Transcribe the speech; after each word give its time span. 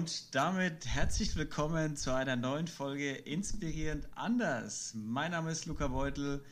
und 0.00 0.34
damit 0.34 0.86
herzlich 0.86 1.36
willkommen 1.36 1.94
zu 1.94 2.14
einer 2.14 2.34
neuen 2.34 2.66
Folge 2.66 3.10
Inspirierend 3.12 4.08
anders. 4.14 4.94
Mein 4.94 5.32
Name 5.32 5.50
ist 5.50 5.66
Luca 5.66 5.88
Beutel 5.88 6.42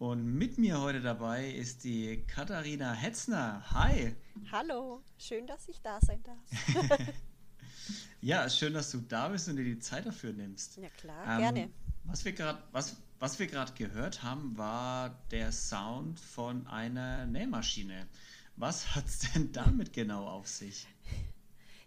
und 0.00 0.24
mit 0.24 0.58
mir 0.58 0.80
heute 0.80 1.00
dabei 1.00 1.48
ist 1.48 1.84
die 1.84 2.24
Katharina 2.26 2.92
Hetzner. 2.92 3.62
Hi. 3.70 4.16
Hallo, 4.50 5.00
schön, 5.16 5.46
dass 5.46 5.68
ich 5.68 5.80
da 5.80 6.00
sein 6.00 6.24
darf. 6.24 6.98
ja, 8.20 8.50
schön, 8.50 8.74
dass 8.74 8.90
du 8.90 8.98
da 8.98 9.28
bist 9.28 9.48
und 9.48 9.54
dir 9.58 9.64
die 9.64 9.78
Zeit 9.78 10.04
dafür 10.04 10.32
nimmst. 10.32 10.78
Ja 10.78 10.88
klar, 10.88 11.24
ähm, 11.24 11.38
gerne. 11.38 11.70
Was 12.02 12.24
wir 12.24 12.32
gerade 12.32 12.60
was, 12.72 12.96
was 13.20 13.38
gehört 13.76 14.24
haben, 14.24 14.58
war 14.58 15.10
der 15.30 15.52
Sound 15.52 16.18
von 16.18 16.66
einer 16.66 17.26
Nähmaschine. 17.26 18.08
Was 18.56 18.96
hat 18.96 19.06
es 19.06 19.20
denn 19.20 19.52
damit 19.52 19.92
genau 19.92 20.26
auf 20.26 20.48
sich? 20.48 20.88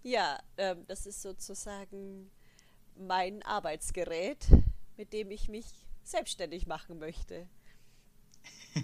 Ja, 0.04 0.40
ähm, 0.58 0.86
das 0.88 1.06
ist 1.06 1.22
sozusagen 1.22 2.32
mein 2.96 3.44
Arbeitsgerät, 3.44 4.48
mit 4.98 5.14
dem 5.14 5.32
ich 5.32 5.48
mich 5.48 5.66
selbstständig 6.04 6.68
machen 6.68 7.00
möchte. 7.00 7.48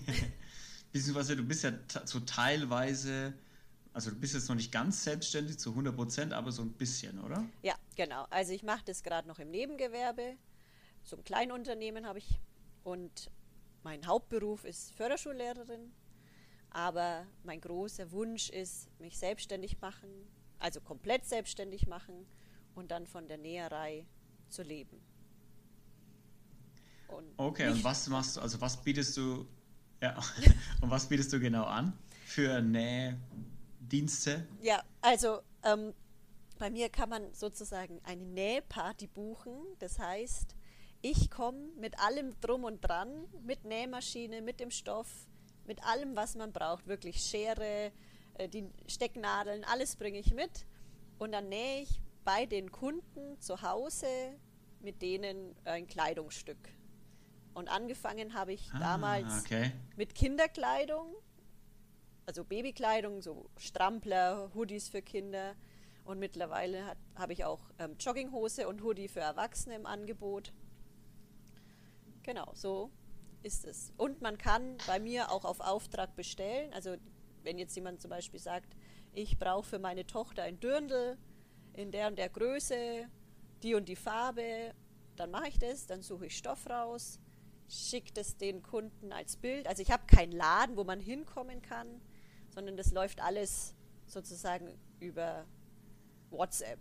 Beziehungsweise 0.91 1.35
du 1.35 1.44
bist 1.44 1.63
ja 1.63 1.72
so 2.05 2.20
teilweise, 2.22 3.34
also 3.94 4.11
du 4.11 4.17
bist 4.17 4.35
jetzt 4.35 4.48
noch 4.48 4.55
nicht 4.55 4.72
ganz 4.72 5.03
selbstständig 5.03 5.58
zu 5.58 5.72
100 5.72 5.95
Prozent, 5.95 6.34
aber 6.34 6.52
so 6.52 6.61
ein 6.61 6.72
bisschen, 6.72 7.20
oder? 7.20 7.44
Ja, 7.63 7.75
genau. 7.95 8.25
Also 8.30 8.53
ich 8.53 8.63
mache 8.63 8.86
das 8.86 9.03
gerade 9.03 9.27
noch 9.27 9.39
im 9.39 9.49
Nebengewerbe. 9.49 10.38
So 11.03 11.17
ein 11.17 11.23
Kleinunternehmen 11.23 12.05
habe 12.05 12.20
ich 12.20 12.39
und 12.84 13.31
mein 13.84 14.05
Hauptberuf 14.05 14.66
ist 14.66 14.91
Förderschullehrerin. 14.94 15.91
Aber 16.70 17.25
mein 17.44 17.61
großer 17.61 18.11
Wunsch 18.11 18.50
ist, 18.50 18.89
mich 19.00 19.17
selbstständig 19.17 19.80
machen, 19.81 20.09
also 20.59 20.81
komplett 20.81 21.25
selbstständig 21.25 21.88
machen 21.88 22.25
und 22.75 22.91
dann 22.91 23.08
von 23.08 23.27
der 23.27 23.38
Näherei 23.38 24.05
zu 24.50 24.63
leben. 24.63 25.02
Und 27.08 27.25
okay, 27.38 27.69
und 27.69 27.83
was 27.83 28.08
machst 28.08 28.38
du, 28.38 28.41
also 28.41 28.59
was 28.59 28.81
bietest 28.83 29.16
du, 29.17 29.47
ja, 30.02 30.17
und 30.81 30.89
was 30.89 31.08
bietest 31.08 31.31
du 31.33 31.39
genau 31.39 31.63
an 31.63 31.94
für 32.25 32.61
Nähdienste? 32.61 34.45
Ja, 34.61 34.83
also 35.02 35.39
ähm, 35.63 35.94
bei 36.58 36.69
mir 36.69 36.89
kann 36.89 37.09
man 37.09 37.33
sozusagen 37.33 38.02
eine 38.03 38.23
Nähparty 38.23 39.08
buchen. 39.08 39.53
Das 39.80 40.00
heißt, 40.00 40.55
ich 41.02 41.30
komme 41.30 41.69
mit 41.80 42.00
allem 42.00 42.39
drum 42.41 42.63
und 42.63 42.81
dran, 42.81 43.28
mit 43.44 43.63
Nähmaschine, 43.63 44.41
mit 44.41 44.59
dem 44.59 44.72
Stoff, 44.72 45.28
mit 45.66 45.83
allem, 45.83 46.16
was 46.16 46.35
man 46.35 46.52
braucht. 46.52 46.88
Wirklich 46.88 47.22
Schere, 47.22 47.91
die 48.47 48.69
Stecknadeln, 48.88 49.63
alles 49.63 49.95
bringe 49.95 50.19
ich 50.19 50.33
mit. 50.33 50.66
Und 51.17 51.31
dann 51.31 51.49
nähe 51.49 51.81
ich 51.81 52.02
bei 52.23 52.45
den 52.45 52.71
Kunden 52.71 53.39
zu 53.39 53.61
Hause 53.61 54.07
mit 54.81 55.02
denen 55.02 55.55
ein 55.66 55.88
Kleidungsstück. 55.88 56.57
Und 57.53 57.69
angefangen 57.69 58.33
habe 58.33 58.53
ich 58.53 58.69
ah, 58.73 58.79
damals 58.79 59.41
okay. 59.41 59.71
mit 59.95 60.13
Kinderkleidung, 60.13 61.16
also 62.25 62.44
Babykleidung, 62.44 63.21
so 63.21 63.49
Strampler, 63.57 64.51
Hoodies 64.53 64.89
für 64.89 65.01
Kinder. 65.01 65.55
Und 66.05 66.19
mittlerweile 66.19 66.95
habe 67.16 67.33
ich 67.33 67.44
auch 67.45 67.61
ähm, 67.79 67.95
Jogginghose 67.99 68.67
und 68.67 68.83
Hoodie 68.83 69.07
für 69.07 69.22
Erwachsene 69.22 69.75
im 69.75 69.85
Angebot. 69.85 70.53
Genau, 72.23 72.51
so 72.53 72.91
ist 73.41 73.66
es. 73.66 73.91
Und 73.97 74.22
man 74.22 74.38
kann 74.38 74.77
bei 74.85 74.99
mir 74.99 75.31
auch 75.31 75.44
auf 75.44 75.59
Auftrag 75.59 76.16
bestellen. 76.16 76.73
Also 76.73 76.95
wenn 77.48 77.58
jetzt 77.58 77.76
jemand 77.78 78.02
zum 78.02 78.09
Beispiel 78.09 78.42
sagt, 78.42 78.76
ich 79.14 79.40
brauche 79.40 79.64
für 79.64 79.80
meine 79.80 80.06
Tochter 80.06 80.44
ein 80.44 80.59
Dirndl 80.59 81.17
in 81.72 81.92
der 81.92 82.09
und 82.09 82.18
der 82.18 82.28
Größe, 82.28 83.08
die 83.63 83.74
und 83.74 83.88
die 83.88 83.96
Farbe, 83.96 84.74
dann 85.16 85.31
mache 85.31 85.47
ich 85.47 85.57
das, 85.57 85.88
dann 85.88 86.02
suche 86.02 86.25
ich 86.25 86.38
Stoff 86.38 86.69
raus, 86.69 87.22
schicke 87.69 88.12
das 88.12 88.36
den 88.36 88.62
Kunden 88.63 89.13
als 89.13 89.38
Bild. 89.38 89.66
Also 89.66 89.81
ich 89.81 89.91
habe 89.91 90.03
keinen 90.07 90.34
Laden, 90.34 90.75
wo 90.75 90.84
man 90.84 91.00
hinkommen 91.00 91.62
kann, 91.62 92.02
sondern 92.50 92.75
das 92.75 92.91
läuft 92.91 93.22
alles 93.22 93.74
sozusagen 94.07 94.78
über 95.00 95.46
WhatsApp, 96.30 96.80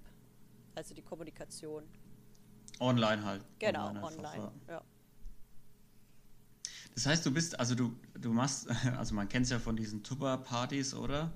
also 0.74 0.94
die 0.94 1.02
Kommunikation. 1.02 1.84
Online 2.80 3.24
halt. 3.24 3.44
Genau, 3.60 3.86
online. 3.86 4.16
online 4.16 4.52
ja. 4.66 4.82
Das 6.96 7.04
heißt, 7.04 7.26
du 7.26 7.30
bist, 7.30 7.60
also 7.60 7.74
du, 7.74 7.94
du 8.18 8.32
machst, 8.32 8.68
also 8.96 9.14
man 9.14 9.28
kennt 9.28 9.44
es 9.44 9.50
ja 9.50 9.58
von 9.58 9.76
diesen 9.76 10.02
Tupper-Partys, 10.02 10.94
oder? 10.94 11.30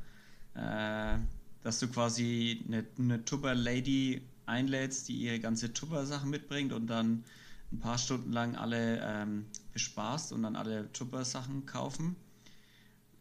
Äh, 0.54 1.18
dass 1.62 1.78
du 1.78 1.88
quasi 1.88 2.64
eine, 2.66 2.86
eine 2.98 3.24
Tupper-Lady 3.26 4.22
einlädst, 4.46 5.08
die 5.08 5.16
ihre 5.16 5.38
ganze 5.38 5.74
Tupper-Sachen 5.74 6.30
mitbringt 6.30 6.72
und 6.72 6.86
dann 6.86 7.24
ein 7.72 7.78
paar 7.78 7.98
Stunden 7.98 8.32
lang 8.32 8.56
alle 8.56 9.00
ähm, 9.04 9.44
bespaßt 9.74 10.32
und 10.32 10.42
dann 10.42 10.56
alle 10.56 10.90
Tupper-Sachen 10.92 11.66
kaufen. 11.66 12.16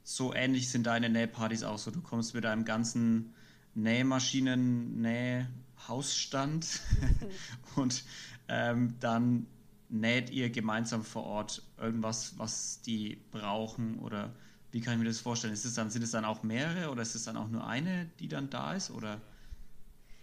So 0.04 0.34
ähnlich 0.34 0.70
sind 0.70 0.88
deine 0.88 1.10
Nähpartys 1.10 1.64
auch 1.64 1.78
so. 1.78 1.92
Du 1.92 2.02
kommst 2.02 2.34
mit 2.34 2.46
deinem 2.46 2.64
ganzen 2.64 3.34
Nähmaschinen, 3.76 5.02
Nähhausstand 5.02 6.80
und 7.76 8.06
ähm, 8.48 8.96
dann 9.02 9.46
näht 9.90 10.30
ihr 10.30 10.50
gemeinsam 10.50 11.04
vor 11.04 11.26
Ort 11.26 11.64
irgendwas, 11.80 12.38
was 12.38 12.82
die 12.82 13.22
brauchen 13.32 14.00
oder 14.00 14.34
wie 14.72 14.82
kann 14.82 14.94
ich 14.94 15.00
mir 15.00 15.06
das 15.06 15.20
vorstellen? 15.20 15.54
Ist 15.54 15.66
es 15.66 15.74
dann, 15.74 15.90
sind 15.90 16.04
es 16.04 16.12
dann 16.12 16.26
auch 16.26 16.44
mehrere 16.44 16.92
oder 16.92 17.02
ist 17.02 17.16
es 17.16 17.24
dann 17.24 17.38
auch 17.38 17.48
nur 17.48 17.66
eine, 17.66 18.10
die 18.20 18.28
dann 18.28 18.50
da 18.50 18.74
ist? 18.74 18.92
Oder 18.92 19.20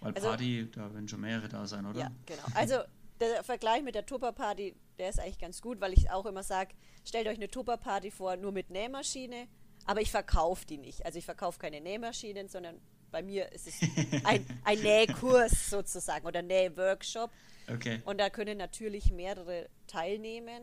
weil 0.00 0.14
also, 0.14 0.28
Party, 0.28 0.68
da 0.72 0.92
werden 0.92 1.08
schon 1.08 1.20
mehrere 1.20 1.48
da 1.48 1.66
sein, 1.66 1.86
oder? 1.86 2.00
Ja, 2.00 2.10
genau. 2.26 2.42
Also 2.54 2.76
der 3.20 3.42
Vergleich 3.42 3.82
mit 3.82 3.94
der 3.94 4.06
Tupper-Party, 4.06 4.76
der 4.98 5.08
ist 5.08 5.18
eigentlich 5.18 5.38
ganz 5.38 5.60
gut, 5.60 5.80
weil 5.80 5.92
ich 5.92 6.10
auch 6.10 6.26
immer 6.26 6.42
sage, 6.42 6.74
stellt 7.04 7.26
euch 7.26 7.36
eine 7.36 7.48
Tupper-Party 7.48 8.10
vor, 8.10 8.36
nur 8.36 8.52
mit 8.52 8.70
Nähmaschine, 8.70 9.48
aber 9.84 10.00
ich 10.00 10.10
verkaufe 10.10 10.66
die 10.66 10.78
nicht. 10.78 11.04
Also 11.04 11.18
ich 11.18 11.24
verkaufe 11.24 11.58
keine 11.58 11.80
Nähmaschinen, 11.80 12.48
sondern 12.48 12.80
bei 13.10 13.22
mir 13.22 13.50
ist 13.52 13.66
es 13.66 13.80
ein, 14.24 14.46
ein 14.64 14.78
Nähkurs 14.82 15.70
sozusagen 15.70 16.26
oder 16.26 16.42
Nähworkshop. 16.42 17.30
Okay. 17.68 18.00
Und 18.04 18.18
da 18.18 18.30
können 18.30 18.58
natürlich 18.58 19.10
mehrere 19.10 19.68
teilnehmen. 19.86 20.62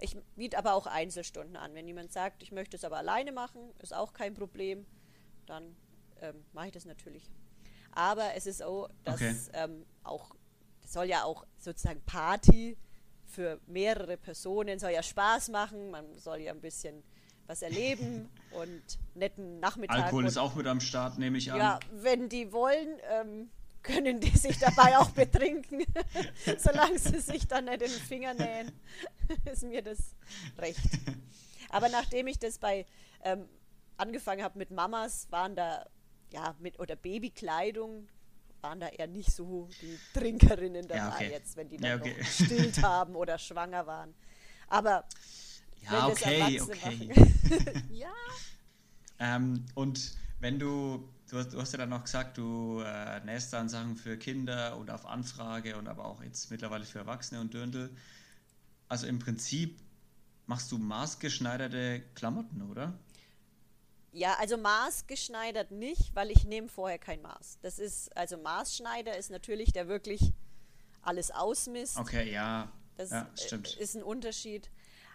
Ich 0.00 0.16
biete 0.36 0.56
aber 0.58 0.74
auch 0.74 0.86
Einzelstunden 0.86 1.56
an. 1.56 1.74
Wenn 1.74 1.86
jemand 1.86 2.12
sagt, 2.12 2.42
ich 2.42 2.52
möchte 2.52 2.76
es 2.76 2.84
aber 2.84 2.98
alleine 2.98 3.32
machen, 3.32 3.60
ist 3.80 3.94
auch 3.94 4.12
kein 4.12 4.34
Problem, 4.34 4.86
dann 5.46 5.76
ähm, 6.20 6.44
mache 6.52 6.66
ich 6.66 6.72
das 6.72 6.84
natürlich. 6.84 7.30
Aber 7.92 8.34
es 8.34 8.46
ist 8.46 8.58
so, 8.58 8.88
dass 9.04 9.16
okay. 9.16 9.34
ähm, 9.54 9.84
auch, 10.04 10.34
das 10.82 10.92
soll 10.92 11.06
ja 11.06 11.24
auch 11.24 11.44
sozusagen 11.58 12.00
Party 12.02 12.76
für 13.24 13.60
mehrere 13.66 14.16
Personen, 14.16 14.78
soll 14.78 14.90
ja 14.90 15.02
Spaß 15.02 15.48
machen, 15.48 15.90
man 15.90 16.16
soll 16.16 16.38
ja 16.38 16.52
ein 16.52 16.60
bisschen 16.60 17.02
was 17.46 17.62
erleben 17.62 18.28
und 18.52 18.82
netten 19.14 19.58
Nachmittag. 19.58 20.04
Alkohol 20.04 20.26
ist 20.26 20.36
auch 20.36 20.54
mit 20.54 20.66
am 20.66 20.80
Start, 20.80 21.18
nehme 21.18 21.38
ich 21.38 21.50
an. 21.50 21.58
Ja, 21.58 21.80
wenn 21.90 22.28
die 22.28 22.52
wollen. 22.52 22.98
Ähm, 23.10 23.50
können 23.82 24.20
die 24.20 24.36
sich 24.36 24.58
dabei 24.58 24.98
auch 24.98 25.10
betrinken. 25.10 25.84
Solange 26.58 26.98
sie 26.98 27.20
sich 27.20 27.46
dann 27.46 27.66
nicht 27.66 27.82
in 27.82 27.90
den 27.90 28.00
Finger 28.00 28.34
nähen, 28.34 28.72
ist 29.52 29.62
mir 29.62 29.82
das 29.82 29.98
recht. 30.58 30.80
Aber 31.70 31.88
nachdem 31.88 32.26
ich 32.26 32.38
das 32.38 32.58
bei 32.58 32.86
ähm, 33.22 33.48
angefangen 33.96 34.42
habe 34.42 34.58
mit 34.58 34.70
Mamas, 34.70 35.26
waren 35.30 35.54
da, 35.54 35.86
ja, 36.32 36.54
mit 36.58 36.78
oder 36.78 36.96
Babykleidung, 36.96 38.08
waren 38.60 38.80
da 38.80 38.88
eher 38.88 39.06
nicht 39.06 39.30
so 39.30 39.68
die 39.80 39.98
Trinkerinnen 40.14 40.86
dabei 40.88 40.98
ja, 40.98 41.14
okay. 41.14 41.30
jetzt, 41.30 41.56
wenn 41.56 41.68
die 41.68 41.76
dann 41.76 41.90
ja, 41.90 41.96
okay. 41.96 42.10
noch 42.10 42.18
gestillt 42.18 42.82
haben 42.82 43.14
oder 43.16 43.38
schwanger 43.38 43.86
waren. 43.86 44.14
Aber 44.68 45.04
ja, 45.82 46.06
wenn 46.06 46.12
okay, 46.12 46.60
okay. 46.60 47.14
ja. 47.90 48.12
Ähm, 49.18 49.64
und 49.74 50.16
wenn 50.40 50.58
du 50.58 51.08
du 51.28 51.38
hast, 51.38 51.52
du 51.52 51.60
hast 51.60 51.72
ja 51.72 51.78
dann 51.78 51.90
noch 51.90 52.04
gesagt, 52.04 52.38
du 52.38 52.80
äh, 52.84 53.20
nähst 53.24 53.52
dann 53.52 53.68
Sachen 53.68 53.96
für 53.96 54.16
Kinder 54.16 54.76
und 54.76 54.90
auf 54.90 55.06
Anfrage 55.06 55.76
und 55.76 55.88
aber 55.88 56.04
auch 56.04 56.22
jetzt 56.22 56.50
mittlerweile 56.50 56.84
für 56.84 56.98
Erwachsene 56.98 57.40
und 57.40 57.54
Dirndl. 57.54 57.90
Also 58.88 59.06
im 59.06 59.18
Prinzip 59.18 59.80
machst 60.46 60.72
du 60.72 60.78
maßgeschneiderte 60.78 62.02
Klamotten, 62.14 62.62
oder? 62.62 62.98
Ja, 64.12 64.36
also 64.38 64.56
maßgeschneidert 64.56 65.70
nicht, 65.70 66.14
weil 66.14 66.30
ich 66.30 66.44
nehme 66.44 66.68
vorher 66.68 66.98
kein 66.98 67.20
Maß. 67.20 67.58
Das 67.60 67.78
ist, 67.78 68.16
also 68.16 68.38
Maßschneider 68.38 69.16
ist 69.16 69.30
natürlich 69.30 69.72
der 69.72 69.86
wirklich 69.86 70.32
alles 71.02 71.30
ausmisst. 71.30 71.98
Okay, 71.98 72.32
ja. 72.32 72.72
Das 72.96 73.10
ja, 73.10 73.30
stimmt. 73.36 73.76
ist 73.76 73.94
ein 73.94 74.02
Unterschied. 74.02 74.70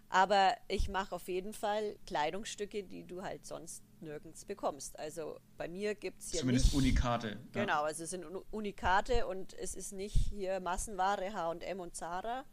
Aber 0.10 0.56
ich 0.68 0.90
mache 0.90 1.16
auf 1.16 1.28
jeden 1.28 1.54
Fall 1.54 1.98
Kleidungsstücke, 2.06 2.84
die 2.84 3.04
du 3.04 3.24
halt 3.24 3.48
sonst 3.48 3.82
nirgends 4.04 4.46
bekommst. 4.46 4.98
Also 5.00 5.40
bei 5.58 5.68
mir 5.68 5.96
gibt 5.96 6.22
es 6.22 6.32
hier 6.32 6.42
Zumindest 6.42 6.68
nicht, 6.68 6.76
Unikate. 6.76 7.40
Genau, 7.52 7.84
also 7.84 8.04
es 8.04 8.10
sind 8.10 8.26
Unikate 8.52 9.28
und 9.28 9.54
es 9.54 9.76
ist 9.76 9.94
nicht 9.94 10.16
hier 10.16 10.60
Massenware 10.60 11.34
H&M 11.34 11.80
und 11.80 11.96
Zara. 11.96 12.46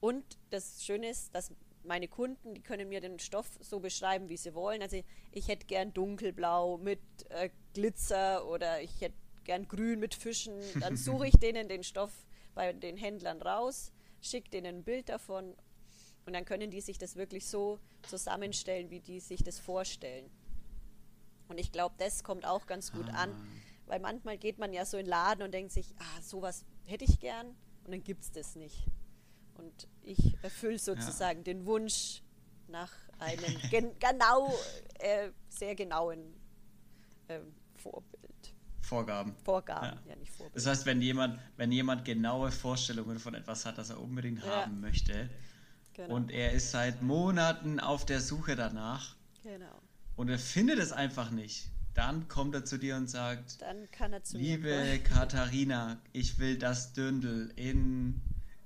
Und 0.00 0.24
das 0.50 0.84
Schöne 0.84 1.10
ist, 1.10 1.34
dass 1.34 1.52
meine 1.84 2.08
Kunden, 2.08 2.54
die 2.54 2.62
können 2.62 2.88
mir 2.88 3.00
den 3.00 3.18
Stoff 3.18 3.58
so 3.60 3.80
beschreiben, 3.80 4.28
wie 4.28 4.36
sie 4.36 4.54
wollen. 4.54 4.82
Also 4.82 5.02
ich 5.32 5.48
hätte 5.48 5.66
gern 5.66 5.92
dunkelblau 5.92 6.78
mit 6.78 7.00
äh, 7.30 7.50
Glitzer 7.74 8.46
oder 8.46 8.82
ich 8.82 9.00
hätte 9.00 9.16
gern 9.44 9.66
grün 9.68 10.00
mit 10.00 10.14
Fischen. 10.14 10.54
Dann 10.80 10.96
suche 10.98 11.28
ich 11.28 11.34
denen 11.34 11.68
den 11.68 11.82
Stoff 11.82 12.12
bei 12.54 12.72
den 12.72 12.96
Händlern 12.96 13.40
raus, 13.40 13.92
schicke 14.20 14.50
denen 14.50 14.78
ein 14.78 14.82
Bild 14.84 15.08
davon 15.08 15.54
und 16.26 16.34
dann 16.34 16.44
können 16.44 16.70
die 16.70 16.80
sich 16.80 16.98
das 16.98 17.16
wirklich 17.16 17.46
so 17.46 17.78
zusammenstellen, 18.02 18.90
wie 18.90 19.00
die 19.00 19.20
sich 19.20 19.42
das 19.42 19.58
vorstellen. 19.58 20.30
Und 21.50 21.58
ich 21.58 21.72
glaube, 21.72 21.96
das 21.98 22.22
kommt 22.22 22.46
auch 22.46 22.66
ganz 22.66 22.92
gut 22.92 23.08
ah. 23.10 23.24
an, 23.24 23.34
weil 23.86 23.98
manchmal 23.98 24.38
geht 24.38 24.58
man 24.58 24.72
ja 24.72 24.84
so 24.86 24.96
in 24.96 25.04
den 25.04 25.10
Laden 25.10 25.42
und 25.42 25.52
denkt 25.52 25.72
sich, 25.72 25.92
ah, 25.98 26.22
sowas 26.22 26.64
hätte 26.84 27.04
ich 27.04 27.18
gern 27.18 27.48
und 27.84 27.90
dann 27.90 28.04
gibt 28.04 28.22
es 28.22 28.30
das 28.30 28.54
nicht. 28.54 28.86
Und 29.58 29.88
ich 30.02 30.36
erfülle 30.42 30.78
sozusagen 30.78 31.40
ja. 31.40 31.44
den 31.44 31.66
Wunsch 31.66 32.22
nach 32.68 32.92
einem 33.18 33.58
gen 33.70 33.90
genau, 33.98 34.54
äh, 35.00 35.30
sehr 35.48 35.74
genauen 35.74 36.34
äh, 37.26 37.40
Vorbild. 37.74 38.54
Vorgaben. 38.80 39.34
Vorgaben, 39.44 39.98
ja. 40.04 40.10
ja. 40.10 40.16
nicht 40.16 40.30
Vorbild. 40.30 40.54
Das 40.54 40.66
heißt, 40.66 40.86
wenn 40.86 41.02
jemand, 41.02 41.40
wenn 41.56 41.72
jemand 41.72 42.04
genaue 42.04 42.52
Vorstellungen 42.52 43.18
von 43.18 43.34
etwas 43.34 43.66
hat, 43.66 43.76
das 43.76 43.90
er 43.90 44.00
unbedingt 44.00 44.44
ja. 44.44 44.62
haben 44.62 44.80
möchte, 44.80 45.28
genau. 45.94 46.14
und 46.14 46.30
er 46.30 46.52
ist 46.52 46.70
seit 46.70 47.02
Monaten 47.02 47.80
auf 47.80 48.06
der 48.06 48.20
Suche 48.20 48.54
danach, 48.54 49.16
genau. 49.42 49.80
Und 50.20 50.28
er 50.28 50.38
findet 50.38 50.78
es 50.78 50.92
einfach 50.92 51.30
nicht, 51.30 51.70
dann 51.94 52.28
kommt 52.28 52.54
er 52.54 52.66
zu 52.66 52.76
dir 52.76 52.96
und 52.96 53.08
sagt, 53.08 53.62
dann 53.62 53.90
kann 53.90 54.12
er 54.12 54.22
zu 54.22 54.36
liebe 54.36 55.00
Katharina, 55.04 55.98
ich 56.12 56.38
will 56.38 56.58
das 56.58 56.92
Dündel 56.92 57.50
in 57.56 58.20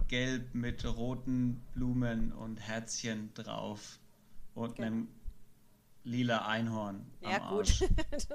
Gelb 0.08 0.52
mit 0.52 0.84
roten 0.84 1.62
Blumen 1.72 2.32
und 2.32 2.56
Herzchen 2.56 3.32
drauf 3.34 4.00
und 4.56 4.74
genau. 4.74 4.88
einem 4.88 5.08
lila 6.02 6.44
Einhorn. 6.44 7.06
Ja, 7.20 7.38
gut. 7.50 7.88
Das, 8.10 8.26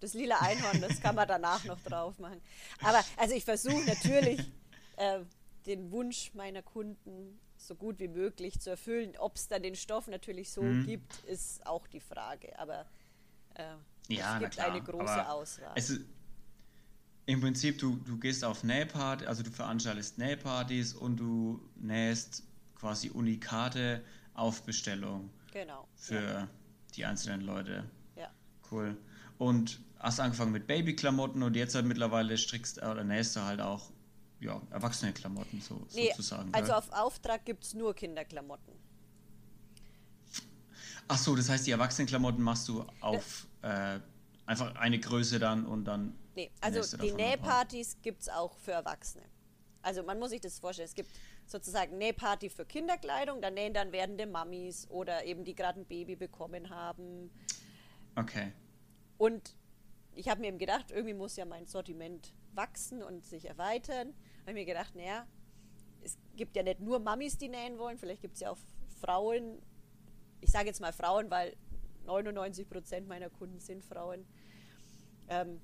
das, 0.00 0.14
lila 0.14 0.40
Einhorn, 0.40 0.80
das 0.80 1.02
kann 1.02 1.16
man 1.16 1.28
danach 1.28 1.62
noch 1.66 1.80
drauf 1.80 2.18
machen. 2.18 2.40
Aber 2.80 3.04
also 3.18 3.34
ich 3.34 3.44
versuche 3.44 3.84
natürlich 3.84 4.40
äh, 4.96 5.20
den 5.66 5.90
Wunsch 5.90 6.32
meiner 6.32 6.62
Kunden 6.62 7.38
so 7.66 7.74
gut 7.74 7.98
wie 7.98 8.08
möglich 8.08 8.60
zu 8.60 8.70
erfüllen. 8.70 9.14
Ob 9.18 9.36
es 9.36 9.48
dann 9.48 9.62
den 9.62 9.74
Stoff 9.74 10.06
natürlich 10.08 10.50
so 10.50 10.62
mhm. 10.62 10.86
gibt, 10.86 11.24
ist 11.24 11.66
auch 11.66 11.86
die 11.86 12.00
Frage. 12.00 12.58
Aber 12.58 12.86
äh, 13.54 13.64
ja, 14.08 14.36
es 14.36 14.40
gibt 14.40 14.58
eine 14.58 14.82
große 14.82 15.28
Auswahl. 15.28 15.76
Ist, 15.76 16.00
im 17.26 17.40
Prinzip, 17.40 17.78
du, 17.78 17.96
du 17.96 18.18
gehst 18.18 18.44
auf 18.44 18.64
Nähparty, 18.64 19.26
also 19.26 19.42
du 19.42 19.50
veranstaltest 19.50 20.18
Nähpartys 20.18 20.92
und 20.92 21.16
du 21.16 21.60
nähst 21.76 22.42
quasi 22.74 23.10
Unikate 23.10 24.04
auf 24.34 24.62
Bestellung. 24.64 25.30
Genau. 25.52 25.88
Für 25.94 26.22
ja. 26.22 26.48
die 26.94 27.04
einzelnen 27.06 27.40
Leute. 27.40 27.84
Ja. 28.16 28.28
Cool. 28.70 28.96
Und 29.38 29.80
hast 29.98 30.20
angefangen 30.20 30.52
mit 30.52 30.66
Babyklamotten 30.66 31.42
und 31.42 31.56
jetzt 31.56 31.74
halt 31.74 31.86
mittlerweile 31.86 32.36
strickst 32.36 32.82
oder 32.82 33.04
nähst 33.04 33.36
du 33.36 33.40
halt 33.40 33.60
auch 33.60 33.90
ja, 34.44 34.60
erwachsene 34.70 35.12
Klamotten 35.12 35.60
so, 35.60 35.86
nee, 35.94 36.08
sozusagen. 36.10 36.52
Also 36.52 36.72
ja? 36.72 36.78
auf 36.78 36.92
Auftrag 36.92 37.44
gibt 37.44 37.64
es 37.64 37.74
nur 37.74 37.94
Kinderklamotten. 37.94 38.74
Ach 41.08 41.18
so, 41.18 41.34
das 41.34 41.48
heißt, 41.48 41.66
die 41.66 41.70
Erwachsenenklamotten 41.70 42.42
machst 42.42 42.68
du 42.68 42.84
auf 43.00 43.46
äh, 43.62 43.98
einfach 44.46 44.74
eine 44.76 44.98
Größe 44.98 45.38
dann 45.38 45.66
und 45.66 45.84
dann 45.84 46.14
Nee, 46.34 46.50
also 46.60 46.96
die 46.96 47.12
Nähpartys 47.12 47.98
gibt 48.02 48.22
es 48.22 48.28
auch 48.28 48.56
für 48.56 48.72
Erwachsene. 48.72 49.24
Also 49.82 50.02
man 50.02 50.18
muss 50.18 50.30
sich 50.30 50.40
das 50.40 50.58
vorstellen, 50.58 50.88
es 50.88 50.94
gibt 50.94 51.10
sozusagen 51.46 51.98
Nähparty 51.98 52.48
für 52.50 52.64
Kinderkleidung, 52.64 53.40
da 53.40 53.50
nähen 53.50 53.74
dann 53.74 53.92
werdende 53.92 54.26
Mamis 54.26 54.88
oder 54.90 55.24
eben 55.24 55.44
die 55.44 55.54
gerade 55.54 55.80
ein 55.80 55.86
Baby 55.86 56.16
bekommen 56.16 56.70
haben. 56.70 57.30
Okay. 58.16 58.52
Und 59.18 59.54
ich 60.14 60.28
habe 60.28 60.40
mir 60.40 60.48
eben 60.48 60.58
gedacht, 60.58 60.90
irgendwie 60.90 61.14
muss 61.14 61.36
ja 61.36 61.44
mein 61.44 61.66
Sortiment 61.66 62.32
wachsen 62.54 63.02
und 63.02 63.24
sich 63.24 63.44
erweitern. 63.46 64.14
Habe 64.44 64.50
ich 64.50 64.66
mir 64.66 64.66
gedacht, 64.66 64.94
naja, 64.94 65.26
es 66.02 66.18
gibt 66.36 66.54
ja 66.54 66.62
nicht 66.62 66.80
nur 66.80 66.98
Mamis, 66.98 67.38
die 67.38 67.48
nähen 67.48 67.78
wollen, 67.78 67.98
vielleicht 67.98 68.20
gibt 68.20 68.34
es 68.34 68.40
ja 68.40 68.50
auch 68.50 68.58
Frauen, 69.00 69.62
ich 70.40 70.50
sage 70.50 70.66
jetzt 70.66 70.80
mal 70.80 70.92
Frauen, 70.92 71.30
weil 71.30 71.56
99 72.04 72.68
Prozent 72.68 73.08
meiner 73.08 73.30
Kunden 73.30 73.60
sind 73.60 73.82
Frauen. 73.82 74.26
Ähm, 75.28 75.60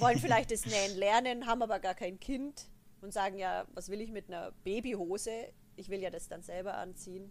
wollen 0.00 0.18
vielleicht 0.18 0.50
das 0.50 0.66
Nähen 0.66 0.96
lernen, 0.98 1.46
haben 1.46 1.62
aber 1.62 1.78
gar 1.78 1.94
kein 1.94 2.18
Kind 2.18 2.68
und 3.00 3.12
sagen 3.12 3.38
ja, 3.38 3.66
was 3.74 3.88
will 3.88 4.00
ich 4.00 4.10
mit 4.10 4.28
einer 4.28 4.52
Babyhose? 4.64 5.52
Ich 5.76 5.88
will 5.88 6.00
ja 6.00 6.10
das 6.10 6.28
dann 6.28 6.42
selber 6.42 6.76
anziehen. 6.76 7.30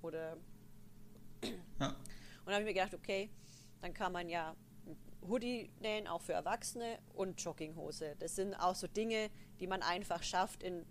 Oder. 0.00 0.36
Ja. 1.80 1.88
Und 1.88 2.46
dann 2.46 2.54
habe 2.54 2.62
ich 2.62 2.68
mir 2.68 2.74
gedacht, 2.74 2.94
okay, 2.94 3.30
dann 3.80 3.92
kann 3.94 4.12
man 4.12 4.28
ja 4.28 4.54
Hoodie 5.22 5.70
nähen, 5.80 6.06
auch 6.06 6.20
für 6.20 6.32
Erwachsene 6.32 6.98
und 7.14 7.40
Jogginghose. 7.40 8.16
Das 8.18 8.36
sind 8.36 8.54
auch 8.54 8.74
so 8.74 8.86
Dinge, 8.86 9.30
die 9.62 9.68
man 9.68 9.80
einfach 9.80 10.22
schafft 10.24 10.62
in 10.62 10.84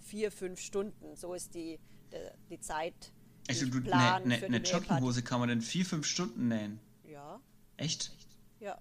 vier, 0.00 0.30
fünf 0.30 0.60
Stunden. 0.60 1.16
So 1.16 1.32
ist 1.32 1.54
die, 1.54 1.80
die, 2.12 2.16
die 2.50 2.60
Zeit. 2.60 3.10
Also 3.48 3.66
du, 3.66 3.78
eine 3.90 4.26
ne, 4.26 4.48
ne 4.50 4.58
Jogginghose 4.58 5.22
kann 5.22 5.40
man 5.40 5.48
in 5.48 5.62
vier, 5.62 5.86
fünf 5.86 6.06
Stunden 6.06 6.48
nähen? 6.48 6.78
Ja. 7.04 7.40
Echt? 7.78 8.12
Ja. 8.60 8.78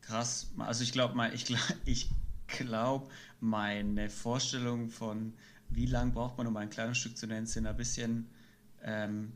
Krass. 0.00 0.50
Also 0.58 0.82
ich 0.82 0.90
glaube, 0.90 1.30
ich 1.32 1.44
glaube, 1.44 1.62
ich 1.84 2.10
glaube, 2.48 3.08
meine 3.40 4.10
Vorstellung 4.10 4.90
von 4.90 5.32
wie 5.70 5.86
lang 5.86 6.12
braucht 6.12 6.36
man, 6.36 6.48
um 6.48 6.56
ein 6.56 6.70
Kleidungsstück 6.70 7.16
zu 7.16 7.26
nennen, 7.28 7.46
sind 7.46 7.66
ein 7.66 7.76
bisschen 7.76 8.28
ähm, 8.82 9.32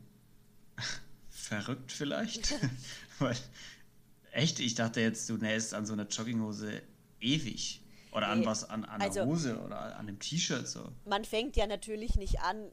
verrückt 1.29 1.93
vielleicht. 1.93 2.53
Weil, 3.19 3.37
echt, 4.31 4.59
ich 4.59 4.75
dachte 4.75 4.99
jetzt, 4.99 5.29
du 5.29 5.37
nähst 5.37 5.73
an 5.73 5.85
so 5.85 5.93
einer 5.93 6.07
Jogginghose 6.07 6.81
ewig. 7.21 7.81
Oder 8.11 8.27
nee, 8.35 8.41
an 8.41 8.45
was, 8.45 8.69
an, 8.69 8.85
an 8.85 9.01
also, 9.01 9.21
einer 9.21 9.29
Hose 9.29 9.59
oder 9.59 9.79
an 9.79 10.07
einem 10.07 10.19
T-Shirt 10.19 10.67
so. 10.67 10.91
Man 11.05 11.25
fängt 11.25 11.55
ja 11.55 11.67
natürlich 11.67 12.15
nicht 12.15 12.41
an 12.41 12.71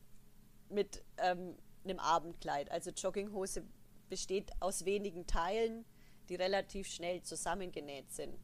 mit 0.70 1.04
ähm, 1.18 1.56
einem 1.84 1.98
Abendkleid. 1.98 2.70
Also 2.70 2.90
Jogginghose 2.90 3.62
besteht 4.08 4.50
aus 4.60 4.84
wenigen 4.84 5.26
Teilen 5.26 5.84
die 6.28 6.34
relativ 6.34 6.88
schnell 6.88 7.22
zusammengenäht 7.22 8.12
sind. 8.12 8.36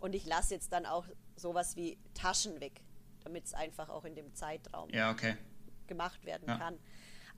Und 0.00 0.14
ich 0.14 0.26
lasse 0.26 0.54
jetzt 0.54 0.72
dann 0.72 0.86
auch 0.86 1.06
sowas 1.36 1.76
wie 1.76 1.98
Taschen 2.14 2.60
weg, 2.60 2.82
damit 3.24 3.46
es 3.46 3.54
einfach 3.54 3.88
auch 3.88 4.04
in 4.04 4.14
dem 4.14 4.34
Zeitraum 4.34 4.90
ja, 4.90 5.10
okay. 5.10 5.36
gemacht 5.86 6.24
werden 6.24 6.44
ja. 6.46 6.58
kann. 6.58 6.78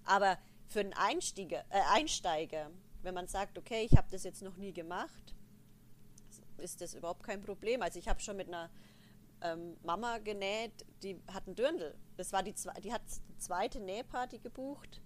Aber 0.04 0.38
für 0.66 0.80
einen 0.80 0.92
Einsteiger, 0.92 1.64
äh, 1.70 1.80
Einsteiger, 1.92 2.70
wenn 3.02 3.14
man 3.14 3.28
sagt, 3.28 3.58
okay, 3.58 3.86
ich 3.90 3.96
habe 3.96 4.08
das 4.10 4.24
jetzt 4.24 4.42
noch 4.42 4.56
nie 4.56 4.72
gemacht, 4.72 5.34
ist 6.58 6.80
das 6.80 6.94
überhaupt 6.94 7.22
kein 7.22 7.40
Problem. 7.40 7.80
Also 7.80 7.98
ich 7.98 8.08
habe 8.08 8.20
schon 8.20 8.36
mit 8.36 8.48
einer 8.48 8.70
ähm, 9.42 9.76
Mama 9.82 10.18
genäht, 10.18 10.72
die 11.02 11.20
hat 11.32 11.46
einen 11.46 11.56
Dirndl. 11.56 11.94
Das 12.16 12.32
war 12.32 12.42
die, 12.42 12.54
die 12.82 12.92
hat 12.92 13.02
die 13.28 13.38
zweite 13.38 13.80
Nähparty 13.80 14.38
gebucht. 14.38 15.00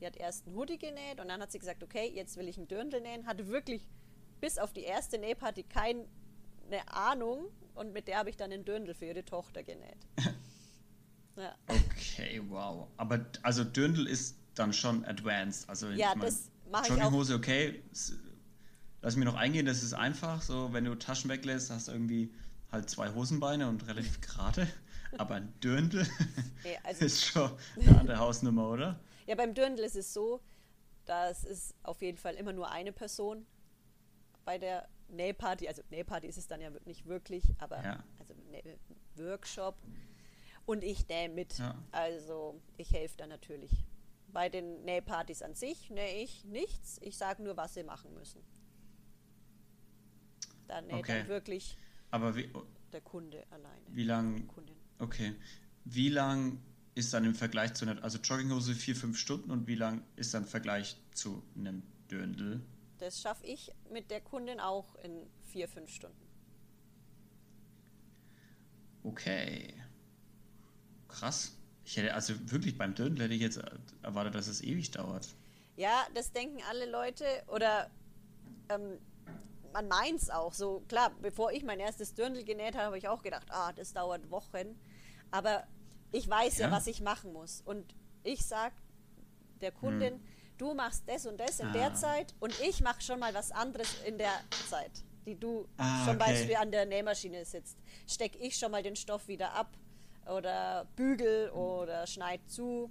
Die 0.00 0.06
hat 0.06 0.16
erst 0.16 0.46
einen 0.46 0.56
Hoodie 0.56 0.78
genäht 0.78 1.20
und 1.20 1.28
dann 1.28 1.40
hat 1.40 1.52
sie 1.52 1.58
gesagt, 1.58 1.82
okay, 1.82 2.10
jetzt 2.12 2.36
will 2.36 2.48
ich 2.48 2.56
einen 2.56 2.68
Dirndl 2.68 3.00
nähen. 3.00 3.26
Hatte 3.26 3.48
wirklich 3.48 3.88
bis 4.40 4.58
auf 4.58 4.72
die 4.72 4.82
erste 4.82 5.18
Nähparty 5.18 5.62
keine 5.62 6.06
Ahnung 6.86 7.46
und 7.74 7.92
mit 7.92 8.08
der 8.08 8.18
habe 8.18 8.30
ich 8.30 8.36
dann 8.36 8.52
einen 8.52 8.64
Dürndl 8.64 8.94
für 8.94 9.06
ihre 9.06 9.24
Tochter 9.24 9.62
genäht. 9.62 10.06
ja. 11.36 11.54
Okay, 11.66 12.42
wow. 12.48 12.88
Aber 12.96 13.24
also 13.42 13.64
Dürndl 13.64 14.06
ist 14.06 14.36
dann 14.54 14.72
schon 14.72 15.04
advanced. 15.04 15.68
Also 15.68 15.88
ja, 15.90 16.10
ich 16.10 16.16
mein, 16.16 16.20
das 16.20 16.50
mache 16.70 16.84
ich 16.84 16.88
Jogginghose, 16.90 17.34
okay. 17.34 17.82
Lass 19.02 19.16
mich 19.16 19.24
noch 19.24 19.34
eingehen, 19.34 19.66
das 19.66 19.82
ist 19.82 19.92
einfach. 19.92 20.42
So, 20.42 20.72
wenn 20.72 20.84
du 20.84 20.94
Taschen 20.94 21.30
weglässt, 21.30 21.70
hast 21.70 21.88
du 21.88 21.92
irgendwie 21.92 22.32
halt 22.74 22.90
zwei 22.90 23.12
Hosenbeine 23.12 23.68
und 23.68 23.86
relativ 23.86 24.20
gerade. 24.20 24.68
Aber 25.18 25.36
ein 25.36 25.54
Dürndl 25.60 26.06
nee, 26.64 26.76
also 26.82 27.04
ist 27.04 27.24
schon 27.24 27.50
eine 27.80 28.00
andere 28.00 28.18
Hausnummer, 28.18 28.68
oder? 28.68 29.00
Ja, 29.26 29.36
beim 29.36 29.54
Dürndl 29.54 29.84
ist 29.84 29.96
es 29.96 30.12
so, 30.12 30.40
das 31.04 31.44
ist 31.44 31.74
auf 31.84 32.02
jeden 32.02 32.18
Fall 32.18 32.34
immer 32.34 32.52
nur 32.52 32.70
eine 32.70 32.92
Person 32.92 33.46
bei 34.44 34.58
der 34.58 34.88
Nähparty, 35.08 35.68
also 35.68 35.82
Nähparty 35.90 36.26
ist 36.26 36.38
es 36.38 36.46
dann 36.46 36.60
ja 36.60 36.70
nicht 36.84 37.06
wirklich, 37.06 37.44
aber 37.58 37.82
ja. 37.82 38.04
also 38.18 38.34
Workshop 39.16 39.76
und 40.66 40.82
ich 40.82 41.08
nähe 41.08 41.28
mit. 41.28 41.58
Ja. 41.58 41.74
Also 41.92 42.60
ich 42.76 42.92
helfe 42.92 43.16
da 43.16 43.26
natürlich. 43.26 43.70
Bei 44.28 44.48
den 44.48 44.84
Nähpartys 44.84 45.42
an 45.42 45.54
sich 45.54 45.90
nähe 45.90 46.22
ich 46.22 46.44
nichts. 46.44 46.98
Ich 47.02 47.16
sage 47.16 47.42
nur, 47.42 47.56
was 47.56 47.74
sie 47.74 47.84
machen 47.84 48.12
müssen. 48.14 48.42
Da 50.66 50.80
näht 50.80 50.94
okay. 50.94 51.18
dann 51.18 51.28
wirklich 51.28 51.76
aber 52.14 52.36
wie, 52.36 52.48
der 52.92 53.00
Kunde 53.00 53.44
alleine. 53.50 53.82
Wie 53.88 54.04
lang? 54.04 54.48
Okay. 55.00 55.34
Wie 55.84 56.08
lang 56.08 56.60
ist 56.94 57.12
dann 57.12 57.24
im 57.24 57.34
Vergleich 57.34 57.74
zu 57.74 57.84
einer, 57.84 58.00
also 58.04 58.18
Jogginghose 58.18 58.72
vier, 58.76 58.94
fünf 58.94 59.18
Stunden 59.18 59.50
und 59.50 59.66
wie 59.66 59.74
lang 59.74 60.04
ist 60.14 60.32
dann 60.32 60.44
im 60.44 60.48
Vergleich 60.48 60.96
zu 61.12 61.42
einem 61.58 61.82
Döndel? 62.08 62.60
Das 62.98 63.20
schaffe 63.20 63.44
ich 63.44 63.72
mit 63.90 64.12
der 64.12 64.20
Kundin 64.20 64.60
auch 64.60 64.94
in 65.02 65.26
vier, 65.50 65.66
fünf 65.66 65.90
Stunden. 65.90 66.24
Okay. 69.02 69.74
Krass. 71.08 71.58
Ich 71.84 71.96
hätte 71.96 72.14
also 72.14 72.34
wirklich 72.48 72.78
beim 72.78 72.94
Dödel 72.94 73.24
hätte 73.24 73.34
ich 73.34 73.42
jetzt 73.42 73.60
erwartet, 74.02 74.36
dass 74.36 74.46
es 74.46 74.62
ewig 74.62 74.92
dauert. 74.92 75.34
Ja, 75.76 76.06
das 76.14 76.30
denken 76.30 76.62
alle 76.70 76.88
Leute 76.88 77.24
oder 77.48 77.90
ähm, 78.68 79.00
man 79.74 79.88
meint 79.88 80.22
es 80.22 80.30
auch 80.30 80.54
so. 80.54 80.82
Klar, 80.88 81.12
bevor 81.20 81.52
ich 81.52 81.62
mein 81.64 81.78
erstes 81.80 82.14
Dirndl 82.14 82.44
genäht 82.44 82.74
habe, 82.74 82.86
habe 82.86 82.98
ich 82.98 83.08
auch 83.08 83.22
gedacht, 83.22 83.46
ah, 83.50 83.72
das 83.72 83.92
dauert 83.92 84.30
Wochen. 84.30 84.80
Aber 85.30 85.64
ich 86.12 86.26
weiß 86.28 86.58
ja, 86.58 86.68
Ja? 86.68 86.72
was 86.72 86.86
ich 86.86 87.00
machen 87.02 87.32
muss. 87.34 87.60
Und 87.66 87.94
ich 88.22 88.46
sage 88.46 88.74
der 89.60 89.72
Kundin, 89.72 90.20
du 90.58 90.72
machst 90.74 91.02
das 91.06 91.26
und 91.26 91.38
das 91.38 91.60
in 91.60 91.72
der 91.72 91.90
Ah. 91.90 91.94
Zeit 91.94 92.34
und 92.40 92.58
ich 92.60 92.80
mache 92.80 93.00
schon 93.02 93.18
mal 93.18 93.34
was 93.34 93.50
anderes 93.50 93.88
in 94.06 94.16
der 94.16 94.32
Zeit, 94.70 94.92
die 95.26 95.34
du 95.38 95.66
Ah, 95.76 96.04
zum 96.06 96.16
okay. 96.16 96.30
Beispiel 96.30 96.56
an 96.56 96.70
der 96.70 96.86
Nähmaschine 96.86 97.44
sitzt. 97.44 97.76
Steck 98.06 98.36
ich 98.40 98.56
schon 98.56 98.70
mal 98.70 98.82
den 98.82 98.96
Stoff 98.96 99.26
wieder 99.28 99.52
ab 99.54 99.76
oder 100.26 100.86
bügel 100.96 101.50
oder 101.50 102.06
schneid 102.06 102.40
zu. 102.48 102.90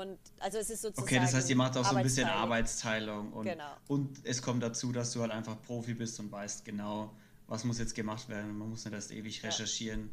Und 0.00 0.18
also 0.38 0.58
es 0.58 0.70
ist 0.70 0.82
sozusagen. 0.82 1.06
Okay, 1.06 1.18
das 1.20 1.34
heißt, 1.34 1.50
ihr 1.50 1.56
macht 1.56 1.76
auch 1.76 1.84
so 1.84 1.94
ein 1.96 2.02
bisschen 2.02 2.26
Arbeitsteilung. 2.28 3.32
Und, 3.32 3.44
Genau. 3.44 3.72
und 3.88 4.24
es 4.24 4.40
kommt 4.40 4.62
dazu, 4.62 4.92
dass 4.92 5.12
du 5.12 5.20
halt 5.20 5.30
einfach 5.30 5.60
Profi 5.62 5.94
bist 5.94 6.18
und 6.20 6.32
weißt 6.32 6.64
genau, 6.64 7.14
was 7.46 7.64
muss 7.64 7.78
jetzt 7.78 7.94
gemacht 7.94 8.28
werden. 8.28 8.56
Man 8.56 8.70
muss 8.70 8.84
nicht 8.84 8.94
erst 8.94 9.10
ewig 9.12 9.42
Ja. 9.42 9.48
recherchieren, 9.50 10.10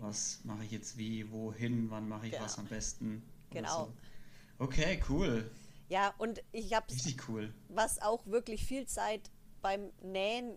was 0.00 0.40
mache 0.44 0.64
ich 0.64 0.70
jetzt 0.70 0.96
wie, 0.96 1.30
wohin, 1.30 1.90
wann 1.90 2.08
mache 2.08 2.26
ich 2.26 2.32
Genau. 2.32 2.44
was 2.44 2.58
am 2.58 2.66
besten. 2.66 3.22
Genau. 3.50 3.86
So. 3.86 4.64
Okay, 4.64 5.02
cool. 5.08 5.50
Ja, 5.88 6.14
und 6.18 6.42
ich 6.52 6.72
habe 6.72 6.90
Richtig 6.90 7.28
cool. 7.28 7.52
was 7.68 8.00
auch 8.00 8.24
wirklich 8.26 8.64
viel 8.64 8.86
Zeit 8.86 9.30
beim 9.60 9.90
Nähen 10.02 10.56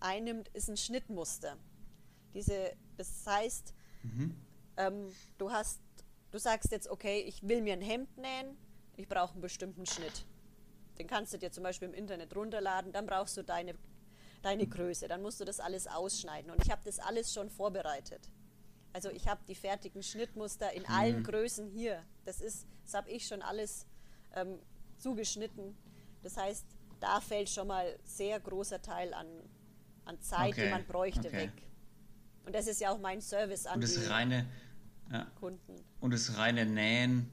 einnimmt, 0.00 0.48
ist 0.48 0.68
ein 0.68 0.76
Schnittmuster. 0.76 1.56
Diese, 2.34 2.72
das 2.98 3.24
heißt, 3.26 3.72
Mhm. 4.02 4.34
ähm, 4.76 5.06
du 5.38 5.50
hast, 5.50 5.80
du 6.34 6.40
sagst 6.40 6.72
jetzt, 6.72 6.88
okay, 6.88 7.20
ich 7.20 7.46
will 7.46 7.62
mir 7.62 7.74
ein 7.74 7.80
Hemd 7.80 8.18
nähen, 8.18 8.56
ich 8.96 9.06
brauche 9.06 9.34
einen 9.34 9.40
bestimmten 9.40 9.86
Schnitt. 9.86 10.26
Den 10.98 11.06
kannst 11.06 11.32
du 11.32 11.38
dir 11.38 11.52
zum 11.52 11.62
Beispiel 11.62 11.86
im 11.86 11.94
Internet 11.94 12.34
runterladen, 12.34 12.90
dann 12.90 13.06
brauchst 13.06 13.36
du 13.36 13.44
deine, 13.44 13.76
deine 14.42 14.66
Größe, 14.66 15.06
dann 15.06 15.22
musst 15.22 15.38
du 15.38 15.44
das 15.44 15.60
alles 15.60 15.86
ausschneiden. 15.86 16.50
Und 16.50 16.64
ich 16.64 16.72
habe 16.72 16.82
das 16.84 16.98
alles 16.98 17.32
schon 17.32 17.50
vorbereitet. 17.50 18.28
Also 18.92 19.10
ich 19.10 19.28
habe 19.28 19.42
die 19.46 19.54
fertigen 19.54 20.02
Schnittmuster 20.02 20.72
in 20.72 20.86
allen 20.86 21.22
Größen 21.22 21.68
hier. 21.68 22.02
Das 22.24 22.40
ist, 22.40 22.66
das 22.84 22.94
habe 22.94 23.10
ich 23.10 23.26
schon 23.28 23.40
alles 23.40 23.86
ähm, 24.34 24.58
zugeschnitten. 24.98 25.76
Das 26.24 26.36
heißt, 26.36 26.66
da 26.98 27.20
fällt 27.20 27.48
schon 27.48 27.68
mal 27.68 27.96
sehr 28.02 28.40
großer 28.40 28.82
Teil 28.82 29.14
an, 29.14 29.26
an 30.04 30.20
Zeit, 30.20 30.56
die 30.56 30.62
Okay, 30.62 30.70
man 30.70 30.84
bräuchte, 30.84 31.28
okay. 31.28 31.32
weg. 31.32 31.52
Und 32.44 32.54
das 32.54 32.66
ist 32.66 32.80
ja 32.80 32.90
auch 32.90 32.98
mein 32.98 33.20
Service 33.20 33.66
an 33.66 33.76
Und 33.76 33.88
die 33.88 33.94
das 33.94 34.10
reine, 34.10 34.46
ja, 35.12 35.24
Kunden. 35.38 35.74
und 36.00 36.12
das 36.12 36.36
reine 36.36 36.66
Nähen 36.66 37.28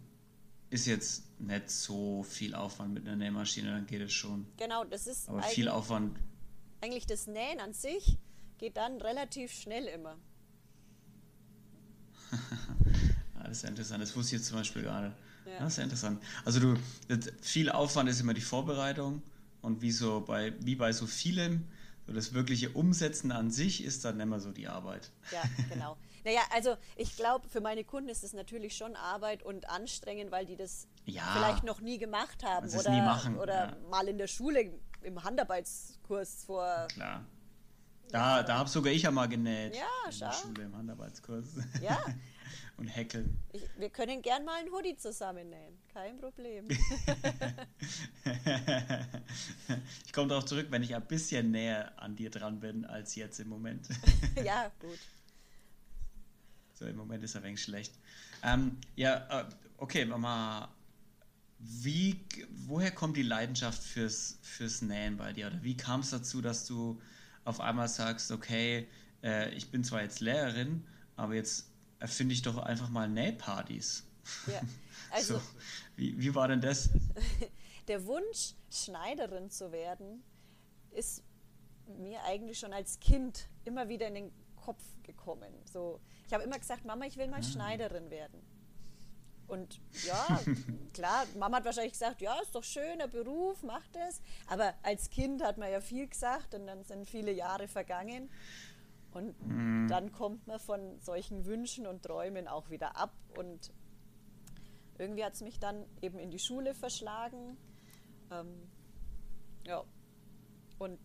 ist 0.70 0.86
jetzt 0.86 1.40
nicht 1.40 1.70
so 1.70 2.24
viel 2.24 2.56
Aufwand 2.56 2.94
mit 2.94 3.06
einer 3.06 3.18
Nähmaschine, 3.18 3.72
dann 3.72 3.86
geht 3.86 4.02
es 4.02 4.14
schon. 4.14 4.48
Genau, 4.58 4.86
das 4.86 5.08
ist 5.08 5.28
Aber 5.28 5.40
eigentlich, 5.40 5.54
viel 5.54 5.68
Aufwand, 5.68 6.18
eigentlich 6.82 7.06
das 7.06 7.28
Nähen 7.28 7.60
an 7.60 7.74
sich 7.74 8.18
geht 8.58 8.78
dann 8.78 9.02
relativ 9.02 9.52
schnell 9.52 9.86
immer. 9.86 10.18
Ja, 12.32 13.44
das 13.44 13.58
ist 13.58 13.64
ja 13.64 13.70
interessant. 13.70 14.02
Das 14.02 14.16
wusste 14.16 14.36
ich 14.36 14.42
jetzt 14.42 14.50
zum 14.50 14.58
Beispiel 14.58 14.84
gerade. 14.84 15.14
Ja. 15.46 15.60
Das 15.60 15.74
ist 15.74 15.78
ja 15.78 15.84
interessant. 15.84 16.24
Also 16.46 16.60
du, 16.60 16.76
viel 17.42 17.70
Aufwand 17.70 18.10
ist 18.10 18.22
immer 18.22 18.34
die 18.34 18.42
Vorbereitung 18.42 19.22
und 19.62 19.82
wie 19.82 19.92
so 19.92 20.22
bei, 20.22 20.54
wie 20.60 20.76
bei 20.76 20.94
so 20.94 21.08
vielem, 21.08 21.68
so 22.08 22.14
das 22.14 22.34
wirkliche 22.34 22.70
Umsetzen 22.70 23.32
an 23.32 23.52
sich 23.52 23.84
ist 23.84 24.06
dann 24.06 24.20
immer 24.20 24.40
so 24.40 24.52
die 24.52 24.68
Arbeit. 24.68 25.12
Ja, 25.32 25.44
genau. 25.70 25.98
Naja, 26.24 26.42
also 26.52 26.76
ich 26.96 27.16
glaube, 27.16 27.48
für 27.50 27.62
meine 27.62 27.84
Kunden 27.84 28.10
ist 28.10 28.24
es 28.24 28.34
natürlich 28.34 28.76
schon 28.76 28.96
Arbeit 28.96 29.44
und 29.44 29.70
anstrengend, 29.70 30.32
weil 30.32 30.46
die 30.46 30.56
das 30.56 30.88
Ja. 31.06 31.24
vielleicht 31.34 31.64
noch 31.64 31.82
nie 31.82 31.98
gemacht 31.98 32.44
haben 32.44 32.70
oder, 32.70 32.92
machen, 33.02 33.38
oder 33.38 33.70
ja. 33.70 33.78
mal 33.90 34.08
in 34.08 34.18
der 34.18 34.28
Schule 34.28 34.72
im 35.02 35.24
Handarbeitskurs 35.24 36.44
vor. 36.46 36.88
Klar. 36.94 37.26
Da, 38.10 38.44
da 38.44 38.58
habe 38.58 38.70
sogar 38.70 38.92
ich 38.92 39.04
ja 39.04 39.12
mal 39.12 39.28
genäht. 39.28 39.74
Ja, 39.76 39.82
in 40.12 40.20
der 40.20 40.32
schau. 40.34 40.42
Schule 40.48 40.64
im 40.64 40.76
Handarbeitskurs. 40.76 41.46
Ja, 41.82 41.98
und 42.78 42.88
häkeln. 42.88 43.40
ich, 43.54 43.64
wir 43.78 43.90
können 43.90 44.22
gern 44.22 44.44
mal 44.44 44.60
einen 44.60 44.70
Hoodie 44.72 44.98
zusammen 44.98 45.50
nähen. 45.50 45.78
Kein 45.94 46.18
Problem. 46.20 46.68
ich 50.06 50.14
komme 50.14 50.28
darauf 50.28 50.46
zurück, 50.46 50.68
wenn 50.72 50.84
ich 50.84 50.94
ein 50.94 51.06
bisschen 51.06 51.52
näher 51.52 51.94
an 51.98 52.16
dir 52.18 52.30
dran 52.30 52.60
bin 52.60 52.86
als 52.86 53.16
jetzt 53.16 53.40
im 53.40 53.48
Moment. 53.48 53.88
ja, 54.44 54.70
gut. 54.80 55.00
So, 56.82 56.88
im 56.88 56.98
Moment 56.98 57.24
ist 57.24 57.36
er 57.36 57.44
wenig 57.44 57.62
schlecht. 57.62 57.94
Ähm, 58.42 58.76
ja, 58.96 59.42
äh, 59.42 59.46
okay, 59.78 60.04
Mama. 60.04 60.68
Wie, 61.60 62.26
woher 62.66 62.90
kommt 62.90 63.18
die 63.18 63.22
Leidenschaft 63.22 63.84
fürs, 63.84 64.40
fürs 64.42 64.82
Nähen 64.82 65.16
bei 65.16 65.32
dir? 65.32 65.46
Oder 65.46 65.62
wie 65.62 65.78
kam 65.78 66.00
es 66.00 66.10
dazu, 66.10 66.42
dass 66.42 66.66
du 66.66 67.00
auf 67.46 67.60
einmal 67.60 67.88
sagst, 67.88 68.32
okay, 68.32 68.88
äh, 69.22 69.54
ich 69.54 69.70
bin 69.70 69.84
zwar 69.84 70.02
jetzt 70.02 70.22
Lehrerin, 70.22 70.84
aber 71.18 71.36
jetzt 71.36 71.70
erfinde 72.00 72.34
ich 72.34 72.42
doch 72.42 72.58
einfach 72.58 72.90
mal 72.90 73.08
Nähpartys. 73.08 74.04
Ja, 74.48 74.62
also 75.12 75.38
so, 75.38 75.42
wie, 75.98 76.20
wie 76.20 76.34
war 76.34 76.48
denn 76.48 76.62
das? 76.62 76.90
der 77.88 78.04
Wunsch, 78.08 78.56
Schneiderin 78.72 79.52
zu 79.52 79.72
werden, 79.72 80.24
ist 80.90 81.22
mir 81.86 82.24
eigentlich 82.24 82.58
schon 82.58 82.74
als 82.74 83.00
Kind 83.00 83.50
immer 83.66 83.88
wieder 83.88 84.08
in 84.08 84.16
den 84.16 84.32
Kopf 84.56 84.82
gekommen. 85.04 85.54
So, 85.66 86.00
ich 86.32 86.34
habe 86.34 86.46
immer 86.46 86.60
gesagt, 86.60 86.86
Mama, 86.86 87.06
ich 87.08 87.18
will 87.18 87.28
mal 87.28 87.44
Schneiderin 87.44 88.10
werden. 88.10 88.42
Und 89.48 89.82
ja, 90.08 90.40
klar, 90.94 91.26
Mama 91.38 91.58
hat 91.58 91.66
wahrscheinlich 91.66 91.92
gesagt, 91.92 92.22
ja, 92.22 92.40
ist 92.42 92.56
doch 92.56 92.64
schöner 92.64 93.10
Beruf, 93.10 93.64
mach 93.64 93.86
das. 93.90 94.22
Aber 94.48 94.74
als 94.82 95.10
Kind 95.10 95.44
hat 95.44 95.58
man 95.58 95.70
ja 95.70 95.82
viel 95.82 96.08
gesagt 96.08 96.56
und 96.56 96.68
dann 96.68 96.86
sind 96.86 97.10
viele 97.10 97.34
Jahre 97.34 97.68
vergangen. 97.68 98.30
Und 99.12 99.36
dann 99.90 100.14
kommt 100.14 100.48
man 100.48 100.58
von 100.62 101.02
solchen 101.02 101.46
Wünschen 101.46 101.86
und 101.86 102.04
Träumen 102.04 102.48
auch 102.48 102.70
wieder 102.70 102.96
ab. 102.96 103.14
Und 103.38 103.74
irgendwie 104.98 105.26
hat 105.26 105.34
es 105.34 105.42
mich 105.42 105.60
dann 105.60 105.84
eben 106.02 106.18
in 106.18 106.32
die 106.32 106.40
Schule 106.40 106.74
verschlagen. 106.74 107.58
Ähm, 108.32 108.70
ja. 109.66 109.84
Und 110.80 110.98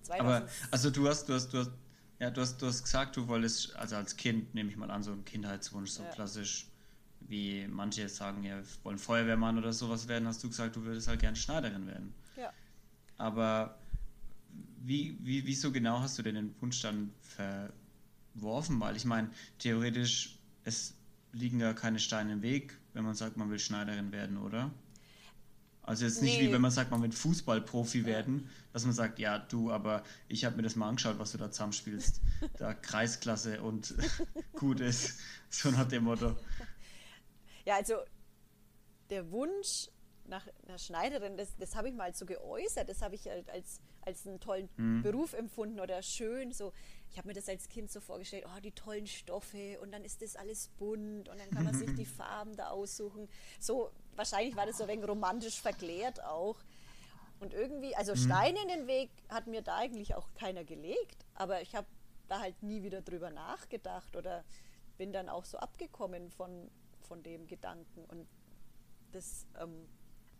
2000, 0.00 0.20
Aber 0.20 0.48
also 0.70 0.88
du 0.88 1.06
hast, 1.06 1.28
du 1.28 1.34
hast, 1.34 1.52
du 1.52 1.58
hast, 1.58 1.72
ja, 2.22 2.30
du 2.30 2.40
hast, 2.40 2.62
du 2.62 2.66
hast 2.66 2.84
gesagt, 2.84 3.16
du 3.16 3.26
wolltest, 3.26 3.74
also 3.74 3.96
als 3.96 4.16
Kind, 4.16 4.54
nehme 4.54 4.70
ich 4.70 4.76
mal 4.76 4.92
an, 4.92 5.02
so 5.02 5.10
ein 5.10 5.24
Kindheitswunsch, 5.24 5.90
so 5.90 6.04
Ja. 6.04 6.10
klassisch, 6.10 6.68
wie 7.18 7.66
manche 7.66 8.02
jetzt 8.02 8.14
sagen, 8.14 8.44
ja, 8.44 8.58
wir 8.58 8.64
wollen 8.84 8.98
Feuerwehrmann 8.98 9.58
oder 9.58 9.72
sowas 9.72 10.06
werden, 10.06 10.28
hast 10.28 10.40
du 10.44 10.48
gesagt, 10.48 10.76
du 10.76 10.84
würdest 10.84 11.08
halt 11.08 11.18
gern 11.18 11.34
Schneiderin 11.34 11.84
werden. 11.88 12.14
ja. 12.36 12.52
Aber 13.18 13.76
wie, 14.84 15.18
wie, 15.20 15.44
wieso 15.46 15.72
genau 15.72 15.98
hast 15.98 16.16
du 16.16 16.22
denn 16.22 16.36
den 16.36 16.54
Wunsch 16.60 16.80
dann 16.80 17.12
verworfen? 17.22 18.78
Weil 18.78 18.94
ich 18.94 19.04
meine, 19.04 19.28
theoretisch, 19.58 20.38
es 20.62 20.94
liegen 21.32 21.58
ja 21.58 21.72
keine 21.72 21.98
Steine 21.98 22.34
im 22.34 22.42
Weg, 22.42 22.78
wenn 22.92 23.02
man 23.02 23.16
sagt, 23.16 23.36
man 23.36 23.50
will 23.50 23.58
Schneiderin 23.58 24.12
werden, 24.12 24.36
oder? 24.38 24.70
Also 25.84 26.04
jetzt 26.04 26.22
nicht 26.22 26.38
Nee. 26.38 26.48
wie 26.48 26.52
wenn 26.52 26.60
man 26.60 26.70
sagt, 26.70 26.90
man 26.92 27.02
will 27.02 27.10
Fußballprofi 27.10 28.04
werden, 28.06 28.48
dass 28.72 28.84
man 28.84 28.92
sagt, 28.94 29.18
ja 29.18 29.38
du, 29.40 29.72
aber 29.72 30.04
ich 30.28 30.44
habe 30.44 30.56
mir 30.56 30.62
das 30.62 30.76
mal 30.76 30.88
angeschaut, 30.88 31.18
was 31.18 31.32
du 31.32 31.38
da 31.38 31.50
zusammenspielst. 31.50 32.20
Da 32.58 32.74
Kreisklasse 32.74 33.60
und 33.62 33.94
gut 34.54 34.80
ist. 34.80 35.18
So 35.50 35.70
nach 35.70 35.86
dem 35.88 36.04
Motto. 36.04 36.36
Ja, 37.64 37.76
also 37.76 37.94
der 39.10 39.30
Wunsch 39.30 39.88
nach 40.24 40.46
einer 40.66 40.78
Schneiderin, 40.78 41.36
das, 41.36 41.56
das 41.56 41.74
habe 41.74 41.88
ich 41.88 41.94
mal 41.94 42.14
so 42.14 42.26
geäußert, 42.26 42.88
das 42.88 43.02
habe 43.02 43.16
ich 43.16 43.26
halt 43.26 43.50
als, 43.50 43.80
als 44.02 44.26
einen 44.26 44.38
tollen 44.40 44.68
Mhm. 44.76 45.02
Beruf 45.02 45.32
empfunden 45.32 45.80
oder 45.80 46.00
schön. 46.02 46.52
So, 46.52 46.72
ich 47.10 47.18
habe 47.18 47.28
mir 47.28 47.34
das 47.34 47.48
als 47.48 47.68
Kind 47.68 47.90
so 47.90 48.00
vorgestellt, 48.00 48.44
oh, 48.46 48.60
die 48.60 48.70
tollen 48.72 49.06
Stoffe 49.06 49.78
und 49.80 49.92
dann 49.92 50.04
ist 50.04 50.22
das 50.22 50.36
alles 50.36 50.68
bunt 50.78 51.28
und 51.28 51.38
dann 51.38 51.50
kann 51.50 51.64
man 51.64 51.74
sich 51.74 51.92
die 51.96 52.06
Farben 52.06 52.54
da 52.56 52.68
aussuchen. 52.68 53.28
So, 53.58 53.90
wahrscheinlich 54.16 54.56
war 54.56 54.66
das 54.66 54.78
so 54.78 54.88
wenig 54.88 55.06
romantisch 55.06 55.60
verklärt 55.60 56.22
auch. 56.24 56.56
Und 57.40 57.54
irgendwie, 57.54 57.96
also 57.96 58.14
Steine 58.14 58.62
in 58.62 58.68
den 58.68 58.86
Weg 58.86 59.10
hat 59.28 59.48
mir 59.48 59.62
da 59.62 59.76
eigentlich 59.76 60.14
auch 60.14 60.32
keiner 60.34 60.64
gelegt, 60.64 61.26
aber 61.34 61.60
ich 61.60 61.74
habe 61.74 61.88
da 62.28 62.38
halt 62.38 62.62
nie 62.62 62.82
wieder 62.84 63.02
drüber 63.02 63.30
nachgedacht 63.30 64.14
oder 64.14 64.44
bin 64.96 65.12
dann 65.12 65.28
auch 65.28 65.44
so 65.44 65.58
abgekommen 65.58 66.30
von, 66.30 66.70
von 67.00 67.22
dem 67.22 67.48
Gedanken. 67.48 68.04
Und 68.04 68.28
das, 69.10 69.46
ähm, 69.60 69.88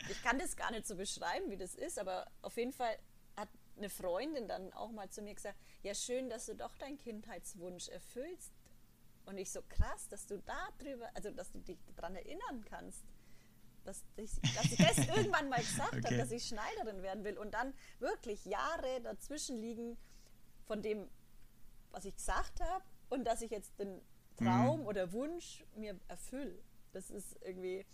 ich 0.08 0.22
kann 0.22 0.38
das 0.38 0.56
gar 0.56 0.70
nicht 0.70 0.86
so 0.86 0.94
beschreiben, 0.94 1.50
wie 1.50 1.56
das 1.56 1.74
ist, 1.74 1.98
aber 1.98 2.30
auf 2.40 2.56
jeden 2.56 2.72
Fall 2.72 2.96
hat 3.36 3.48
eine 3.76 3.88
Freundin 3.88 4.46
dann 4.46 4.72
auch 4.72 4.92
mal 4.92 5.10
zu 5.10 5.22
mir 5.22 5.34
gesagt, 5.34 5.58
ja 5.82 5.94
schön, 5.94 6.28
dass 6.28 6.46
du 6.46 6.54
doch 6.54 6.76
deinen 6.76 6.98
Kindheitswunsch 6.98 7.88
erfüllst. 7.88 8.52
Und 9.24 9.38
ich 9.38 9.50
so 9.50 9.62
krass, 9.68 10.08
dass 10.08 10.26
du 10.26 10.38
da 10.38 10.68
drüber, 10.78 11.08
also 11.14 11.30
dass 11.30 11.50
du 11.50 11.60
dich 11.60 11.78
daran 11.96 12.16
erinnern 12.16 12.64
kannst, 12.64 13.04
dass 13.84 14.04
ich, 14.16 14.30
dass 14.54 14.64
ich 14.66 14.76
das 14.76 14.98
irgendwann 15.16 15.48
mal 15.48 15.60
gesagt 15.60 15.92
habe, 15.94 16.06
Okay. 16.06 16.16
dass 16.18 16.30
ich 16.30 16.44
Schneiderin 16.44 17.02
werden 17.02 17.24
will 17.24 17.38
und 17.38 17.52
dann 17.54 17.74
wirklich 17.98 18.44
Jahre 18.44 19.00
dazwischen 19.02 19.56
liegen 19.56 19.96
von 20.66 20.82
dem, 20.82 21.08
was 21.90 22.04
ich 22.04 22.14
gesagt 22.16 22.60
habe 22.60 22.84
und 23.08 23.24
dass 23.24 23.42
ich 23.42 23.50
jetzt 23.50 23.78
den 23.78 24.00
Traum 24.36 24.86
oder 24.86 25.12
Wunsch 25.12 25.64
mir 25.76 25.98
erfülle. 26.08 26.58
Das 26.92 27.10
ist 27.10 27.36
irgendwie, 27.42 27.84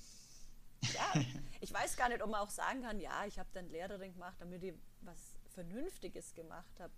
ja, 0.82 1.12
ich 1.60 1.72
weiß 1.72 1.96
gar 1.96 2.08
nicht, 2.08 2.22
ob 2.22 2.30
man 2.30 2.40
auch 2.40 2.50
sagen 2.50 2.82
kann, 2.82 3.00
ja, 3.00 3.24
ich 3.26 3.38
habe 3.38 3.48
dann 3.52 3.68
Lehrerin 3.68 4.12
gemacht, 4.12 4.36
damit 4.40 4.62
ich 4.62 4.74
was 5.00 5.38
Vernünftiges 5.54 6.34
gemacht 6.34 6.78
habe. 6.78 6.92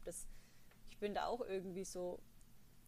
ich 0.90 0.98
bin 0.98 1.14
da 1.14 1.26
auch 1.26 1.40
irgendwie 1.40 1.84
so 1.84 2.20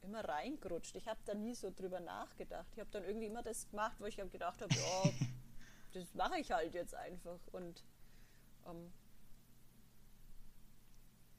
immer 0.02 0.24
reingerutscht. 0.24 0.96
Ich 0.96 1.06
habe 1.08 1.20
da 1.24 1.34
nie 1.34 1.54
so 1.54 1.70
drüber 1.70 2.00
nachgedacht. 2.00 2.66
Ich 2.72 2.80
habe 2.80 2.90
dann 2.90 3.04
irgendwie 3.04 3.26
immer 3.26 3.42
das 3.42 3.68
gemacht, 3.70 3.96
wo 4.00 4.04
ich 4.06 4.16
gedacht 4.16 4.60
habe, 4.60 4.74
ja, 4.74 5.12
das 5.92 6.14
mache 6.14 6.38
ich 6.38 6.50
halt 6.50 6.74
jetzt 6.74 6.94
einfach. 6.94 7.38
Und 7.52 7.84
ähm, 8.66 8.92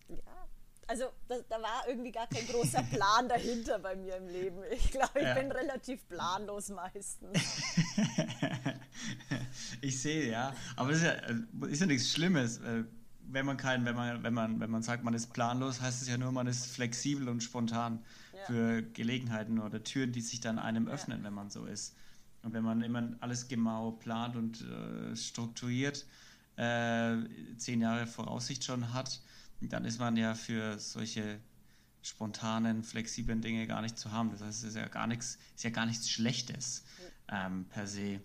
ja, 0.09 0.47
also 0.87 1.05
da, 1.27 1.35
da, 1.49 1.61
war 1.61 1.87
irgendwie 1.87 2.11
gar 2.11 2.27
kein 2.27 2.45
großer 2.47 2.83
Plan 2.91 3.29
dahinter 3.29 3.79
bei 3.79 3.95
mir 3.95 4.17
im 4.17 4.27
Leben. 4.27 4.61
Ich 4.71 4.91
glaube, 4.91 5.19
ich 5.19 5.25
ja. 5.25 5.33
bin 5.33 5.51
relativ 5.51 6.07
planlos 6.07 6.69
meistens. 6.69 7.37
ich 9.81 10.01
sehe, 10.01 10.29
ja. 10.29 10.53
Aber 10.75 10.91
es 10.91 10.97
ist 10.97 11.03
ja, 11.03 11.13
äh, 11.13 11.71
ist 11.71 11.79
ja 11.79 11.85
nichts 11.85 12.11
Schlimmes. 12.11 12.59
Wenn 13.25 13.45
man 13.45 13.57
kein, 13.57 13.85
wenn 13.85 13.95
man, 13.95 14.23
wenn 14.23 14.33
man, 14.33 14.59
wenn 14.59 14.69
man 14.69 14.83
sagt, 14.83 15.03
man 15.03 15.13
ist 15.13 15.33
planlos, 15.33 15.81
heißt 15.81 16.01
es 16.01 16.07
ja 16.07 16.17
nur, 16.17 16.31
man 16.31 16.47
ist 16.47 16.67
flexibel 16.67 17.29
und 17.29 17.41
spontan 17.41 18.03
ja. 18.33 18.45
für 18.45 18.81
Gelegenheiten 18.81 19.59
oder 19.59 19.83
Türen, 19.83 20.11
die 20.11 20.21
sich 20.21 20.41
dann 20.41 20.59
einem 20.59 20.87
ja. 20.87 20.93
öffnen, 20.93 21.23
wenn 21.23 21.33
man 21.33 21.49
so 21.49 21.65
ist. 21.65 21.95
Und 22.43 22.53
wenn 22.53 22.63
man 22.63 22.81
immer 22.81 23.15
alles 23.21 23.47
genau 23.47 23.91
plant 23.91 24.35
und 24.35 24.61
äh, 24.61 25.15
strukturiert, 25.15 26.05
äh, 26.57 27.17
zehn 27.57 27.81
Jahre 27.81 28.05
Voraussicht 28.05 28.63
schon 28.63 28.93
hat, 28.93 29.21
dann 29.61 29.85
ist 29.85 29.99
man 29.99 30.17
ja 30.17 30.35
für 30.35 30.77
solche 30.77 31.39
spontanen, 32.01 32.83
flexiblen 32.83 33.41
Dinge 33.41 33.65
gar 33.65 33.81
nicht 33.81 33.97
zu 33.97 34.11
haben. 34.11 34.29
Das 34.29 34.41
heißt, 34.41 34.63
es 34.63 34.69
ist 34.69 34.75
ja 34.75 34.87
gar 34.89 35.07
nichts, 35.07 35.39
ist 35.55 35.63
ja 35.63 35.69
gar 35.69 35.85
nichts 35.85 36.09
Schlechtes 36.09 36.83
ähm, 37.29 37.65
per 37.69 37.87
se. 37.87 38.19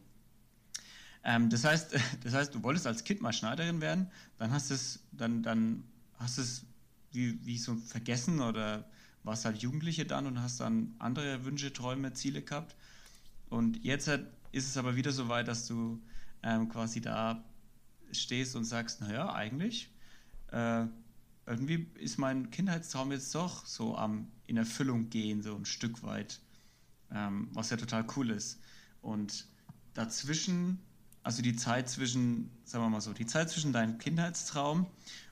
Ähm, 1.24 1.48
das 1.48 1.64
heißt, 1.64 1.94
das 2.24 2.34
heißt, 2.34 2.54
du 2.54 2.62
wolltest 2.62 2.86
als 2.86 3.04
Kind 3.04 3.20
mal 3.20 3.32
Schneiderin 3.32 3.80
werden, 3.80 4.10
dann 4.36 4.50
hast 4.50 4.70
es, 4.70 5.00
dann, 5.12 5.42
dann 5.42 5.84
hast 6.18 6.38
es 6.38 6.64
wie, 7.12 7.44
wie 7.46 7.56
so 7.56 7.76
vergessen 7.76 8.40
oder 8.40 8.84
warst 9.22 9.44
halt 9.44 9.58
Jugendliche 9.58 10.06
dann 10.06 10.26
und 10.26 10.40
hast 10.40 10.60
dann 10.60 10.94
andere 10.98 11.44
Wünsche, 11.44 11.72
Träume, 11.72 12.12
Ziele 12.12 12.42
gehabt. 12.42 12.74
Und 13.48 13.82
jetzt 13.84 14.08
ist 14.08 14.68
es 14.68 14.76
aber 14.76 14.96
wieder 14.96 15.12
so 15.12 15.28
weit, 15.28 15.48
dass 15.48 15.66
du 15.66 16.00
ähm, 16.42 16.68
quasi 16.68 17.00
da 17.00 17.44
stehst 18.12 18.56
und 18.56 18.64
sagst, 18.64 19.00
naja, 19.00 19.32
eigentlich 19.32 19.90
äh, 20.52 20.86
irgendwie 21.46 21.86
ist 21.94 22.18
mein 22.18 22.50
Kindheitstraum 22.50 23.12
jetzt 23.12 23.34
doch 23.34 23.66
so 23.66 23.96
am 23.96 24.28
in 24.46 24.56
Erfüllung 24.56 25.10
gehen, 25.10 25.42
so 25.42 25.54
ein 25.54 25.66
Stück 25.66 26.02
weit, 26.02 26.40
ähm, 27.12 27.48
was 27.52 27.70
ja 27.70 27.76
total 27.76 28.06
cool 28.16 28.30
ist. 28.30 28.60
Und 29.02 29.46
dazwischen, 29.92 30.78
also 31.22 31.42
die 31.42 31.54
Zeit 31.54 31.88
zwischen, 31.88 32.50
sagen 32.64 32.84
wir 32.84 32.88
mal 32.88 33.00
so, 33.02 33.12
die 33.12 33.26
Zeit 33.26 33.50
zwischen 33.50 33.72
deinem 33.72 33.98
Kindheitstraum 33.98 34.86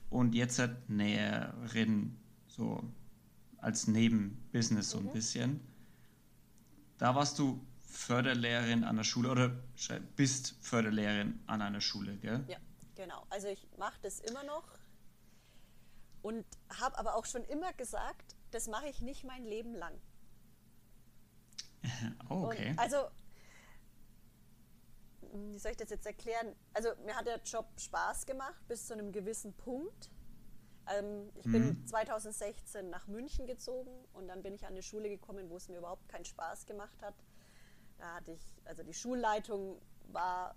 und 0.09 0.35
jetzt 0.35 0.59
halt 0.59 0.87
Näherin, 0.89 2.15
so 2.47 2.83
als 3.57 3.87
Nebenbusiness 3.87 4.91
so 4.91 4.99
ein 4.99 5.05
mhm. 5.05 5.13
bisschen, 5.13 5.59
da 6.99 7.15
warst 7.15 7.39
du 7.39 7.59
Förderlehrerin 7.87 8.83
an 8.83 8.97
der 8.97 9.03
Schule 9.03 9.31
oder 9.31 9.49
bist 10.15 10.55
Förderlehrerin 10.61 11.41
an 11.47 11.61
einer 11.61 11.81
Schule, 11.81 12.17
gell? 12.17 12.43
Ja, 12.47 12.57
genau. 12.95 13.25
Also 13.29 13.47
ich 13.47 13.67
mache 13.77 13.97
das 14.01 14.19
immer 14.19 14.43
noch 14.43 14.77
und 16.21 16.45
habe 16.79 16.97
aber 16.97 17.15
auch 17.15 17.25
schon 17.25 17.43
immer 17.45 17.73
gesagt, 17.73 18.35
das 18.51 18.67
mache 18.67 18.87
ich 18.89 19.01
nicht 19.01 19.23
mein 19.23 19.45
Leben 19.45 19.73
lang. 19.73 19.99
Oh, 22.29 22.47
okay. 22.47 22.71
Und 22.71 22.79
also, 22.79 22.97
wie 25.31 25.57
soll 25.57 25.71
ich 25.71 25.77
das 25.77 25.89
jetzt 25.89 26.05
erklären? 26.05 26.53
Also, 26.73 26.89
mir 27.05 27.15
hat 27.15 27.25
der 27.27 27.41
Job 27.43 27.67
Spaß 27.79 28.25
gemacht 28.25 28.61
bis 28.67 28.87
zu 28.87 28.93
einem 28.93 29.13
gewissen 29.13 29.53
Punkt. 29.53 30.11
Ähm, 30.93 31.29
ich 31.35 31.45
mhm. 31.45 31.51
bin 31.51 31.87
2016 31.87 32.89
nach 32.89 33.07
München 33.07 33.47
gezogen 33.47 33.91
und 34.13 34.27
dann 34.27 34.43
bin 34.43 34.53
ich 34.53 34.65
an 34.65 34.73
eine 34.73 34.83
Schule 34.83 35.07
gekommen, 35.07 35.49
wo 35.49 35.55
es 35.55 35.69
mir 35.69 35.77
überhaupt 35.77 36.09
keinen 36.09 36.25
Spaß 36.25 36.65
gemacht 36.65 37.01
hat. 37.01 37.15
Da 37.97 38.15
hatte 38.15 38.31
ich, 38.31 38.41
also 38.65 38.83
die 38.83 38.93
Schulleitung 38.93 39.81
war 40.07 40.55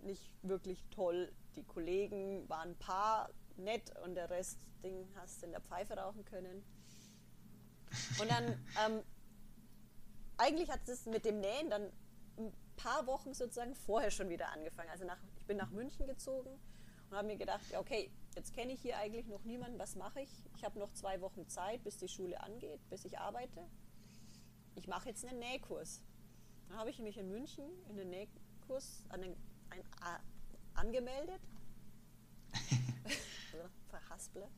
nicht 0.00 0.30
wirklich 0.42 0.84
toll. 0.90 1.32
Die 1.56 1.64
Kollegen 1.64 2.48
waren 2.48 2.70
ein 2.70 2.78
paar 2.78 3.30
nett 3.56 3.96
und 4.04 4.14
der 4.14 4.30
Rest 4.30 4.58
Ding 4.82 5.08
hast 5.16 5.42
in 5.42 5.50
der 5.50 5.60
Pfeife 5.60 5.94
rauchen 5.94 6.24
können. 6.24 6.64
Und 8.20 8.30
dann, 8.30 8.44
ähm, 8.86 9.02
eigentlich 10.36 10.70
hat 10.70 10.88
es 10.88 11.06
mit 11.06 11.24
dem 11.24 11.40
Nähen 11.40 11.70
dann 11.70 11.92
ein 12.38 12.52
paar 12.76 13.06
Wochen 13.06 13.34
sozusagen 13.34 13.74
vorher 13.74 14.10
schon 14.10 14.28
wieder 14.28 14.52
angefangen. 14.52 14.90
Also 14.90 15.04
nach, 15.04 15.18
ich 15.36 15.46
bin 15.46 15.56
nach 15.56 15.70
München 15.70 16.06
gezogen 16.06 16.60
und 17.10 17.16
habe 17.16 17.26
mir 17.26 17.36
gedacht, 17.36 17.62
ja, 17.70 17.80
okay, 17.80 18.12
jetzt 18.36 18.54
kenne 18.54 18.72
ich 18.72 18.80
hier 18.80 18.98
eigentlich 18.98 19.26
noch 19.26 19.44
niemanden, 19.44 19.78
was 19.78 19.96
mache 19.96 20.20
ich? 20.20 20.30
Ich 20.54 20.64
habe 20.64 20.78
noch 20.78 20.92
zwei 20.92 21.20
Wochen 21.20 21.48
Zeit, 21.48 21.82
bis 21.82 21.96
die 21.98 22.08
Schule 22.08 22.40
angeht, 22.40 22.80
bis 22.88 23.04
ich 23.04 23.18
arbeite. 23.18 23.66
Ich 24.76 24.86
mache 24.86 25.08
jetzt 25.08 25.24
einen 25.24 25.40
Nähkurs. 25.40 26.02
Dann 26.68 26.78
habe 26.78 26.90
ich 26.90 26.98
mich 26.98 27.16
in 27.16 27.28
München 27.28 27.64
in 27.88 27.96
den 27.96 28.10
Nähkurs 28.10 29.04
an 29.08 29.22
den, 29.22 29.36
ein, 29.70 29.82
a, 30.00 30.20
angemeldet. 30.74 31.40
Verhasple. 33.88 34.48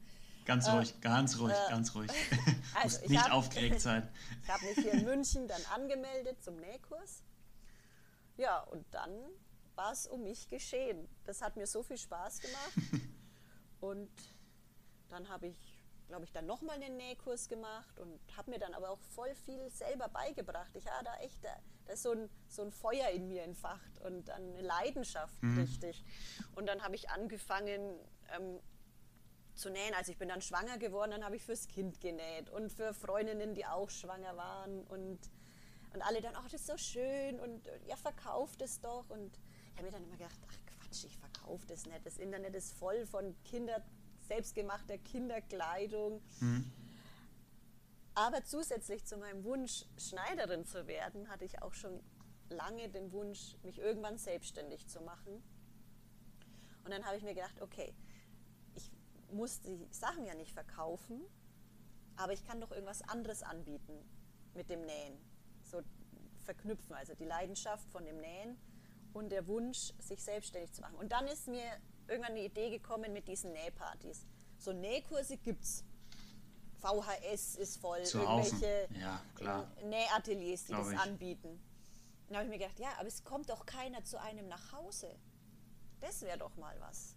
Ganz 0.45 0.67
äh, 0.67 0.71
ruhig, 0.73 1.01
ganz 1.01 1.39
ruhig, 1.39 1.55
äh, 1.55 1.71
ganz 1.71 1.95
ruhig. 1.95 2.11
Also 2.75 3.07
nicht 3.09 3.23
hab, 3.23 3.33
aufgeregt 3.33 3.81
sein. 3.81 4.09
ich 4.43 4.49
habe 4.49 4.65
mich 4.65 4.79
hier 4.79 4.93
in 4.93 5.05
München 5.05 5.49
dann 5.49 5.63
angemeldet 5.75 6.43
zum 6.43 6.57
Nähkurs. 6.57 7.23
Ja, 8.37 8.61
und 8.61 8.87
dann 8.93 9.11
war 9.75 9.93
es 9.93 10.07
um 10.07 10.23
mich 10.23 10.49
geschehen. 10.49 11.09
Das 11.25 11.43
hat 11.43 11.57
mir 11.57 11.67
so 11.67 11.83
viel 11.83 11.99
Spaß 11.99 12.41
gemacht. 12.41 13.03
und 13.81 14.11
dann 15.09 15.29
habe 15.29 15.49
ich, 15.49 15.70
glaube 16.11 16.25
ich, 16.25 16.33
dann 16.33 16.47
nochmal 16.47 16.77
einen 16.77 16.97
Nähkurs 16.97 17.49
gemacht 17.49 17.99
und 17.99 18.21
habe 18.37 18.51
mir 18.51 18.59
dann 18.59 18.75
aber 18.75 18.91
auch 18.91 19.01
voll 19.01 19.35
viel 19.35 19.71
selber 19.71 20.09
beigebracht. 20.09 20.71
Ich 20.75 20.87
hatte 20.87 21.05
da 21.05 21.17
echt, 21.17 21.43
da, 21.43 21.51
da 21.87 21.93
ist 21.95 22.03
so 22.03 22.13
ein, 22.13 22.29
so 22.49 22.63
ein 22.63 22.71
Feuer 22.71 23.09
in 23.09 23.29
mir 23.29 23.43
entfacht 23.43 23.99
und 24.01 24.29
dann 24.29 24.43
eine 24.43 24.63
Leidenschaft 24.63 25.43
mhm. 25.43 25.59
richtig. 25.59 26.05
Und 26.55 26.67
dann 26.67 26.83
habe 26.83 26.95
ich 26.95 27.09
angefangen, 27.11 27.99
ähm, 28.37 28.61
zu 29.55 29.71
nähen. 29.71 29.95
Also 29.95 30.13
ich 30.13 30.19
bin 30.19 30.29
dann 30.29 30.41
schwanger 30.41 30.79
geworden, 30.79 31.13
dann 31.13 31.25
habe 31.25 31.37
ich 31.37 31.45
fürs 31.45 31.69
Kind 31.69 32.01
genäht 32.01 32.51
und 32.51 32.73
für 32.73 32.93
Freundinnen, 32.95 33.55
die 33.55 33.67
auch 33.67 33.91
schwanger 33.91 34.37
waren 34.37 34.83
und, 34.85 35.19
und 35.93 36.03
alle 36.03 36.21
dann, 36.21 36.35
ach, 36.37 36.49
das 36.49 36.63
ist 36.63 36.67
so 36.67 36.77
schön 36.77 37.39
und 37.39 37.69
ja, 37.87 37.97
verkauft 37.97 38.63
es 38.63 38.81
doch. 38.81 39.09
Und 39.11 39.39
ich 39.73 39.79
habe 39.79 39.87
mir 39.87 39.93
dann 39.93 40.05
immer 40.05 40.17
gedacht, 40.17 40.41
ach 40.49 40.57
Quatsch, 40.67 41.05
ich 41.05 41.17
verkaufe 41.17 41.67
das 41.67 41.87
nicht. 41.87 42.05
Das 42.05 42.19
Internet 42.19 42.55
ist 42.55 42.73
voll 42.75 43.07
von 43.07 43.37
Kinder, 43.45 43.85
selbstgemachter 44.31 44.97
Kinderkleidung. 44.99 46.23
Mhm. 46.39 46.71
Aber 48.15 48.45
zusätzlich 48.45 49.05
zu 49.05 49.17
meinem 49.17 49.43
Wunsch, 49.45 49.85
Schneiderin 49.99 50.65
zu 50.65 50.87
werden, 50.87 51.29
hatte 51.29 51.45
ich 51.45 51.63
auch 51.63 51.75
schon 51.75 52.01
lange 52.49 52.89
den 52.89 53.11
Wunsch, 53.13 53.57
mich 53.65 53.79
irgendwann 53.79 54.19
selbstständig 54.19 54.87
zu 54.87 55.01
machen. 55.01 55.43
Und 56.85 56.91
dann 56.93 57.05
habe 57.05 57.17
ich 57.17 57.25
mir 57.25 57.35
gedacht, 57.35 57.61
okay, 57.61 57.93
muss 59.33 59.61
die 59.61 59.87
Sachen 59.91 60.25
ja 60.25 60.35
nicht 60.35 60.53
verkaufen, 60.53 61.21
aber 62.17 62.33
ich 62.33 62.45
kann 62.45 62.61
doch 62.61 62.71
irgendwas 62.71 63.03
anderes 63.03 63.43
anbieten 63.43 63.97
mit 64.55 64.71
dem 64.71 64.83
Nähen. 64.83 65.19
So 65.63 65.83
verknüpfen, 66.45 66.95
also 66.95 67.15
die 67.15 67.25
Leidenschaft 67.25 67.89
von 67.91 68.05
dem 68.05 68.19
Nähen 68.19 68.59
und 69.13 69.31
der 69.31 69.47
Wunsch, 69.47 69.93
sich 69.99 70.23
selbstständig 70.23 70.73
zu 70.73 70.83
machen. 70.83 70.97
Und 70.97 71.11
dann 71.13 71.27
ist 71.27 71.49
mir 71.49 71.65
irgendwann 72.11 72.33
eine 72.33 72.45
Idee 72.45 72.71
gekommen 72.71 73.13
mit 73.13 73.29
diesen 73.29 73.53
Nähpartys. 73.53 74.27
So 74.59 74.73
Nähkurse 74.73 75.37
gibt's. 75.39 75.85
VHS 76.81 77.57
ist 77.57 77.77
voll, 77.77 78.03
Zu 78.05 78.19
irgendwelche 78.19 78.89
ja, 78.99 79.23
Nähateliers, 79.85 80.65
die 80.65 80.73
Glaub 80.73 80.85
das 80.85 80.93
ich. 80.95 80.99
anbieten. 80.99 81.61
Dann 82.27 82.39
habe 82.39 82.47
ich 82.47 82.51
mir 82.51 82.59
gedacht, 82.59 82.79
ja, 82.79 82.89
aber 82.99 83.09
es 83.09 83.23
kommt 83.25 83.51
doch 83.51 83.67
keiner 83.67 84.03
zu 84.05 84.21
einem 84.21 84.49
nach 84.49 84.73
Hause. 84.73 85.15
Das 86.01 86.23
wäre 86.23 86.39
doch 86.39 86.57
mal 86.57 86.75
was. 86.81 87.17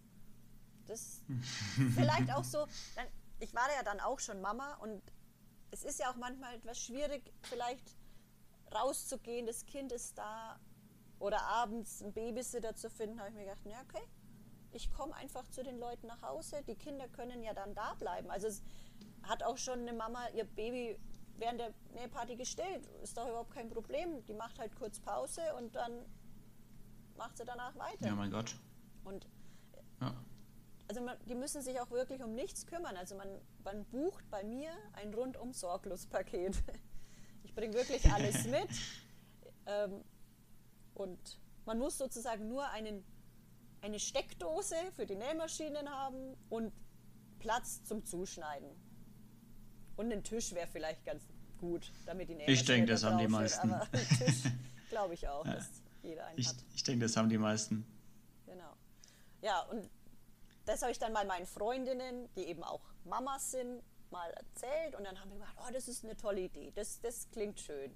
Das 0.86 1.22
vielleicht 1.94 2.30
auch 2.32 2.44
so, 2.44 2.66
dann, 2.94 3.06
ich 3.40 3.54
war 3.54 3.66
ja 3.74 3.82
dann 3.82 4.00
auch 4.00 4.20
schon 4.20 4.40
Mama 4.40 4.74
und 4.76 5.02
es 5.70 5.82
ist 5.82 5.98
ja 5.98 6.10
auch 6.10 6.16
manchmal 6.16 6.54
etwas 6.54 6.78
schwierig, 6.78 7.32
vielleicht 7.42 7.96
rauszugehen, 8.74 9.46
das 9.46 9.64
Kind 9.66 9.92
ist 9.92 10.18
da 10.18 10.60
oder 11.18 11.40
abends 11.42 12.02
einen 12.02 12.12
Babysitter 12.12 12.74
zu 12.74 12.90
finden, 12.90 13.18
habe 13.18 13.30
ich 13.30 13.34
mir 13.34 13.44
gedacht, 13.44 13.62
na 13.64 13.80
okay, 13.80 14.06
ich 14.74 14.92
komme 14.92 15.14
einfach 15.14 15.48
zu 15.48 15.62
den 15.62 15.78
Leuten 15.78 16.06
nach 16.06 16.22
Hause, 16.22 16.62
die 16.66 16.74
Kinder 16.74 17.08
können 17.08 17.42
ja 17.42 17.54
dann 17.54 17.74
da 17.74 17.94
bleiben. 17.94 18.30
Also 18.30 18.48
es 18.48 18.62
hat 19.22 19.42
auch 19.42 19.58
schon 19.58 19.80
eine 19.80 19.92
Mama 19.92 20.28
ihr 20.34 20.44
Baby 20.44 20.98
während 21.36 21.60
der 21.60 21.74
Nähparty 21.94 22.36
gestellt, 22.36 22.86
ist 23.02 23.16
doch 23.16 23.28
überhaupt 23.28 23.52
kein 23.52 23.68
Problem. 23.68 24.24
Die 24.26 24.34
macht 24.34 24.58
halt 24.58 24.74
kurz 24.76 25.00
Pause 25.00 25.42
und 25.58 25.74
dann 25.74 26.04
macht 27.16 27.36
sie 27.38 27.44
danach 27.44 27.74
weiter. 27.76 28.06
Ja, 28.06 28.14
mein 28.14 28.30
Gott. 28.30 28.54
Und 29.04 29.26
ja 30.00 30.14
also 30.88 31.00
man, 31.00 31.16
die 31.26 31.34
müssen 31.34 31.62
sich 31.62 31.80
auch 31.80 31.90
wirklich 31.90 32.22
um 32.22 32.34
nichts 32.34 32.66
kümmern. 32.66 32.96
Also 32.96 33.14
man, 33.16 33.28
man 33.64 33.84
bucht 33.86 34.28
bei 34.30 34.44
mir 34.44 34.70
ein 34.92 35.12
rundum 35.14 35.52
sorglos 35.52 36.06
Paket. 36.06 36.62
Ich 37.42 37.54
bringe 37.54 37.74
wirklich 37.74 38.10
alles 38.12 38.44
mit. 38.48 38.68
Ähm, 39.66 40.02
und 40.94 41.40
man 41.64 41.78
muss 41.78 41.98
sozusagen 41.98 42.48
nur 42.48 42.68
einen, 42.70 43.04
eine 43.84 44.00
Steckdose 44.00 44.76
für 44.96 45.04
die 45.04 45.14
Nähmaschinen 45.14 45.90
haben 45.90 46.34
und 46.48 46.72
Platz 47.38 47.84
zum 47.84 48.06
Zuschneiden. 48.06 48.70
Und 49.96 50.10
ein 50.10 50.24
Tisch 50.24 50.54
wäre 50.54 50.66
vielleicht 50.66 51.04
ganz 51.04 51.28
gut, 51.58 51.92
damit 52.06 52.30
die 52.30 52.36
Ich 52.46 52.64
denke, 52.64 52.90
das 52.90 53.04
haben 53.04 53.18
die 53.18 53.28
meisten. 53.28 53.74
Glaube 54.88 55.12
ich 55.12 55.28
auch, 55.28 55.44
ja. 55.44 55.56
dass 55.56 55.68
jeder 56.02 56.24
einen 56.26 56.38
ich, 56.38 56.48
hat. 56.48 56.56
Ich 56.74 56.82
denke, 56.82 57.04
das 57.04 57.16
haben 57.18 57.28
die 57.28 57.36
meisten. 57.36 57.86
Genau. 58.46 58.72
Ja, 59.42 59.60
und 59.64 59.90
das 60.64 60.80
habe 60.80 60.90
ich 60.90 60.98
dann 60.98 61.12
mal 61.12 61.26
meinen 61.26 61.46
Freundinnen, 61.46 62.30
die 62.36 62.44
eben 62.44 62.64
auch 62.64 62.80
Mamas 63.04 63.50
sind, 63.50 63.82
mal 64.10 64.30
erzählt 64.30 64.94
und 64.94 65.04
dann 65.04 65.20
haben 65.20 65.28
wir 65.30 65.40
gesagt, 65.40 65.58
oh, 65.58 65.72
das 65.72 65.88
ist 65.88 66.04
eine 66.04 66.16
tolle 66.16 66.40
Idee, 66.40 66.72
das, 66.74 67.00
das 67.00 67.28
klingt 67.30 67.60
schön. 67.60 67.94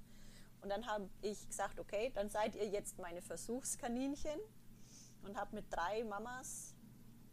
Und 0.61 0.69
dann 0.69 0.87
habe 0.87 1.09
ich 1.23 1.47
gesagt, 1.49 1.79
okay, 1.81 2.11
dann 2.15 2.29
seid 2.29 2.57
ihr 2.57 2.67
jetzt 2.67 2.99
meine 2.99 3.23
Versuchskaninchen 3.23 4.39
und 5.29 5.37
habe 5.37 5.55
mit 5.55 5.67
drei 5.71 6.05
Mamas, 6.05 6.75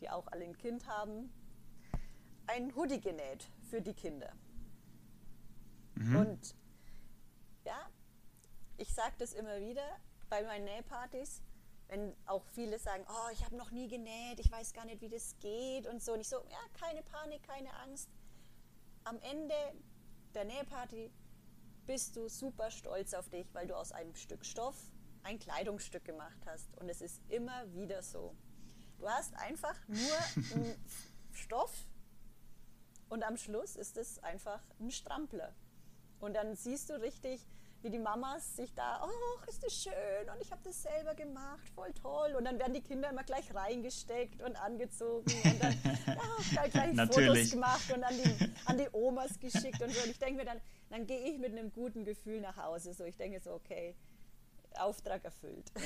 die 0.02 0.10
auch 0.10 0.28
alle 0.28 0.46
ein 0.46 0.58
Kind 0.58 0.88
haben, 0.88 1.32
ein 2.48 2.76
Hoodie 2.76 3.00
genäht 3.00 3.50
für 3.70 3.82
die 3.82 3.94
Kinder. 3.94 4.32
Mhm. 5.96 6.16
Und 6.18 6.56
ja, 7.64 7.90
ich 8.78 8.94
sage 8.94 9.16
das 9.18 9.34
immer 9.34 9.62
wieder 9.62 9.88
bei 10.30 10.44
meinen 10.44 10.66
Nähpartys, 10.66 11.42
wenn 11.88 12.16
auch 12.26 12.46
viele 12.48 12.78
sagen, 12.80 13.06
oh, 13.08 13.32
ich 13.32 13.46
habe 13.46 13.56
noch 13.56 13.72
nie 13.72 13.88
genäht, 13.88 14.40
ich 14.40 14.52
weiß 14.52 14.74
gar 14.74 14.86
nicht, 14.86 15.02
wie 15.02 15.10
das 15.10 15.38
geht 15.40 15.88
und 15.88 16.04
so. 16.04 16.14
Und 16.14 16.20
ich 16.20 16.28
so, 16.28 16.38
ja, 16.50 16.60
keine 16.80 17.02
Panik, 17.04 17.44
keine 17.44 17.74
Angst. 17.80 18.10
Am 19.04 19.20
Ende 19.22 19.56
der 20.34 20.46
Nähparty 20.46 21.12
bist 21.86 22.16
du 22.16 22.28
super 22.28 22.72
stolz 22.72 23.14
auf 23.14 23.30
dich, 23.30 23.48
weil 23.54 23.68
du 23.68 23.76
aus 23.76 23.92
einem 23.92 24.16
Stück 24.16 24.44
Stoff 24.44 24.92
ein 25.26 25.40
Kleidungsstück 25.40 26.06
gemacht 26.06 26.40
hast. 26.46 26.76
Und 26.78 26.88
es 26.88 27.02
ist 27.02 27.22
immer 27.30 27.74
wieder 27.74 28.02
so. 28.02 28.36
Du 28.98 29.10
hast 29.10 29.36
einfach 29.36 29.76
nur 29.88 29.98
einen 30.54 30.76
Stoff 31.34 31.74
und 33.10 33.24
am 33.24 33.36
Schluss 33.36 33.76
ist 33.76 33.98
es 33.98 34.24
einfach 34.24 34.62
ein 34.80 34.92
Strampler. 34.92 35.54
Und 36.20 36.34
dann 36.36 36.56
siehst 36.56 36.90
du 36.90 37.02
richtig, 37.02 37.46
wie 37.82 37.90
die 37.90 38.00
Mamas 38.00 38.56
sich 38.56 38.74
da, 38.74 39.04
oh, 39.04 39.50
ist 39.50 39.64
das 39.64 39.74
schön 39.74 40.30
und 40.34 40.42
ich 40.42 40.52
habe 40.52 40.62
das 40.64 40.82
selber 40.82 41.14
gemacht, 41.14 41.70
voll 41.76 41.94
toll. 41.94 42.34
Und 42.36 42.46
dann 42.46 42.58
werden 42.58 42.74
die 42.74 42.82
Kinder 42.82 43.10
immer 43.10 43.24
gleich 43.24 43.54
reingesteckt 43.54 44.42
und 44.42 44.56
angezogen 44.56 45.32
und 45.44 45.64
dann 45.64 45.78
ja, 46.56 46.68
gleich 46.68 46.96
Fotos 46.96 47.52
gemacht 47.52 47.94
und 47.94 48.04
an 48.04 48.14
die, 48.16 48.54
an 48.66 48.78
die 48.78 48.88
Omas 48.92 49.40
geschickt 49.40 49.82
und 49.82 49.92
so. 49.92 50.02
Und 50.02 50.10
ich 50.10 50.20
denke 50.20 50.38
mir 50.38 50.46
dann, 50.46 50.62
dann 50.90 51.06
gehe 51.06 51.30
ich 51.30 51.38
mit 51.38 51.52
einem 51.52 51.72
guten 51.72 52.06
Gefühl 52.06 52.42
nach 52.42 52.58
Hause. 52.58 52.94
So, 52.94 53.04
ich 53.04 53.18
denke 53.18 53.40
so, 53.40 53.54
okay, 53.54 53.96
Auftrag 54.78 55.24
erfüllt. 55.24 55.72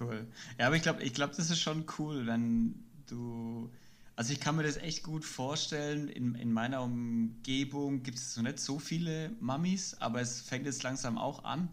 Cool. 0.00 0.26
Ja, 0.58 0.66
aber 0.66 0.74
ich 0.74 0.82
glaube, 0.82 1.04
ich 1.04 1.14
glaube, 1.14 1.34
das 1.36 1.50
ist 1.50 1.60
schon 1.60 1.86
cool, 1.98 2.26
wenn 2.26 2.84
du 3.06 3.70
also 4.16 4.32
ich 4.32 4.40
kann 4.40 4.56
mir 4.56 4.62
das 4.62 4.76
echt 4.76 5.02
gut 5.02 5.24
vorstellen. 5.24 6.08
In, 6.08 6.34
in 6.36 6.52
meiner 6.52 6.82
Umgebung 6.82 8.02
gibt 8.02 8.18
es 8.18 8.34
so 8.34 8.42
nicht 8.42 8.60
so 8.60 8.78
viele 8.78 9.30
Mamis, 9.40 9.96
aber 10.00 10.20
es 10.20 10.40
fängt 10.40 10.66
jetzt 10.66 10.82
langsam 10.84 11.18
auch 11.18 11.44
an 11.44 11.68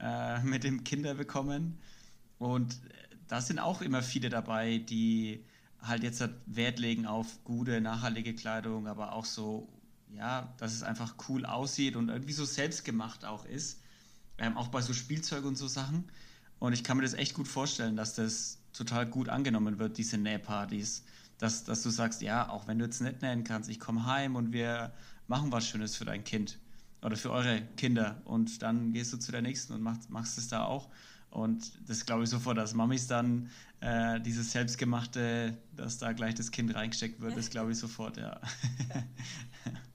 äh, 0.00 0.40
mit 0.42 0.64
dem 0.64 0.84
Kinderbekommen. 0.84 1.78
Und 2.38 2.80
da 3.28 3.40
sind 3.40 3.58
auch 3.58 3.82
immer 3.82 4.02
viele 4.02 4.30
dabei, 4.30 4.78
die 4.78 5.44
halt 5.80 6.02
jetzt 6.02 6.20
halt 6.20 6.34
Wert 6.46 6.78
legen 6.78 7.06
auf 7.06 7.44
gute, 7.44 7.80
nachhaltige 7.80 8.34
Kleidung, 8.34 8.86
aber 8.86 9.12
auch 9.12 9.24
so, 9.24 9.68
ja, 10.14 10.54
dass 10.58 10.72
es 10.72 10.82
einfach 10.82 11.16
cool 11.28 11.44
aussieht 11.44 11.96
und 11.96 12.08
irgendwie 12.08 12.32
so 12.32 12.44
selbstgemacht 12.44 13.24
auch 13.24 13.44
ist. 13.44 13.81
Ähm, 14.38 14.56
auch 14.56 14.68
bei 14.68 14.80
so 14.80 14.92
Spielzeug 14.92 15.44
und 15.44 15.56
so 15.56 15.68
Sachen. 15.68 16.04
Und 16.58 16.72
ich 16.72 16.84
kann 16.84 16.96
mir 16.96 17.02
das 17.02 17.14
echt 17.14 17.34
gut 17.34 17.48
vorstellen, 17.48 17.96
dass 17.96 18.14
das 18.14 18.58
total 18.72 19.06
gut 19.06 19.28
angenommen 19.28 19.78
wird, 19.78 19.98
diese 19.98 20.18
Nähpartys 20.18 21.04
dass, 21.42 21.64
dass 21.64 21.82
du 21.82 21.90
sagst, 21.90 22.22
ja, 22.22 22.48
auch 22.48 22.68
wenn 22.68 22.78
du 22.78 22.84
jetzt 22.84 23.00
nicht 23.00 23.20
nennen 23.20 23.42
kannst, 23.42 23.68
ich 23.68 23.80
komme 23.80 24.06
heim 24.06 24.36
und 24.36 24.52
wir 24.52 24.92
machen 25.26 25.50
was 25.50 25.66
Schönes 25.66 25.96
für 25.96 26.04
dein 26.04 26.22
Kind 26.22 26.60
oder 27.02 27.16
für 27.16 27.32
eure 27.32 27.62
Kinder 27.76 28.22
und 28.24 28.62
dann 28.62 28.92
gehst 28.92 29.12
du 29.12 29.16
zu 29.16 29.32
der 29.32 29.42
nächsten 29.42 29.72
und 29.72 29.82
machst, 29.82 30.08
machst 30.08 30.38
es 30.38 30.46
da 30.46 30.64
auch. 30.64 30.88
Und 31.30 31.72
das 31.88 32.06
glaube 32.06 32.22
ich 32.22 32.30
sofort, 32.30 32.58
dass 32.58 32.74
Mamis 32.74 33.08
dann 33.08 33.50
äh, 33.80 34.20
dieses 34.20 34.52
Selbstgemachte, 34.52 35.56
dass 35.74 35.98
da 35.98 36.12
gleich 36.12 36.36
das 36.36 36.52
Kind 36.52 36.72
reingesteckt 36.76 37.20
wird, 37.20 37.36
das 37.36 37.50
glaube 37.50 37.72
ich 37.72 37.78
sofort, 37.78 38.18
ja. 38.18 38.40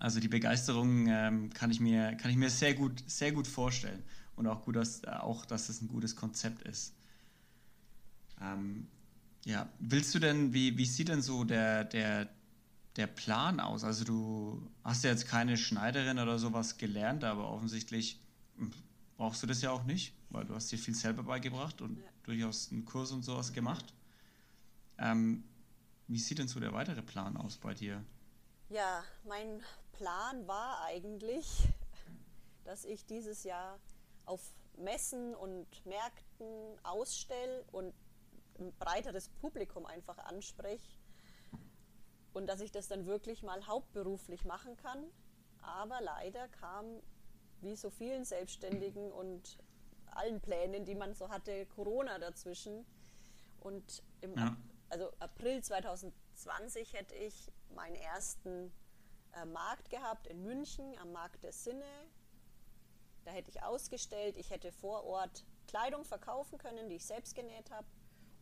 also 0.00 0.18
die 0.18 0.28
Begeisterung 0.28 1.06
ähm, 1.08 1.50
kann, 1.52 1.70
ich 1.70 1.78
mir, 1.78 2.14
kann 2.16 2.30
ich 2.30 2.36
mir 2.38 2.48
sehr 2.48 2.74
gut, 2.74 3.04
sehr 3.06 3.32
gut 3.32 3.46
vorstellen. 3.46 4.02
Und 4.34 4.46
auch 4.46 4.64
gut, 4.64 4.76
dass, 4.76 5.04
auch, 5.04 5.44
dass 5.44 5.68
es 5.68 5.82
ein 5.82 5.88
gutes 5.88 6.16
Konzept 6.16 6.62
ist. 6.62 6.94
Ähm, 8.40 8.88
ja, 9.44 9.68
willst 9.78 10.14
du 10.14 10.18
denn, 10.18 10.54
wie, 10.54 10.78
wie 10.78 10.86
sieht 10.86 11.08
denn 11.08 11.20
so 11.20 11.44
der, 11.44 11.84
der, 11.84 12.30
der 12.96 13.06
Plan 13.06 13.60
aus? 13.60 13.84
Also 13.84 14.04
du 14.04 14.70
hast 14.82 15.04
ja 15.04 15.10
jetzt 15.10 15.28
keine 15.28 15.58
Schneiderin 15.58 16.18
oder 16.18 16.38
sowas 16.38 16.78
gelernt, 16.78 17.22
aber 17.22 17.50
offensichtlich 17.50 18.18
brauchst 19.18 19.42
du 19.42 19.46
das 19.46 19.60
ja 19.60 19.70
auch 19.70 19.84
nicht, 19.84 20.14
weil 20.30 20.46
du 20.46 20.54
hast 20.54 20.72
dir 20.72 20.78
viel 20.78 20.94
selber 20.94 21.24
beigebracht 21.24 21.82
und 21.82 21.98
ja. 21.98 22.04
durchaus 22.22 22.72
einen 22.72 22.86
Kurs 22.86 23.12
und 23.12 23.22
sowas 23.22 23.52
gemacht. 23.52 23.92
Ähm, 24.96 25.44
wie 26.08 26.18
sieht 26.18 26.38
denn 26.38 26.48
so 26.48 26.58
der 26.58 26.72
weitere 26.72 27.02
Plan 27.02 27.36
aus 27.36 27.58
bei 27.58 27.74
dir? 27.74 28.02
Ja, 28.70 29.04
mein 29.26 29.60
Plan 30.00 30.46
war 30.48 30.82
eigentlich, 30.84 31.68
dass 32.64 32.86
ich 32.86 33.04
dieses 33.04 33.44
Jahr 33.44 33.78
auf 34.24 34.40
Messen 34.78 35.34
und 35.34 35.66
Märkten 35.84 36.78
ausstelle 36.82 37.62
und 37.70 37.92
ein 38.58 38.72
breiteres 38.78 39.28
Publikum 39.28 39.84
einfach 39.84 40.16
anspreche 40.16 40.98
und 42.32 42.46
dass 42.46 42.62
ich 42.62 42.72
das 42.72 42.88
dann 42.88 43.04
wirklich 43.04 43.42
mal 43.42 43.66
hauptberuflich 43.66 44.46
machen 44.46 44.78
kann. 44.78 45.04
Aber 45.60 46.00
leider 46.00 46.48
kam, 46.48 47.02
wie 47.60 47.76
so 47.76 47.90
vielen 47.90 48.24
Selbstständigen 48.24 49.12
und 49.12 49.58
allen 50.06 50.40
Plänen, 50.40 50.86
die 50.86 50.94
man 50.94 51.12
so 51.12 51.28
hatte, 51.28 51.66
Corona 51.66 52.18
dazwischen. 52.18 52.86
Und 53.60 54.02
im 54.22 54.34
ja. 54.34 54.56
also 54.88 55.12
April 55.18 55.62
2020 55.62 56.94
hätte 56.94 57.14
ich 57.16 57.52
meinen 57.74 57.96
ersten 57.96 58.72
äh, 59.32 59.44
Markt 59.44 59.90
gehabt 59.90 60.26
in 60.26 60.42
München 60.42 60.96
am 60.98 61.12
Markt 61.12 61.42
der 61.42 61.52
Sinne. 61.52 61.84
Da 63.24 63.32
hätte 63.32 63.50
ich 63.50 63.62
ausgestellt, 63.62 64.36
ich 64.36 64.50
hätte 64.50 64.72
vor 64.72 65.04
Ort 65.04 65.44
Kleidung 65.66 66.04
verkaufen 66.04 66.58
können, 66.58 66.88
die 66.88 66.96
ich 66.96 67.06
selbst 67.06 67.34
genäht 67.34 67.70
habe. 67.70 67.86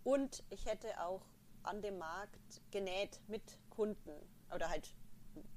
Und 0.04 0.44
ich 0.50 0.66
hätte 0.66 1.00
auch 1.00 1.26
an 1.62 1.82
dem 1.82 1.98
Markt 1.98 2.62
genäht 2.70 3.20
mit 3.26 3.58
Kunden 3.68 4.12
oder 4.54 4.68
halt 4.68 4.94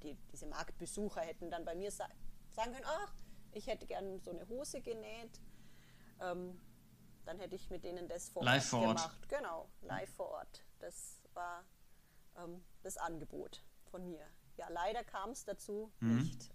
die, 0.04 0.16
diese 0.32 0.46
Marktbesucher 0.48 1.22
hätten 1.22 1.50
dann 1.50 1.66
bei 1.66 1.76
mir 1.76 1.92
sa 1.92 2.08
sagen 2.50 2.74
können, 2.74 2.86
ach, 2.86 3.14
ich 3.54 3.68
hätte 3.68 3.88
gern 3.88 4.20
so 4.20 4.32
eine 4.32 4.48
Hose 4.50 4.82
genäht. 4.82 5.40
Ähm, 6.20 6.60
dann 7.26 7.40
hätte 7.40 7.56
ich 7.56 7.70
mit 7.70 7.84
denen 7.84 8.08
das 8.08 8.30
vor 8.30 8.44
live 8.44 8.74
Ort 8.74 8.82
gemacht. 8.82 9.20
Ort. 9.22 9.30
Genau, 9.30 9.70
live 9.82 10.14
vor 10.14 10.30
Ort. 10.30 10.66
Das 10.80 11.22
war 11.34 11.64
ähm, 12.38 12.64
das 12.84 12.98
Angebot 12.98 13.64
von 13.90 14.10
mir. 14.10 14.28
Ja, 14.62 14.70
leider 14.70 15.04
kam 15.04 15.32
es 15.32 15.44
dazu 15.44 15.92
mhm. 16.02 16.20
nicht. 16.20 16.52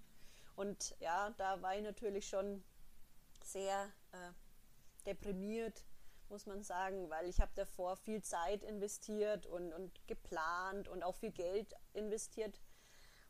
Und 0.55 0.95
ja, 1.01 1.31
da 1.31 1.61
war 1.61 1.75
ich 1.75 1.83
natürlich 1.83 2.29
schon 2.29 2.63
sehr 3.43 3.93
äh, 4.13 4.31
deprimiert, 5.07 5.85
muss 6.29 6.47
man 6.47 6.63
sagen, 6.63 7.11
weil 7.11 7.29
ich 7.29 7.41
habe 7.41 7.51
davor 7.57 7.97
viel 7.97 8.23
Zeit 8.23 8.63
investiert 8.63 9.47
und, 9.47 9.73
und 9.73 10.07
geplant 10.07 10.87
und 10.87 11.03
auch 11.03 11.17
viel 11.17 11.33
Geld 11.33 11.75
investiert. 11.95 12.61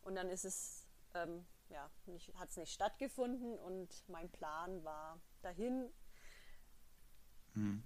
Und 0.03 0.15
dann 0.15 0.29
ist 0.29 0.45
es, 0.45 0.87
ähm, 1.15 1.47
ja, 1.71 1.91
hat 2.35 2.51
es 2.51 2.59
nicht 2.59 2.75
stattgefunden 2.75 3.59
und 3.59 4.07
mein 4.11 4.31
Plan 4.31 4.85
war 4.85 5.19
dahin. 5.41 5.91
Mhm. 7.55 7.83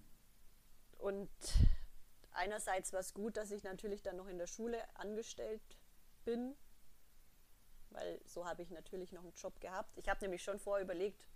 Und 0.99 1.31
einerseits 2.33 2.93
war 2.93 3.01
es 3.01 3.15
gut, 3.15 3.37
dass 3.37 3.53
ich 3.53 3.63
natürlich 3.63 4.03
dann 4.03 4.17
noch 4.17 4.27
in 4.27 4.39
der 4.39 4.49
Schule 4.49 4.83
angestellt 4.97 5.63
bin, 6.25 6.57
weil 7.91 8.21
so 8.27 8.47
habe 8.47 8.63
ich 8.63 8.71
natürlich 8.71 9.13
noch 9.13 9.23
einen 9.23 9.35
Job 9.35 9.61
gehabt. 9.61 9.97
Ich 9.97 10.09
habe 10.09 10.21
nämlich 10.21 10.43
schon 10.43 10.59
vorher 10.59 10.85
überlegt, 10.85 11.29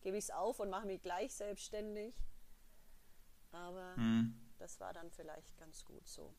gebe 0.00 0.16
ich 0.16 0.24
es 0.24 0.30
auf 0.30 0.60
und 0.60 0.70
mache 0.70 0.86
mich 0.86 1.00
gleich 1.00 1.34
selbstständig. 1.34 2.14
Aber 3.52 3.94
hm. 3.96 4.34
das 4.58 4.80
war 4.80 4.92
dann 4.92 5.10
vielleicht 5.10 5.56
ganz 5.58 5.84
gut 5.84 6.06
so. 6.06 6.34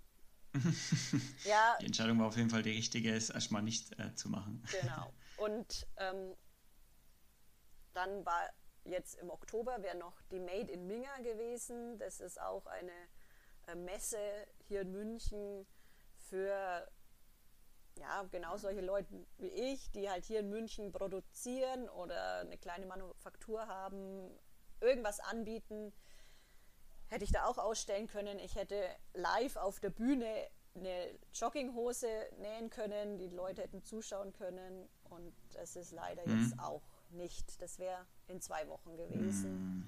ja, 1.45 1.77
die 1.81 1.87
Entscheidung 1.87 2.19
war 2.19 2.27
auf 2.27 2.37
jeden 2.37 2.49
Fall 2.49 2.61
die 2.61 2.71
richtige, 2.71 3.15
es 3.15 3.29
erstmal 3.29 3.63
nicht 3.63 3.97
äh, 3.99 4.13
zu 4.13 4.29
machen. 4.29 4.63
Genau. 4.81 5.11
Und 5.37 5.87
ähm, 5.97 6.35
dann 7.93 8.25
war 8.25 8.49
jetzt 8.85 9.15
im 9.15 9.29
Oktober 9.29 9.81
wäre 9.81 9.97
noch 9.97 10.21
die 10.31 10.39
Made 10.39 10.71
in 10.71 10.87
Minga 10.87 11.17
gewesen. 11.19 11.97
Das 11.97 12.19
ist 12.19 12.39
auch 12.39 12.65
eine 12.67 12.91
äh, 13.67 13.75
Messe 13.75 14.19
hier 14.67 14.81
in 14.81 14.91
München 14.91 15.65
für 16.15 16.87
ja, 17.99 18.23
genau 18.31 18.57
solche 18.57 18.81
Leute 18.81 19.07
wie 19.37 19.47
ich, 19.47 19.91
die 19.91 20.09
halt 20.09 20.25
hier 20.25 20.39
in 20.39 20.49
München 20.49 20.91
produzieren 20.91 21.89
oder 21.89 22.39
eine 22.39 22.57
kleine 22.57 22.85
Manufaktur 22.85 23.67
haben, 23.67 24.29
irgendwas 24.81 25.19
anbieten 25.19 25.93
hätte 27.13 27.25
ich 27.25 27.31
da 27.31 27.45
auch 27.45 27.59
ausstellen 27.59 28.07
können. 28.07 28.39
Ich 28.39 28.55
hätte 28.55 28.89
live 29.13 29.55
auf 29.55 29.79
der 29.79 29.91
Bühne 29.91 30.47
eine 30.75 31.11
Jogginghose 31.33 32.07
nähen 32.39 32.69
können, 32.69 33.17
die 33.19 33.29
Leute 33.29 33.61
hätten 33.61 33.83
zuschauen 33.83 34.33
können 34.33 34.89
und 35.03 35.33
es 35.53 35.75
ist 35.75 35.91
leider 35.91 36.27
mhm. 36.27 36.43
jetzt 36.43 36.59
auch 36.59 36.81
nicht. 37.11 37.61
Das 37.61 37.77
wäre 37.77 38.05
in 38.27 38.41
zwei 38.41 38.67
Wochen 38.67 38.97
gewesen. 38.97 39.85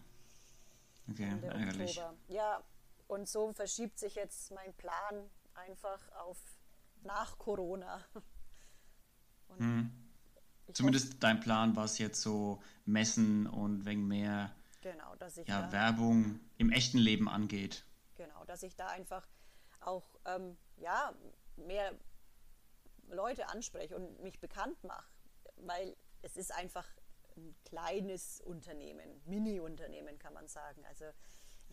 Mhm. 1.07 1.11
Okay, 1.11 1.35
ärgerlich. 1.41 1.99
Oktober. 1.99 2.17
Ja, 2.27 2.63
und 3.07 3.27
so 3.27 3.51
verschiebt 3.53 3.97
sich 3.97 4.15
jetzt 4.15 4.51
mein 4.51 4.73
Plan 4.75 5.29
einfach 5.55 5.99
auf 6.13 6.37
nach 7.05 7.37
Corona. 7.37 8.03
Mhm. 9.57 9.91
Zumindest 10.73 11.07
hoffe, 11.07 11.17
dein 11.19 11.39
Plan 11.39 11.75
war 11.75 11.85
es 11.85 11.97
jetzt 11.99 12.21
so 12.21 12.61
messen 12.85 13.47
und 13.47 13.85
wegen 13.85 14.07
mehr 14.07 14.53
genau, 14.81 15.15
dass 15.15 15.37
ich 15.37 15.47
ja, 15.47 15.61
da, 15.61 15.71
Werbung 15.71 16.39
im 16.57 16.71
echten 16.71 16.97
Leben 16.97 17.29
angeht. 17.29 17.85
Genau, 18.15 18.43
dass 18.45 18.63
ich 18.63 18.75
da 18.75 18.87
einfach 18.87 19.27
auch 19.81 20.19
ähm, 20.25 20.57
ja, 20.77 21.13
mehr 21.55 21.93
Leute 23.09 23.47
anspreche 23.49 23.95
und 23.95 24.21
mich 24.21 24.39
bekannt 24.39 24.83
mache, 24.83 25.07
weil 25.57 25.95
es 26.21 26.35
ist 26.35 26.53
einfach 26.53 26.87
ein 27.37 27.55
kleines 27.65 28.41
Unternehmen, 28.41 29.21
Mini-Unternehmen 29.25 30.17
kann 30.17 30.33
man 30.33 30.47
sagen. 30.47 30.83
Also 30.85 31.05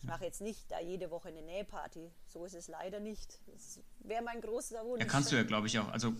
ich 0.03 0.09
mache 0.09 0.25
jetzt 0.25 0.41
nicht 0.41 0.69
da 0.69 0.81
jede 0.81 1.09
Woche 1.11 1.29
eine 1.29 1.41
Nähparty. 1.41 2.11
So 2.27 2.43
ist 2.43 2.55
es 2.55 2.67
leider 2.67 2.99
nicht. 2.99 3.39
Das 3.47 3.79
wäre 3.99 4.21
mein 4.21 4.41
großer 4.41 4.83
Wunsch. 4.85 4.99
Ja, 4.99 5.07
kannst 5.07 5.31
du 5.31 5.37
ja, 5.37 5.43
glaube 5.43 5.67
ich, 5.67 5.79
auch. 5.79 5.87
Also, 5.87 6.13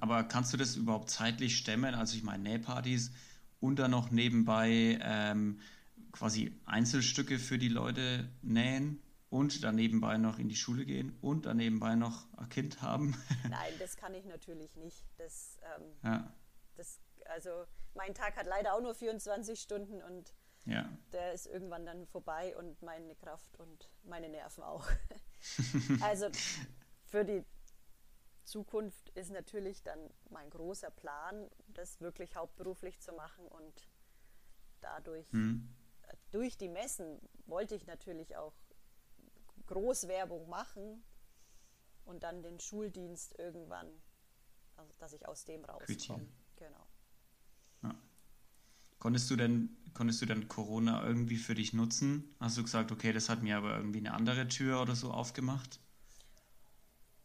aber 0.00 0.24
kannst 0.24 0.52
du 0.52 0.56
das 0.56 0.74
überhaupt 0.74 1.08
zeitlich 1.08 1.56
stemmen? 1.56 1.94
Also 1.94 2.16
ich 2.16 2.24
meine 2.24 2.42
Nähpartys 2.42 3.12
und 3.60 3.78
dann 3.78 3.92
noch 3.92 4.10
nebenbei 4.10 4.98
ähm, 5.00 5.60
quasi 6.10 6.52
Einzelstücke 6.66 7.38
für 7.38 7.58
die 7.58 7.68
Leute 7.68 8.28
nähen 8.42 9.00
und 9.30 9.62
dann 9.62 9.76
nebenbei 9.76 10.18
noch 10.18 10.40
in 10.40 10.48
die 10.48 10.56
Schule 10.56 10.84
gehen 10.84 11.16
und 11.20 11.46
dann 11.46 11.58
nebenbei 11.58 11.94
noch 11.94 12.26
ein 12.36 12.48
Kind 12.48 12.82
haben. 12.82 13.16
Nein, 13.48 13.72
das 13.78 13.96
kann 13.96 14.14
ich 14.14 14.24
natürlich 14.24 14.74
nicht. 14.74 15.04
Das, 15.16 15.60
ähm, 15.76 15.92
ja. 16.02 16.32
das, 16.76 16.98
also 17.26 17.50
mein 17.94 18.14
Tag 18.14 18.36
hat 18.36 18.46
leider 18.46 18.74
auch 18.74 18.82
nur 18.82 18.96
24 18.96 19.60
Stunden 19.60 20.02
und 20.02 20.32
ja. 20.68 20.88
Der 21.12 21.32
ist 21.32 21.46
irgendwann 21.46 21.86
dann 21.86 22.06
vorbei 22.06 22.56
und 22.56 22.80
meine 22.82 23.14
Kraft 23.16 23.56
und 23.56 23.90
meine 24.02 24.28
Nerven 24.28 24.62
auch. 24.62 24.86
also 26.02 26.28
für 27.04 27.24
die 27.24 27.44
Zukunft 28.44 29.10
ist 29.10 29.30
natürlich 29.30 29.82
dann 29.82 29.98
mein 30.30 30.50
großer 30.50 30.90
Plan, 30.90 31.50
das 31.68 32.00
wirklich 32.00 32.36
hauptberuflich 32.36 33.00
zu 33.00 33.12
machen 33.12 33.46
und 33.46 33.88
dadurch, 34.80 35.30
mhm. 35.32 35.68
durch 36.30 36.56
die 36.56 36.68
Messen 36.68 37.20
wollte 37.46 37.74
ich 37.74 37.86
natürlich 37.86 38.36
auch 38.36 38.54
Großwerbung 39.66 40.48
machen 40.48 41.04
und 42.04 42.22
dann 42.22 42.42
den 42.42 42.58
Schuldienst 42.58 43.38
irgendwann, 43.38 43.86
also 44.76 44.92
dass 44.98 45.12
ich 45.12 45.28
aus 45.28 45.44
dem 45.44 45.64
rauskomme. 45.64 46.26
Genau. 46.56 46.86
Konntest 48.98 49.30
du 49.30 49.36
denn 49.36 49.76
konntest 49.98 50.22
du 50.22 50.26
dann 50.26 50.46
Corona 50.46 51.04
irgendwie 51.04 51.36
für 51.36 51.56
dich 51.56 51.72
nutzen? 51.72 52.32
Hast 52.38 52.56
du 52.56 52.62
gesagt, 52.62 52.92
okay, 52.92 53.12
das 53.12 53.28
hat 53.28 53.42
mir 53.42 53.56
aber 53.56 53.76
irgendwie 53.76 53.98
eine 53.98 54.14
andere 54.14 54.46
Tür 54.46 54.80
oder 54.80 54.94
so 54.94 55.10
aufgemacht? 55.10 55.80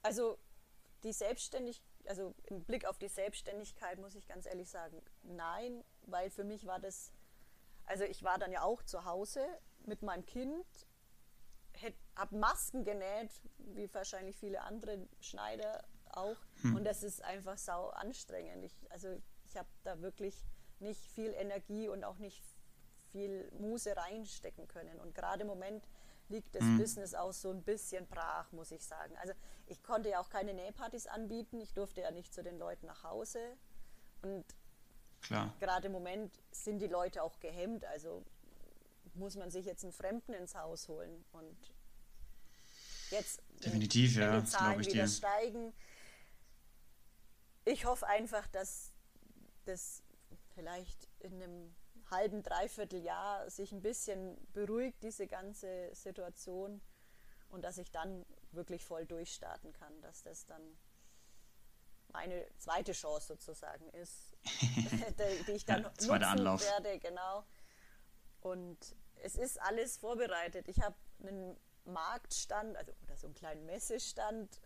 Also 0.01 0.39
die 1.03 1.13
Selbstständigkeit, 1.13 1.85
also 2.07 2.33
im 2.45 2.63
Blick 2.63 2.85
auf 2.85 2.97
die 2.97 3.07
Selbstständigkeit 3.07 3.99
muss 3.99 4.15
ich 4.15 4.27
ganz 4.27 4.47
ehrlich 4.47 4.69
sagen, 4.69 5.03
nein, 5.21 5.83
weil 6.07 6.31
für 6.31 6.43
mich 6.43 6.65
war 6.65 6.79
das, 6.79 7.11
also 7.85 8.05
ich 8.05 8.23
war 8.23 8.39
dann 8.39 8.51
ja 8.51 8.63
auch 8.63 8.81
zu 8.81 9.05
Hause 9.05 9.45
mit 9.85 10.01
meinem 10.01 10.25
Kind, 10.25 10.65
habe 12.15 12.35
Masken 12.37 12.83
genäht, 12.83 13.31
wie 13.57 13.87
wahrscheinlich 13.93 14.35
viele 14.35 14.61
andere 14.61 15.07
Schneider 15.19 15.83
auch, 16.09 16.37
hm. 16.61 16.75
und 16.75 16.85
das 16.85 17.03
ist 17.03 17.23
einfach 17.23 17.57
sau 17.57 17.89
anstrengend. 17.89 18.63
Ich, 18.63 18.73
also 18.91 19.21
ich 19.45 19.57
habe 19.57 19.69
da 19.83 20.01
wirklich 20.01 20.35
nicht 20.83 21.05
viel 21.07 21.33
Energie 21.33 21.87
und 21.89 22.03
auch 22.03 22.17
nicht 22.17 22.43
viel 23.11 23.51
Muse 23.59 23.95
reinstecken 23.95 24.67
können. 24.67 24.99
Und 24.99 25.15
gerade 25.15 25.41
im 25.41 25.47
Moment 25.47 25.87
liegt 26.29 26.55
das 26.55 26.63
mhm. 26.63 26.77
Business 26.77 27.13
auch 27.13 27.33
so 27.33 27.51
ein 27.51 27.63
bisschen 27.63 28.07
brach, 28.07 28.51
muss 28.51 28.71
ich 28.71 28.83
sagen. 28.83 29.15
Also 29.17 29.33
ich 29.67 29.81
konnte 29.83 30.09
ja 30.09 30.19
auch 30.19 30.29
keine 30.29 30.53
Nähpartys 30.53 31.07
anbieten, 31.07 31.59
ich 31.59 31.73
durfte 31.73 32.01
ja 32.01 32.11
nicht 32.11 32.33
zu 32.33 32.43
den 32.43 32.57
Leuten 32.57 32.87
nach 32.87 33.03
Hause. 33.03 33.39
Und 34.21 34.45
gerade 35.59 35.87
im 35.87 35.93
Moment 35.93 36.39
sind 36.51 36.79
die 36.79 36.87
Leute 36.87 37.23
auch 37.23 37.39
gehemmt, 37.39 37.85
also 37.85 38.23
muss 39.15 39.35
man 39.35 39.51
sich 39.51 39.65
jetzt 39.65 39.83
einen 39.83 39.93
Fremden 39.93 40.33
ins 40.33 40.55
Haus 40.55 40.89
holen. 40.89 41.23
Und 41.31 41.57
jetzt, 43.11 43.41
Definitiv, 43.63 44.15
wenn, 44.15 44.23
ja, 44.23 44.41
die 44.41 44.47
Zahlen 44.47 44.79
ich 44.79 44.87
wieder 44.87 45.03
dir. 45.03 45.09
steigen, 45.09 45.73
ich 47.65 47.85
hoffe 47.85 48.07
einfach, 48.07 48.47
dass 48.47 48.91
das 49.65 50.02
vielleicht 50.53 51.07
in 51.19 51.41
einem 51.41 51.75
halben, 52.09 52.43
dreiviertel 52.43 53.01
Jahr 53.01 53.49
sich 53.49 53.71
ein 53.71 53.81
bisschen 53.81 54.37
beruhigt, 54.53 55.03
diese 55.03 55.27
ganze 55.27 55.89
Situation, 55.93 56.81
und 57.49 57.61
dass 57.63 57.77
ich 57.77 57.91
dann 57.91 58.25
wirklich 58.51 58.83
voll 58.83 59.05
durchstarten 59.05 59.73
kann, 59.73 60.01
dass 60.01 60.23
das 60.23 60.45
dann 60.47 60.61
meine 62.11 62.45
zweite 62.57 62.93
Chance 62.93 63.27
sozusagen 63.27 63.89
ist, 63.89 64.35
die 65.47 65.51
ich 65.51 65.65
dann 65.65 65.83
ja, 65.83 65.89
nutzen 65.89 66.23
Anlauf. 66.23 66.61
werde, 66.61 66.99
genau. 66.99 67.45
Und 68.41 68.95
es 69.21 69.35
ist 69.35 69.61
alles 69.61 69.97
vorbereitet. 69.97 70.67
Ich 70.67 70.81
habe 70.81 70.95
einen 71.21 71.57
Marktstand, 71.85 72.75
also 72.75 72.91
oder 73.03 73.17
so 73.17 73.27
einen 73.27 73.35
kleinen 73.35 73.65
Messestand. 73.65 74.61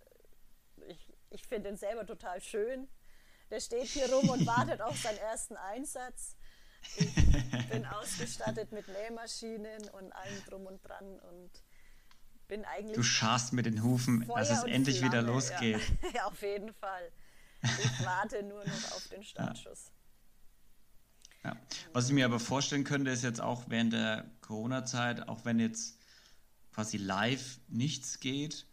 Ich, 0.88 1.14
ich 1.30 1.46
finde 1.46 1.70
den 1.70 1.78
selber 1.78 2.06
total 2.06 2.42
schön. 2.42 2.90
Der 3.50 3.60
steht 3.60 3.86
hier 3.88 4.12
rum 4.12 4.30
und 4.30 4.46
wartet 4.46 4.82
auf 4.82 4.98
seinen 4.98 5.18
ersten 5.18 5.56
Einsatz. 5.56 6.36
Ich 6.98 7.70
bin 7.70 7.86
ausgestattet 8.02 8.72
mit 8.72 8.88
Nähmaschinen 8.88 9.90
und 9.90 10.12
allem 10.12 10.46
drum 10.48 10.66
und 10.66 10.82
dran 10.84 11.20
und 11.20 11.52
bin 12.48 12.66
eigentlich. 12.66 12.96
Du 12.96 13.04
scharst 13.04 13.54
mit 13.54 13.66
den 13.66 13.84
Hufen, 13.84 14.26
Feuer 14.26 14.40
dass 14.40 14.52
es 14.52 14.64
endlich 14.64 15.00
Flamme, 15.00 15.14
wieder 15.14 15.22
losgeht. 15.22 15.82
Ja. 16.02 16.10
ja, 16.16 16.26
auf 16.26 16.42
jeden 16.42 16.74
Fall. 16.74 17.12
Ich 17.62 18.06
warte 18.06 18.44
nur 18.44 18.64
noch 18.66 18.92
auf 18.92 19.08
den 19.12 19.24
Startschuss. 19.24 19.92
Ja. 21.44 21.52
ja. 21.52 21.58
Was 21.94 22.08
ich 22.08 22.14
mir 22.14 22.26
aber 22.26 22.40
vorstellen 22.40 22.84
könnte, 22.84 23.12
ist 23.12 23.24
jetzt 23.24 23.42
auch 23.42 23.64
während 23.68 23.94
der 23.94 24.30
Corona-Zeit, 24.42 25.28
auch 25.28 25.46
wenn 25.46 25.60
jetzt 25.60 25.98
quasi 26.74 26.98
live 26.98 27.60
nichts 27.68 28.20
geht, 28.20 28.68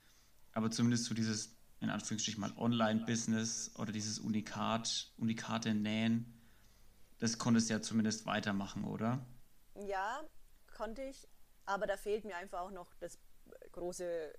aber 0.52 0.70
zumindest 0.70 1.06
so 1.06 1.14
dieses, 1.14 1.53
in 1.84 1.90
Anführungsstrichen 1.90 2.40
mal 2.40 2.52
Online-Business 2.56 3.76
oder 3.76 3.92
dieses 3.92 4.18
Unikat, 4.18 5.12
unikate 5.16 5.74
Nähen, 5.74 6.34
das 7.18 7.38
konntest 7.38 7.68
du 7.68 7.74
ja 7.74 7.82
zumindest 7.82 8.26
weitermachen, 8.26 8.84
oder? 8.84 9.24
Ja, 9.86 10.22
konnte 10.76 11.02
ich, 11.02 11.28
aber 11.64 11.86
da 11.86 11.96
fehlt 11.96 12.24
mir 12.24 12.36
einfach 12.36 12.60
auch 12.60 12.70
noch 12.70 12.92
das 13.00 13.18
große, 13.72 14.32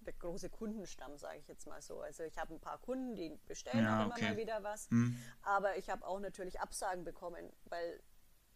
der 0.00 0.12
große 0.14 0.50
Kundenstamm, 0.50 1.16
sage 1.18 1.38
ich 1.38 1.48
jetzt 1.48 1.66
mal 1.66 1.82
so. 1.82 2.00
Also 2.00 2.22
ich 2.22 2.38
habe 2.38 2.54
ein 2.54 2.60
paar 2.60 2.78
Kunden, 2.78 3.14
die 3.14 3.38
bestellen 3.46 3.84
ja, 3.84 4.00
auch 4.00 4.06
immer 4.06 4.28
mal 4.28 4.36
wieder 4.36 4.62
was, 4.62 4.88
hm. 4.90 5.16
aber 5.42 5.76
ich 5.76 5.90
habe 5.90 6.06
auch 6.06 6.20
natürlich 6.20 6.60
Absagen 6.60 7.04
bekommen, 7.04 7.52
weil 7.64 8.00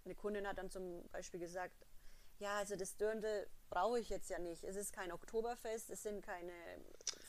eine 0.05 0.15
Kundin 0.15 0.47
hat 0.47 0.59
dann 0.59 0.71
zum 0.71 1.09
Beispiel 1.09 1.41
gesagt, 1.41 1.87
ja, 2.39 2.59
also 2.59 2.77
das 2.77 2.97
Dirndl 2.97 3.49
brauche 3.71 3.99
ich 3.99 4.09
jetzt 4.09 4.29
ja 4.29 4.39
nicht. 4.39 4.65
Es 4.65 4.77
ist 4.77 4.93
kein 4.93 5.13
Oktoberfest, 5.13 5.91
es 5.91 6.03
sind 6.03 6.23
keine 6.23 6.53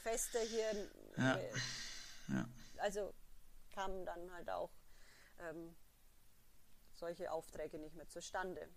Feste 0.03 0.39
hier. 0.39 0.89
Ja. 1.17 1.39
Ja. 2.27 2.49
Also 2.77 3.13
kamen 3.73 4.05
dann 4.05 4.31
halt 4.33 4.49
auch 4.49 4.71
ähm, 5.39 5.75
solche 6.93 7.31
Aufträge 7.31 7.77
nicht 7.79 7.95
mehr 7.95 8.07
zustande. 8.07 8.69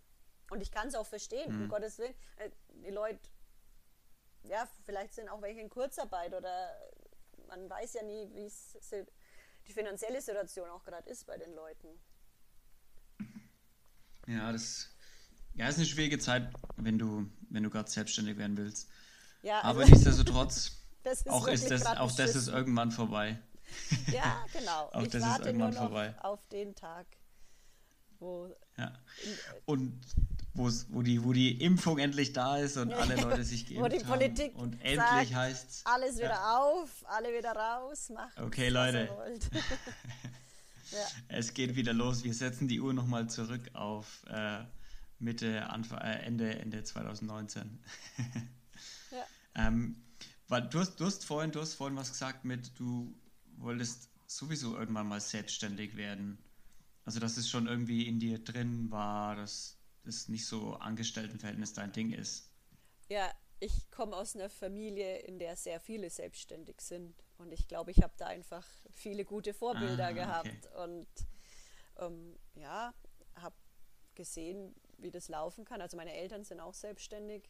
Und 0.50 0.60
ich 0.60 0.70
kann 0.70 0.88
es 0.88 0.94
auch 0.94 1.06
verstehen, 1.06 1.54
mhm. 1.54 1.62
um 1.62 1.68
Gottes 1.68 1.98
Willen. 1.98 2.14
Äh, 2.36 2.50
die 2.84 2.90
Leute, 2.90 3.20
ja, 4.44 4.68
vielleicht 4.84 5.14
sind 5.14 5.28
auch 5.28 5.42
welche 5.42 5.60
in 5.60 5.70
Kurzarbeit 5.70 6.34
oder 6.34 6.70
man 7.48 7.68
weiß 7.68 7.94
ja 7.94 8.02
nie, 8.02 8.28
wie 8.34 8.50
die 9.66 9.72
finanzielle 9.72 10.20
Situation 10.20 10.68
auch 10.70 10.84
gerade 10.84 11.08
ist 11.08 11.26
bei 11.26 11.36
den 11.36 11.54
Leuten. 11.54 11.88
Ja, 14.26 14.52
das 14.52 14.90
ja, 15.54 15.68
ist 15.68 15.76
eine 15.76 15.86
schwierige 15.86 16.18
Zeit, 16.18 16.52
wenn 16.76 16.98
du, 16.98 17.30
wenn 17.50 17.62
du 17.62 17.70
gerade 17.70 17.90
selbstständig 17.90 18.36
werden 18.36 18.56
willst. 18.56 18.90
Ja, 19.42 19.60
also, 19.60 19.80
Aber 19.80 19.88
nichtsdestotrotz, 19.88 20.77
ist 21.12 21.30
auch, 21.30 21.46
ist 21.48 21.70
das, 21.70 21.86
auch 21.86 22.12
das 22.12 22.34
ist 22.34 22.48
irgendwann 22.48 22.90
vorbei. 22.90 23.38
Ja, 24.12 24.44
genau. 24.52 24.88
auch 24.92 25.02
ich 25.02 25.10
das 25.10 25.22
warte 25.22 25.42
ist 25.42 25.46
irgendwann 25.46 25.70
nur 25.70 25.80
noch 25.80 25.88
vorbei. 25.88 26.14
auf 26.20 26.46
den 26.48 26.74
Tag, 26.74 27.06
wo. 28.18 28.48
Ja. 28.76 28.92
Und 29.64 30.00
wo, 30.58 31.02
die, 31.02 31.24
wo 31.24 31.32
die 31.32 31.52
Impfung 31.62 31.98
endlich 31.98 32.32
da 32.32 32.58
ist 32.58 32.76
und 32.76 32.92
alle 32.92 33.16
Leute 33.22 33.44
sich 33.44 33.66
geimpft 33.66 33.84
Wo 33.84 33.88
die 33.88 34.04
Politik 34.04 34.54
haben. 34.54 34.62
Und 34.62 34.84
endlich 34.84 35.34
heißt 35.34 35.86
alles 35.86 36.16
wieder 36.16 36.30
ja. 36.30 36.58
auf, 36.58 36.90
alle 37.06 37.28
wieder 37.36 37.52
raus, 37.52 38.10
machen. 38.10 38.44
Okay, 38.44 38.68
Leute. 38.68 39.08
ja. 40.90 40.98
Es 41.28 41.54
geht 41.54 41.76
wieder 41.76 41.92
los. 41.92 42.24
Wir 42.24 42.34
setzen 42.34 42.68
die 42.68 42.80
Uhr 42.80 42.92
nochmal 42.92 43.28
zurück 43.28 43.70
auf 43.74 44.24
äh, 44.28 44.64
Mitte, 45.20 45.68
Anfang, 45.70 46.00
äh, 46.00 46.22
Ende, 46.22 46.58
Ende 46.58 46.82
2019. 46.82 47.78
ja. 49.10 49.24
ähm, 49.54 50.02
weil 50.48 50.62
du 50.62 50.80
hast, 50.80 50.96
du 50.96 51.04
hast 51.04 51.24
vorhin, 51.24 51.52
du 51.52 51.60
hast 51.60 51.74
vorhin 51.74 51.96
was 51.96 52.10
gesagt 52.10 52.44
mit, 52.44 52.78
du 52.78 53.14
wolltest 53.56 54.10
sowieso 54.26 54.76
irgendwann 54.76 55.08
mal 55.08 55.20
selbstständig 55.20 55.96
werden. 55.96 56.38
Also 57.04 57.20
dass 57.20 57.36
es 57.36 57.48
schon 57.48 57.66
irgendwie 57.66 58.06
in 58.06 58.18
dir 58.18 58.38
drin 58.38 58.90
war, 58.90 59.36
dass 59.36 59.78
das 60.04 60.28
nicht 60.28 60.46
so 60.46 60.74
Angestelltenverhältnis 60.74 61.72
dein 61.72 61.92
Ding 61.92 62.12
ist. 62.12 62.50
Ja, 63.08 63.30
ich 63.60 63.90
komme 63.90 64.16
aus 64.16 64.36
einer 64.36 64.50
Familie, 64.50 65.18
in 65.20 65.38
der 65.38 65.56
sehr 65.56 65.80
viele 65.80 66.10
selbstständig 66.10 66.80
sind. 66.80 67.14
Und 67.38 67.52
ich 67.52 67.66
glaube, 67.66 67.90
ich 67.90 68.02
habe 68.02 68.12
da 68.16 68.26
einfach 68.26 68.66
viele 68.90 69.24
gute 69.24 69.54
Vorbilder 69.54 70.08
ah, 70.08 70.12
gehabt. 70.12 70.46
Okay. 70.46 70.82
Und 70.84 71.08
ähm, 71.98 72.38
ja, 72.54 72.94
habe 73.36 73.56
gesehen, 74.14 74.74
wie 74.98 75.10
das 75.10 75.28
laufen 75.28 75.64
kann. 75.64 75.80
Also 75.80 75.96
meine 75.96 76.12
Eltern 76.12 76.44
sind 76.44 76.60
auch 76.60 76.74
selbstständig. 76.74 77.48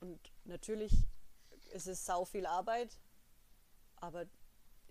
Und 0.00 0.32
natürlich 0.44 0.92
ist 1.68 1.86
es 1.86 2.04
sau 2.04 2.24
viel 2.24 2.46
Arbeit. 2.46 2.98
Aber 3.96 4.26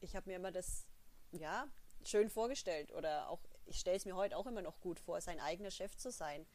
ich 0.02 0.16
habe 0.16 0.30
mir 0.30 0.36
immer 0.36 0.52
das, 0.52 0.88
ja, 1.32 1.68
schön 2.04 2.30
vorgestellt. 2.30 2.92
Oder 2.94 3.30
auch, 3.30 3.40
ich 3.66 3.80
stelle 3.80 3.98
es 3.98 4.06
mir 4.06 4.16
heute 4.16 4.38
auch 4.38 4.48
immer 4.48 4.62
noch 4.62 4.80
gut 4.80 5.00
vor, 5.00 5.22
sein 5.22 5.40
eigener 5.40 5.72
Chef 5.72 5.96
zu 5.96 6.12
sein 6.12 6.46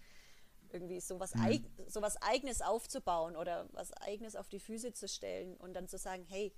irgendwie 0.73 1.01
so 1.01 1.19
was, 1.21 1.35
mhm. 1.35 1.43
eig 1.43 1.63
so 1.87 2.03
was 2.03 2.21
Eigenes 2.23 2.63
aufzubauen 2.63 3.37
oder 3.37 3.69
was 3.73 3.93
Eigenes 3.95 4.37
auf 4.37 4.49
die 4.49 4.61
Füße 4.61 4.93
zu 4.93 5.09
stellen 5.09 5.57
und 5.57 5.75
dann 5.75 5.89
zu 5.89 5.99
sagen, 5.99 6.25
hey, 6.29 6.55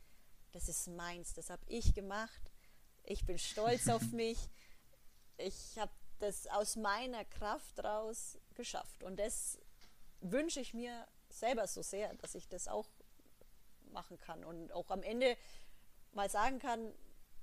das 0.53 0.69
ist 0.69 0.89
meins, 0.89 1.33
das 1.35 1.51
habe 1.51 1.63
ich 1.67 1.95
gemacht, 1.95 2.51
ich 3.05 3.25
bin 3.25 3.39
stolz 3.39 3.89
auf 3.89 4.03
mich, 4.13 4.39
ich 5.37 5.79
habe 5.79 5.93
das 6.19 6.47
aus 6.49 6.77
meiner 6.77 7.25
Kraft 7.25 7.83
raus 7.83 8.39
geschafft 8.55 9.03
und 9.05 9.19
das 9.19 9.59
wünsche 10.21 10.61
ich 10.61 10.75
mir 10.75 11.07
selber 11.29 11.67
so 11.67 11.83
sehr, 11.83 12.15
dass 12.17 12.35
ich 12.35 12.49
das 12.49 12.69
auch 12.69 12.89
machen 13.93 14.19
kann 14.19 14.45
und 14.45 14.73
auch 14.73 14.91
am 14.91 15.03
Ende 15.03 15.37
mal 16.13 16.31
sagen 16.31 16.59
kann, 16.59 16.93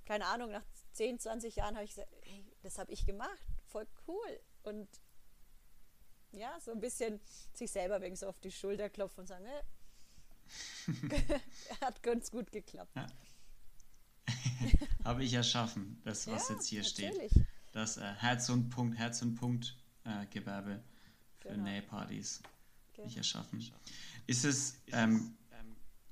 keine 0.06 0.26
Ahnung, 0.26 0.52
nach 0.52 0.64
10, 0.94 1.20
20 1.20 1.56
Jahren 1.56 1.76
habe 1.76 1.86
ich 1.86 1.92
gesagt, 1.92 2.10
hey, 2.22 2.46
das 2.62 2.78
habe 2.78 2.92
ich 2.92 3.06
gemacht, 3.06 3.38
voll 3.66 3.88
cool 4.08 4.40
und 4.64 4.88
ja, 6.32 6.60
so 6.60 6.72
ein 6.72 6.80
bisschen 6.80 7.20
sich 7.54 7.72
selber 7.72 8.02
wegen 8.02 8.16
so 8.16 8.28
auf 8.28 8.40
die 8.40 8.52
Schulter 8.52 8.90
klopfen 8.90 9.22
und 9.22 9.28
sagen, 9.28 9.46
äh, 9.46 9.64
hat 11.82 12.02
ganz 12.04 12.32
gut 12.32 12.52
geklappt. 12.52 12.96
Ja. 12.96 13.08
Habe 15.04 15.24
ich 15.24 15.34
erschaffen, 15.34 16.02
das, 16.04 16.28
was 16.28 16.50
ja, 16.50 16.56
jetzt 16.56 16.68
hier 16.68 16.82
natürlich. 16.82 17.32
steht. 17.32 17.46
Das 17.72 17.98
äh, 17.98 18.14
Herz 18.14 18.50
und 18.50 18.70
Punkt, 18.70 18.98
Herz 18.98 19.22
und 19.22 19.36
Punkt 19.36 19.78
äh, 20.04 20.26
Gewerbe 20.28 20.84
für 21.40 21.50
genau. 21.50 21.64
Nähpartys. 21.64 22.42
Genau. 22.94 23.08
Ich 23.08 23.18
erschaffen. 23.18 23.72
Ist 24.26 24.46
es, 24.46 24.82
ähm, 24.92 25.38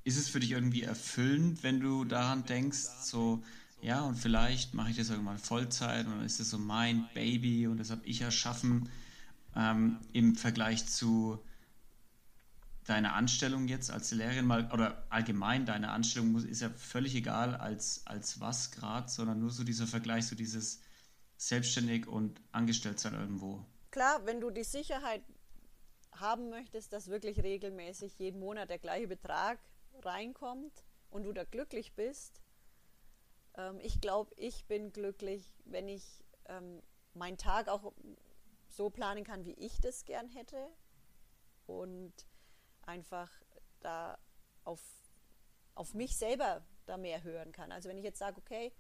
ist 0.05 0.17
es 0.17 0.29
für 0.29 0.39
dich 0.39 0.51
irgendwie 0.51 0.83
erfüllend, 0.83 1.63
wenn 1.63 1.81
du 1.81 2.05
daran 2.05 2.45
denkst, 2.45 2.85
so, 3.01 3.43
ja, 3.81 4.01
und 4.01 4.15
vielleicht 4.15 4.75
mache 4.75 4.91
ich 4.91 4.97
das 4.97 5.09
irgendwann 5.09 5.39
Vollzeit 5.39 6.05
und 6.05 6.13
dann 6.13 6.25
ist 6.25 6.39
das 6.39 6.51
so 6.51 6.59
mein 6.59 7.09
Baby 7.13 7.67
und 7.67 7.79
das 7.79 7.89
habe 7.89 8.05
ich 8.05 8.21
erschaffen 8.21 8.87
ähm, 9.55 9.99
im 10.13 10.35
Vergleich 10.35 10.85
zu 10.85 11.43
deiner 12.85 13.15
Anstellung 13.15 13.67
jetzt 13.67 13.89
als 13.89 14.11
Lehrerin 14.11 14.45
mal 14.45 14.71
oder 14.71 15.07
allgemein 15.09 15.65
deine 15.65 15.89
Anstellung 15.89 16.31
muss, 16.31 16.43
ist 16.43 16.61
ja 16.61 16.69
völlig 16.69 17.15
egal 17.15 17.55
als, 17.55 18.05
als 18.05 18.39
was 18.39 18.69
gerade, 18.69 19.09
sondern 19.09 19.39
nur 19.39 19.49
so 19.49 19.63
dieser 19.63 19.87
Vergleich, 19.87 20.27
so 20.27 20.35
dieses 20.35 20.81
selbstständig 21.37 22.05
und 22.05 22.39
angestellt 22.51 22.99
sein 22.99 23.15
irgendwo. 23.15 23.65
Klar, 23.89 24.23
wenn 24.25 24.39
du 24.39 24.51
die 24.51 24.63
Sicherheit 24.63 25.23
haben 26.11 26.51
möchtest, 26.51 26.93
dass 26.93 27.07
wirklich 27.07 27.41
regelmäßig 27.41 28.19
jeden 28.19 28.39
Monat 28.39 28.69
der 28.69 28.77
gleiche 28.77 29.07
Betrag 29.07 29.57
reinkommt 30.05 30.85
und 31.09 31.23
du 31.23 31.33
da 31.33 31.43
glücklich 31.43 31.93
bist. 31.93 32.41
Ähm, 33.55 33.79
ich 33.81 34.01
glaube, 34.01 34.33
ich 34.37 34.65
bin 34.65 34.91
glücklich, 34.91 35.53
wenn 35.65 35.87
ich 35.87 36.23
ähm, 36.45 36.81
meinen 37.13 37.37
Tag 37.37 37.67
auch 37.67 37.93
so 38.67 38.89
planen 38.89 39.23
kann, 39.23 39.45
wie 39.45 39.53
ich 39.53 39.79
das 39.79 40.05
gern 40.05 40.27
hätte 40.29 40.69
und 41.65 42.13
einfach 42.83 43.31
da 43.79 44.17
auf, 44.63 44.81
auf 45.75 45.93
mich 45.93 46.17
selber 46.17 46.65
da 46.85 46.97
mehr 46.97 47.23
hören 47.23 47.51
kann. 47.51 47.71
Also 47.71 47.89
wenn 47.89 47.97
ich 47.97 48.03
jetzt 48.03 48.19
sage, 48.19 48.37
okay, 48.37 48.73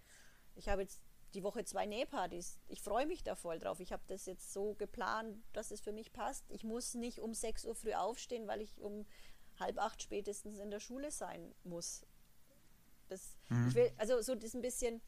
ich 0.55 0.69
habe 0.69 0.81
jetzt 0.81 1.01
die 1.33 1.43
Woche 1.43 1.65
zwei 1.65 1.85
Nähpartys, 1.85 2.59
ich 2.67 2.81
freue 2.81 3.05
mich 3.05 3.23
da 3.23 3.35
voll 3.35 3.59
drauf. 3.59 3.79
Ich 3.79 3.91
habe 3.91 4.03
das 4.07 4.25
jetzt 4.25 4.53
so 4.53 4.73
geplant, 4.75 5.43
dass 5.53 5.71
es 5.71 5.81
für 5.81 5.91
mich 5.91 6.13
passt. 6.13 6.45
Ich 6.49 6.63
muss 6.63 6.93
nicht 6.93 7.19
um 7.19 7.33
6 7.33 7.65
Uhr 7.65 7.75
früh 7.75 7.93
aufstehen, 7.93 8.47
weil 8.47 8.61
ich 8.61 8.79
um 8.79 9.05
halb 9.59 9.77
acht 9.79 10.01
spätestens 10.01 10.59
in 10.59 10.71
der 10.71 10.79
Schule 10.79 11.11
sein 11.11 11.53
muss. 11.63 12.05
Das, 13.07 13.37
mhm. 13.49 13.67
ich 13.69 13.75
will, 13.75 13.91
also 13.97 14.21
so 14.21 14.35
das 14.35 14.53
ein 14.53 14.61
bisschen 14.61 15.01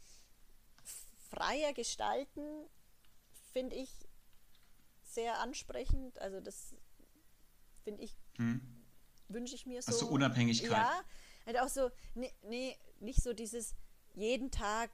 freier 1.30 1.74
gestalten, 1.74 2.68
finde 3.54 3.76
ich, 3.76 3.90
sehr 5.04 5.40
ansprechend. 5.40 6.20
Also 6.20 6.40
das 6.40 6.76
finde 7.84 8.04
ich, 8.04 8.16
hm. 8.38 8.62
wünsche 9.30 9.56
ich 9.56 9.66
mir 9.66 9.82
so. 9.82 9.92
Also 9.92 10.08
Unabhängigkeit. 10.08 10.70
Ja, 10.70 11.02
halt 11.46 11.60
auch 11.60 11.70
so, 11.70 11.90
nee, 12.16 12.34
nee, 12.44 12.78
nicht 13.00 13.24
so 13.24 13.34
dieses 13.34 13.76
jeden 14.14 14.52
Tag 14.52 14.92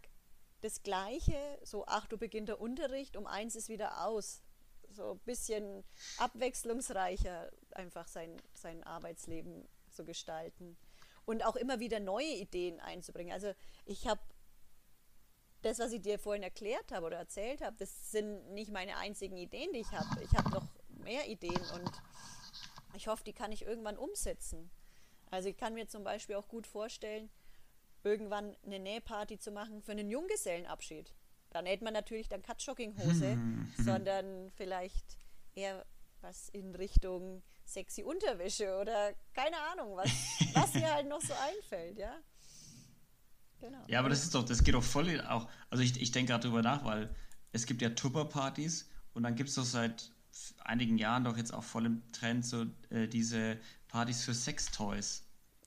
das 0.61 0.81
Gleiche, 0.83 1.59
so, 1.63 1.85
ach, 1.87 2.07
du 2.07 2.17
beginnt 2.17 2.49
der 2.49 2.61
Unterricht, 2.61 3.17
um 3.17 3.27
eins 3.27 3.55
ist 3.55 3.67
wieder 3.67 4.05
aus. 4.05 4.42
So 4.93 5.11
ein 5.11 5.19
bisschen 5.19 5.83
abwechslungsreicher 6.17 7.51
einfach 7.71 8.07
sein, 8.07 8.41
sein 8.53 8.83
Arbeitsleben 8.83 9.67
zu 9.91 10.05
gestalten. 10.05 10.77
Und 11.25 11.45
auch 11.45 11.55
immer 11.55 11.79
wieder 11.79 11.99
neue 11.99 12.33
Ideen 12.35 12.79
einzubringen. 12.79 13.33
Also 13.33 13.53
ich 13.85 14.07
habe 14.07 14.21
das, 15.61 15.79
was 15.79 15.93
ich 15.93 16.01
dir 16.01 16.19
vorhin 16.19 16.43
erklärt 16.43 16.91
habe 16.91 17.05
oder 17.05 17.17
erzählt 17.17 17.61
habe, 17.61 17.75
das 17.77 18.11
sind 18.11 18.51
nicht 18.51 18.71
meine 18.71 18.97
einzigen 18.97 19.37
Ideen, 19.37 19.71
die 19.73 19.79
ich 19.79 19.91
habe. 19.91 20.21
Ich 20.21 20.33
habe 20.37 20.49
noch 20.49 20.67
mehr 20.89 21.27
Ideen 21.27 21.61
und 21.73 21.91
ich 22.95 23.07
hoffe, 23.07 23.23
die 23.23 23.33
kann 23.33 23.51
ich 23.51 23.63
irgendwann 23.63 23.97
umsetzen. 23.97 24.69
Also 25.31 25.49
ich 25.49 25.57
kann 25.57 25.73
mir 25.73 25.87
zum 25.87 26.03
Beispiel 26.03 26.35
auch 26.35 26.47
gut 26.47 26.67
vorstellen, 26.67 27.29
irgendwann 28.03 28.55
eine 28.65 28.79
Nähparty 28.79 29.39
zu 29.39 29.51
machen 29.51 29.81
für 29.81 29.93
einen 29.93 30.09
Junggesellenabschied. 30.09 31.13
Da 31.53 31.61
näht 31.61 31.81
man 31.81 31.93
natürlich 31.93 32.27
dann 32.27 32.41
Cut-Jogging-Hose, 32.41 33.37
sondern 33.77 34.49
vielleicht 34.55 35.17
eher 35.55 35.85
was 36.21 36.49
in 36.49 36.73
Richtung 36.75 37.43
sexy 37.65 38.03
Unterwäsche 38.03 38.77
oder 38.79 39.13
keine 39.33 39.57
Ahnung, 39.71 39.95
was, 39.95 40.09
was 40.53 40.73
mir 40.73 40.91
halt 40.91 41.07
noch 41.07 41.21
so 41.21 41.33
einfällt, 41.33 41.97
ja. 41.97 42.15
Genau. 43.59 43.79
Ja, 43.87 43.99
aber 43.99 44.09
das 44.09 44.23
ist 44.23 44.35
doch, 44.35 44.43
das 44.43 44.63
geht 44.63 44.73
doch 44.73 44.83
voll 44.83 45.21
auch. 45.21 45.47
Also 45.69 45.83
ich, 45.83 46.01
ich 46.01 46.11
denke 46.11 46.31
gerade 46.31 46.47
drüber 46.47 46.61
nach, 46.61 46.83
weil 46.83 47.13
es 47.51 47.65
gibt 47.65 47.81
ja 47.81 47.89
Tupper-Partys 47.89 48.89
und 49.13 49.23
dann 49.23 49.35
gibt 49.35 49.49
es 49.49 49.55
doch 49.55 49.63
seit 49.63 50.11
einigen 50.63 50.97
Jahren 50.97 51.23
doch 51.23 51.37
jetzt 51.37 51.53
auch 51.53 51.63
voll 51.63 51.85
im 51.85 52.11
Trend 52.11 52.45
so 52.45 52.65
äh, 52.89 53.07
diese 53.07 53.59
Partys 53.87 54.23
für 54.23 54.33
Sextoys. 54.33 55.23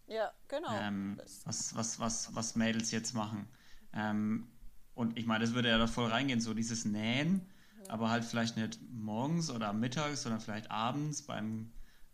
Ja, 0.09 0.33
genau. 0.49 0.69
Ähm, 0.73 1.21
was, 1.45 1.75
was, 1.75 1.99
was, 1.99 2.35
was 2.35 2.57
Mädels 2.57 2.91
jetzt 2.91 3.15
machen. 3.15 3.49
Ähm, 3.93 4.49
und 4.97 5.17
ich 5.19 5.27
meine, 5.27 5.45
das 5.45 5.55
würde 5.55 5.69
ja 5.69 5.79
da 5.79 5.87
voll 5.87 6.11
reingehen, 6.11 6.41
so 6.41 6.55
dieses 6.55 6.87
Nähen, 6.87 7.47
ja. 7.85 7.93
aber 7.93 8.11
halt 8.11 8.25
vielleicht 8.25 8.57
nicht 8.57 8.81
morgens 8.91 9.51
oder 9.51 9.73
mittags, 9.73 10.23
sondern 10.23 10.41
vielleicht 10.41 10.71
abends 10.71 11.23
beim 11.23 11.71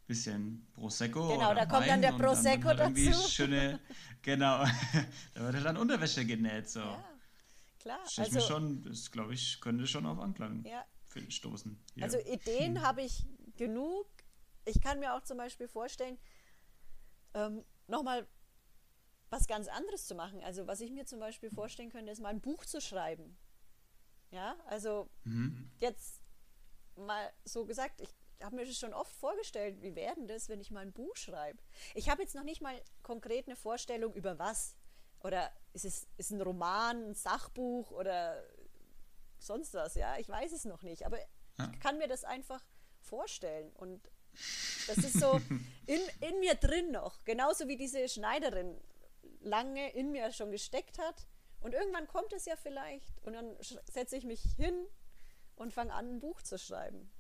bisschen 0.09 0.67
Prosecco. 0.75 1.29
Genau, 1.29 1.55
da 1.55 1.65
kommt 1.65 1.87
dann 1.87 2.03
der 2.03 2.13
Prosecco 2.13 2.75
dann, 2.75 2.93
dann 2.93 2.95
dazu. 2.95 3.29
Schöne, 3.29 3.79
genau, 4.23 4.65
da 5.35 5.41
wird 5.41 5.55
halt 5.55 5.65
dann 5.65 5.77
Unterwäsche 5.77 6.27
genäht. 6.27 6.69
So. 6.69 6.81
Ja, 6.81 7.05
klar. 7.79 8.01
Das 8.05 8.19
also, 8.19 8.41
schon, 8.41 8.83
das 8.85 9.11
glaube 9.13 9.33
ich, 9.33 9.61
könnte 9.61 9.87
schon 9.87 10.05
auf 10.05 10.19
Anklang 10.19 10.65
ja. 10.67 10.85
stoßen. 11.29 11.79
Hier. 11.95 12.05
Also 12.05 12.19
Ideen 12.19 12.77
hm. 12.77 12.83
habe 12.87 13.03
ich 13.03 13.25
genug. 13.57 14.07
Ich 14.65 14.81
kann 14.81 14.99
mir 14.99 15.15
auch 15.15 15.23
zum 15.23 15.39
Beispiel 15.39 15.69
vorstellen, 15.69 16.19
ähm, 17.35 17.65
nochmal 17.87 18.27
was 19.33 19.47
ganz 19.47 19.67
anderes 19.67 20.07
zu 20.07 20.15
machen. 20.15 20.45
Also 20.45 20.67
was 20.67 20.81
ich 20.81 20.91
mir 20.91 21.07
zum 21.07 21.19
Beispiel 21.19 21.51
vorstellen 21.51 21.91
könnte, 21.91 22.13
ist 22.13 22.21
mal 22.21 22.29
ein 22.29 22.43
Buch 22.43 22.67
zu 22.67 22.81
schreiben. 22.81 23.37
Ja, 24.31 24.57
also 24.67 25.09
mhm. 25.25 25.71
jetzt 25.79 26.21
mal 26.97 27.33
so 27.45 27.65
gesagt, 27.65 28.03
ich 28.03 28.15
habe 28.43 28.57
mir 28.57 28.67
das 28.67 28.79
schon 28.79 28.93
oft 28.93 29.15
vorgestellt, 29.17 29.81
wie 29.81 29.95
werden 29.95 30.27
das, 30.29 30.51
wenn 30.51 30.61
ich 30.61 30.71
mal 30.71 30.81
ein 30.81 30.93
Buch 30.93 31.17
schreibe. 31.17 31.63
Ich 31.95 32.11
habe 32.11 32.23
jetzt 32.23 32.35
noch 32.35 32.45
nicht 32.45 32.61
mal 32.61 32.79
konkret 33.03 33.47
eine 33.47 33.57
Vorstellung 33.57 34.13
über 34.13 34.39
was. 34.39 34.77
Oder 35.21 35.51
ist 35.73 35.85
es 35.85 36.09
ist 36.19 36.31
ein 36.31 36.43
Roman, 36.43 37.11
ein 37.11 37.15
Sachbuch 37.15 37.91
oder 37.91 38.43
sonst 39.39 39.73
was, 39.73 39.95
ja? 39.95 40.19
Ich 40.19 40.29
weiß 40.29 40.53
es 40.53 40.67
noch 40.67 40.83
nicht. 40.83 41.07
Aber 41.07 41.19
ja. 41.19 41.71
ich 41.73 41.81
kann 41.81 41.97
mir 41.97 42.09
das 42.09 42.25
einfach 42.25 42.63
vorstellen. 43.01 43.73
Und 43.73 44.11
das 44.89 44.99
ist 44.99 45.19
so 45.21 45.41
in, 45.87 46.01
in 46.21 46.41
mir 46.41 46.55
drin 46.57 46.91
noch. 46.91 47.25
Genauso 47.25 47.69
wie 47.69 47.77
diese 47.77 48.09
Schneiderin 48.09 48.79
lange 49.43 49.93
in 49.93 50.13
mir 50.13 50.33
schon 50.33 50.51
gesteckt 50.51 50.99
hat. 50.99 51.27
Und 51.61 51.75
irgendwann 51.75 52.09
kommt 52.09 52.33
es 52.33 52.45
ja 52.45 52.57
vielleicht. 52.57 53.21
Und 53.23 53.35
dann 53.35 53.57
setze 53.91 54.17
ich 54.17 54.25
mich 54.25 54.43
hin 54.57 54.87
und 55.55 55.73
fange 55.73 55.93
an, 55.93 56.17
ein 56.17 56.21
Buch 56.21 56.43
zu 56.43 56.59
schreiben. 56.59 57.11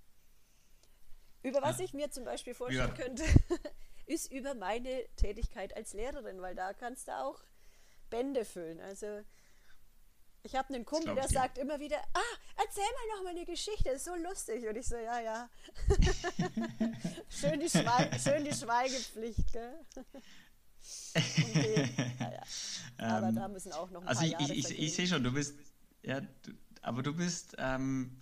Über 1.43 1.62
was 1.62 1.81
ich 1.81 1.93
mir 1.93 2.11
zum 2.11 2.25
Beispiel 2.25 2.55
vorstellen 2.55 2.95
ja. 2.97 3.05
könnte, 3.05 3.25
ist 4.07 4.33
über 4.33 4.55
meine 4.55 5.07
Tätigkeit 5.16 5.77
als 5.77 5.93
Lehrerin, 5.93 6.41
weil 6.41 6.55
da 6.55 6.73
kannst 6.73 7.09
du 7.09 7.16
auch 7.18 7.43
Bände 8.11 8.45
füllen. 8.45 8.81
Also 8.81 9.23
ich 10.45 10.57
habe 10.57 10.75
einen 10.75 10.85
Kumpel, 10.85 11.14
der 11.14 11.29
sagt 11.29 11.59
immer 11.59 11.79
wieder, 11.79 11.99
ah, 12.14 12.37
erzähl 12.57 12.83
mal 12.83 13.16
noch 13.16 13.25
mal 13.25 13.31
eine 13.31 13.45
Geschichte, 13.45 13.91
ist 13.91 14.05
so 14.05 14.14
lustig. 14.16 14.66
Und 14.66 14.77
ich 14.77 14.87
so, 14.87 14.97
ja, 14.97 15.20
ja. 15.20 15.51
schön, 17.29 17.61
die 17.61 17.68
schön 17.68 18.45
die 18.45 18.55
Schweigepflicht, 18.55 19.53
gell? 19.53 19.87
Okay. 21.16 21.91
ja, 22.18 22.43
Aber 23.16 23.28
ähm, 23.28 23.35
da 23.35 23.49
müssen 23.49 23.72
auch 23.72 23.91
noch 23.91 24.03
ein 24.03 24.09
also 24.09 24.20
paar 24.20 24.26
ich, 24.26 24.33
Jahre 24.33 24.55
ich, 24.55 24.70
ich, 24.70 24.78
ich 24.78 24.95
sehe 24.95 25.07
schon, 25.07 25.24
du 25.24 25.33
bist, 25.33 25.59
ja, 26.03 26.20
du, 26.20 26.53
aber 26.83 27.03
du 27.03 27.14
bist, 27.14 27.55
ähm, 27.59 28.20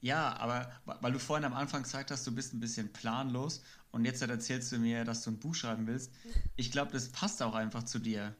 ja, 0.00 0.36
aber 0.36 0.70
weil 0.84 1.12
du 1.12 1.18
vorhin 1.18 1.44
am 1.44 1.54
Anfang 1.54 1.82
gesagt 1.82 2.10
hast, 2.10 2.26
du 2.26 2.34
bist 2.34 2.54
ein 2.54 2.60
bisschen 2.60 2.92
planlos 2.92 3.62
und 3.90 4.04
jetzt 4.04 4.22
erzählst 4.22 4.70
du 4.72 4.78
mir, 4.78 5.04
dass 5.04 5.22
du 5.22 5.30
ein 5.30 5.38
Buch 5.38 5.54
schreiben 5.54 5.86
willst. 5.86 6.12
Ich 6.56 6.72
glaube, 6.72 6.92
das 6.92 7.08
passt 7.10 7.42
auch 7.42 7.54
einfach 7.54 7.84
zu 7.84 7.98
dir 7.98 8.34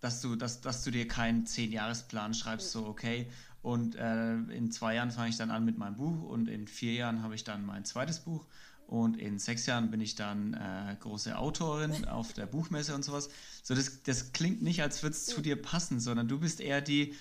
dass 0.00 0.20
du, 0.20 0.36
dass, 0.36 0.60
dass 0.60 0.84
du 0.84 0.90
dir 0.90 1.08
keinen 1.08 1.46
Zehn-Jahres-Plan 1.46 2.34
schreibst, 2.34 2.70
so 2.70 2.86
okay, 2.86 3.28
und 3.62 3.96
äh, 3.96 4.34
in 4.34 4.70
zwei 4.70 4.94
Jahren 4.94 5.10
fange 5.10 5.30
ich 5.30 5.36
dann 5.36 5.50
an 5.50 5.64
mit 5.64 5.78
meinem 5.78 5.96
Buch 5.96 6.22
und 6.22 6.48
in 6.48 6.68
vier 6.68 6.94
Jahren 6.94 7.22
habe 7.22 7.34
ich 7.34 7.44
dann 7.44 7.66
mein 7.66 7.84
zweites 7.84 8.20
Buch 8.20 8.46
und 8.88 9.18
in 9.18 9.38
sechs 9.38 9.66
Jahren 9.66 9.90
bin 9.90 10.00
ich 10.00 10.14
dann 10.14 10.54
äh, 10.54 10.96
große 10.98 11.36
Autorin 11.36 12.06
auf 12.06 12.32
der 12.32 12.46
Buchmesse 12.46 12.94
und 12.94 13.04
sowas. 13.04 13.28
So, 13.62 13.74
das, 13.74 14.02
das 14.02 14.32
klingt 14.32 14.62
nicht, 14.62 14.80
als 14.80 15.02
würde 15.02 15.14
es 15.14 15.26
zu 15.26 15.42
dir 15.42 15.60
passen, 15.60 16.00
sondern 16.00 16.26
du 16.26 16.40
bist 16.40 16.58
eher 16.58 16.80
die, 16.80 17.14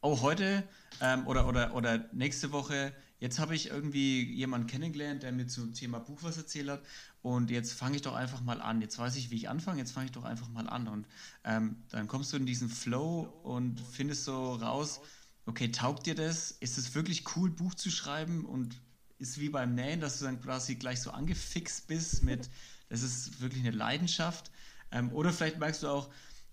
oh, 0.00 0.22
heute 0.22 0.66
ähm, 1.02 1.26
oder, 1.26 1.46
oder, 1.46 1.74
oder 1.74 2.08
nächste 2.14 2.50
Woche, 2.50 2.94
jetzt 3.18 3.38
habe 3.38 3.54
ich 3.54 3.68
irgendwie 3.68 4.22
jemanden 4.22 4.68
kennengelernt, 4.68 5.22
der 5.22 5.32
mir 5.32 5.46
zum 5.46 5.74
Thema 5.74 5.98
Buch 5.98 6.22
was 6.22 6.38
erzählt 6.38 6.70
hat 6.70 6.82
und 7.20 7.50
jetzt 7.50 7.74
fange 7.74 7.96
ich 7.96 8.02
doch 8.02 8.14
einfach 8.14 8.40
mal 8.40 8.62
an. 8.62 8.80
Jetzt 8.80 8.98
weiß 8.98 9.16
ich, 9.16 9.30
wie 9.30 9.36
ich 9.36 9.50
anfange, 9.50 9.80
jetzt 9.80 9.92
fange 9.92 10.06
ich 10.06 10.12
doch 10.12 10.24
einfach 10.24 10.48
mal 10.48 10.66
an. 10.66 10.88
Und 10.88 11.06
ähm, 11.44 11.76
dann 11.90 12.08
kommst 12.08 12.32
du 12.32 12.38
in 12.38 12.46
diesen 12.46 12.70
Flow 12.70 13.28
und 13.42 13.80
findest 13.80 14.24
so 14.24 14.54
raus, 14.54 15.00
okay, 15.44 15.70
taugt 15.70 16.06
dir 16.06 16.14
das? 16.14 16.52
Ist 16.52 16.78
es 16.78 16.94
wirklich 16.94 17.36
cool, 17.36 17.50
Buch 17.50 17.74
zu 17.74 17.90
schreiben? 17.90 18.46
Und 18.46 18.80
ist 19.18 19.40
wie 19.40 19.48
beim 19.48 19.74
Nähen, 19.74 20.00
dass 20.00 20.18
du 20.18 20.24
dann 20.24 20.40
quasi 20.40 20.76
gleich 20.76 21.00
so 21.00 21.10
angefixt 21.10 21.86
bist 21.86 22.22
mit, 22.22 22.48
das 22.88 23.02
ist 23.02 23.40
wirklich 23.40 23.62
eine 23.62 23.76
Leidenschaft. 23.76 24.50
Ähm, 24.92 25.12
oder 25.12 25.32
vielleicht 25.32 25.58
merkst 25.58 25.82
du 25.82 25.88
auch, 25.88 26.08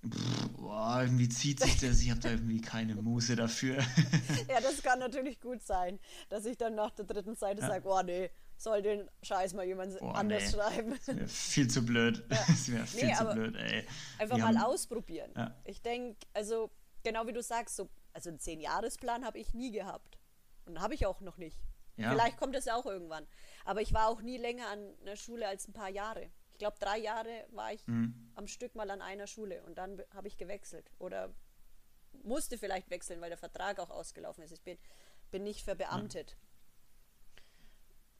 Pff, 0.09 0.49
boah, 0.57 1.01
irgendwie 1.01 1.30
zieht 1.30 1.61
sich 1.61 1.78
das, 1.78 2.01
ich 2.01 2.11
habe 2.11 2.20
da 2.20 2.32
irgendwie 2.32 2.59
keine 2.59 2.95
Muße 2.95 3.38
dafür. 3.38 3.78
ja, 4.49 4.59
das 4.61 4.84
kann 4.84 4.99
natürlich 4.99 5.39
gut 5.39 5.61
sein, 5.64 5.97
dass 6.28 6.45
ich 6.45 6.57
dann 6.57 6.76
nach 6.76 6.91
der 6.91 7.05
dritten 7.05 7.36
Seite 7.36 7.61
ja. 7.61 7.68
sage, 7.68 7.88
oh 7.88 8.01
nee, 8.01 8.30
soll 8.57 8.82
den 8.82 9.09
Scheiß 9.22 9.53
mal 9.53 9.66
jemand 9.66 9.97
Boah, 9.99 10.16
anders 10.16 10.43
nee. 10.43 10.51
schreiben. 10.51 10.99
Das 11.05 11.07
wäre 11.16 11.28
viel 11.28 11.70
zu 11.70 11.86
blöd. 11.86 12.24
Ja. 12.30 12.38
Das 12.47 12.70
wäre 12.70 12.86
viel 12.86 13.07
nee, 13.07 13.16
zu 13.16 13.26
blöd, 13.26 13.55
ey. 13.55 13.88
Einfach 14.18 14.36
Wir 14.36 14.43
mal 14.43 14.57
haben... 14.57 14.66
ausprobieren. 14.66 15.32
Ja. 15.38 15.55
Ich 15.64 15.82
denke, 15.82 16.18
also 16.34 16.70
genau 17.03 17.26
wie 17.28 17.34
du 17.34 17.41
sagst, 17.41 17.78
so, 17.78 17.89
also 18.11 18.30
einen 18.30 18.39
Zehn-Jahres-Plan 18.39 19.24
habe 19.24 19.39
ich 19.39 19.53
nie 19.53 19.72
gehabt. 19.72 20.18
Und 20.66 20.82
habe 20.82 20.95
ich 20.95 21.05
auch 21.05 21.22
noch 21.22 21.38
nicht. 21.38 21.57
Ja. 21.98 22.12
Vielleicht 22.12 22.38
kommt 22.38 22.56
das 22.56 22.66
ja 22.66 22.76
auch 22.76 22.86
irgendwann. 22.86 23.28
Aber 23.66 23.82
ich 23.82 23.94
war 23.94 24.08
auch 24.08 24.22
nie 24.22 24.38
länger 24.38 24.68
an 24.68 24.94
einer 25.02 25.16
Schule 25.16 25.48
als 25.48 25.68
ein 25.68 25.74
paar 25.74 25.89
Jahre. 25.89 26.30
Ich 26.52 26.58
glaube, 26.58 26.78
drei 26.80 26.98
Jahre 26.98 27.46
war 27.52 27.74
ich 27.74 27.86
mhm. 27.88 28.32
am 28.36 28.48
Stück 28.48 28.76
mal 28.76 28.89
an 28.89 29.02
einer 29.02 29.28
Schule 29.28 29.64
und 29.64 29.78
dann 29.78 30.02
habe 30.14 30.28
ich 30.28 30.38
gewechselt. 30.38 30.91
Oder 31.00 31.34
musste 32.24 32.58
vielleicht 32.58 32.89
wechseln, 32.89 33.22
weil 33.22 33.30
der 33.30 33.38
Vertrag 33.38 33.80
auch 33.80 33.89
ausgelaufen 33.89 34.44
ist. 34.44 34.52
Ich 34.52 34.62
bin, 34.62 34.78
bin 35.32 35.44
nicht 35.44 35.64
verbeamtet. 35.64 36.32
Ja. 36.32 36.38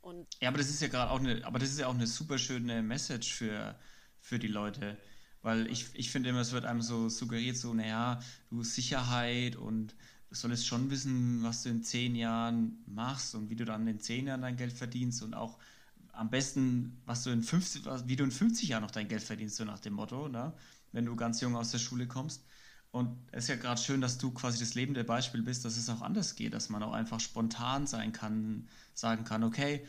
Und 0.02 0.28
ja, 0.42 0.50
aber 0.50 0.58
das 0.58 0.70
ist 0.70 0.82
ja 0.82 0.90
gerade 0.90 1.12
auch 1.12 1.20
eine, 1.20 1.46
aber 1.46 1.60
das 1.60 1.70
ist 1.70 1.80
ja 1.80 1.88
auch 1.88 1.94
eine 1.94 2.08
super 2.08 2.38
schöne 2.38 2.84
Message 2.84 3.34
für, 3.34 3.80
für 4.20 4.38
die 4.38 4.48
Leute. 4.48 4.98
Weil 5.42 5.68
ich, 5.68 5.88
ich 5.94 6.12
finde 6.12 6.30
immer, 6.30 6.42
es 6.42 6.52
wird 6.52 6.66
einem 6.66 6.82
so 6.82 7.10
suggeriert, 7.10 7.58
so, 7.58 7.74
naja, 7.74 8.22
du 8.50 8.64
Sicherheit 8.64 9.56
und 9.56 9.96
solltest 10.34 10.68
schon 10.68 10.90
wissen, 10.90 11.44
was 11.44 11.64
du 11.64 11.70
in 11.70 11.84
zehn 11.84 12.16
Jahren 12.16 12.84
machst 12.86 13.36
und 13.36 13.50
wie 13.50 13.56
du 13.56 13.66
dann 13.66 13.88
in 13.88 14.00
zehn 14.00 14.28
Jahren 14.28 14.42
dein 14.42 14.58
Geld 14.58 14.74
verdienst 14.74 15.22
und 15.24 15.34
auch 15.34 15.58
am 16.12 16.30
besten, 16.30 17.02
was 17.06 17.24
du 17.24 17.32
in 17.32 17.42
50, 17.42 17.86
wie 18.06 18.16
du 18.16 18.24
in 18.24 18.32
50 18.32 18.70
Jahren 18.70 18.84
noch 18.84 18.92
dein 18.92 19.08
Geld 19.08 19.24
verdienst, 19.24 19.56
so 19.56 19.66
nach 19.66 19.80
dem 19.80 19.94
Motto, 19.94 20.28
ne? 20.28 20.54
wenn 20.92 21.06
du 21.06 21.16
ganz 21.16 21.42
jung 21.42 21.56
aus 21.56 21.72
der 21.72 21.80
Schule 21.80 22.08
kommst. 22.08 22.46
Und 22.92 23.18
es 23.32 23.46
ist 23.46 23.50
ja 23.50 23.56
gerade 23.56 23.82
schön, 23.82 24.02
dass 24.02 24.20
du 24.20 24.30
quasi 24.32 24.60
das 24.60 24.76
lebende 24.76 25.04
Beispiel 25.04 25.42
bist, 25.42 25.66
dass 25.66 25.78
es 25.78 25.90
auch 25.90 26.02
anders 26.02 26.36
geht, 26.36 26.54
dass 26.54 26.70
man 26.70 26.84
auch 26.84 26.94
einfach 26.94 27.20
spontan 27.20 27.88
sein 27.88 28.12
kann, 28.12 28.68
sagen 28.94 29.24
kann, 29.24 29.44
okay, 29.44 29.84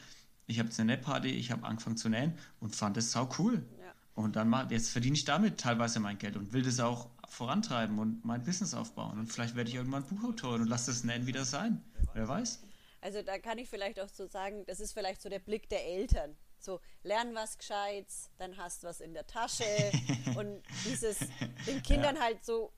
ich 0.46 0.58
habe 0.58 0.68
jetzt 0.70 0.80
eine 0.80 0.92
Nähparty, 0.92 1.28
ich 1.28 1.50
habe 1.50 1.66
angefangen 1.66 1.98
zu 1.98 2.08
nähen 2.08 2.32
und 2.60 2.74
fand 2.74 2.96
es 2.96 3.12
sau 3.12 3.28
cool. 3.38 3.66
Ja. 3.78 3.92
Und 4.14 4.36
dann 4.36 4.48
mal, 4.48 4.70
jetzt 4.72 4.88
verdiene 4.88 5.16
ich 5.16 5.26
damit 5.26 5.58
teilweise 5.58 6.00
mein 6.00 6.16
Geld 6.16 6.36
und 6.36 6.54
will 6.54 6.62
das 6.62 6.80
auch 6.80 7.10
vorantreiben 7.34 7.98
und 7.98 8.24
mein 8.24 8.42
Business 8.42 8.74
aufbauen. 8.74 9.18
Und 9.18 9.26
vielleicht 9.26 9.56
werde 9.56 9.68
ich 9.68 9.76
irgendwann 9.76 10.06
Buchautor 10.06 10.54
und 10.54 10.66
lasse 10.66 10.90
das 10.90 11.04
Nähen 11.04 11.26
wieder 11.26 11.44
sein. 11.44 11.82
Wer 12.12 12.28
weiß. 12.28 12.62
Also 13.00 13.22
da 13.22 13.38
kann 13.38 13.58
ich 13.58 13.68
vielleicht 13.68 14.00
auch 14.00 14.08
so 14.08 14.26
sagen, 14.26 14.64
das 14.66 14.80
ist 14.80 14.92
vielleicht 14.92 15.20
so 15.20 15.28
der 15.28 15.40
Blick 15.40 15.68
der 15.68 15.84
Eltern. 15.84 16.36
So, 16.58 16.80
lern 17.02 17.34
was 17.34 17.58
Gescheites, 17.58 18.30
dann 18.38 18.56
hast 18.56 18.82
du 18.82 18.86
was 18.86 19.00
in 19.00 19.12
der 19.12 19.26
Tasche 19.26 19.64
und 20.36 20.62
dieses 20.86 21.18
den 21.66 21.82
Kindern 21.82 22.16
ja. 22.16 22.22
halt 22.22 22.42
so 22.42 22.72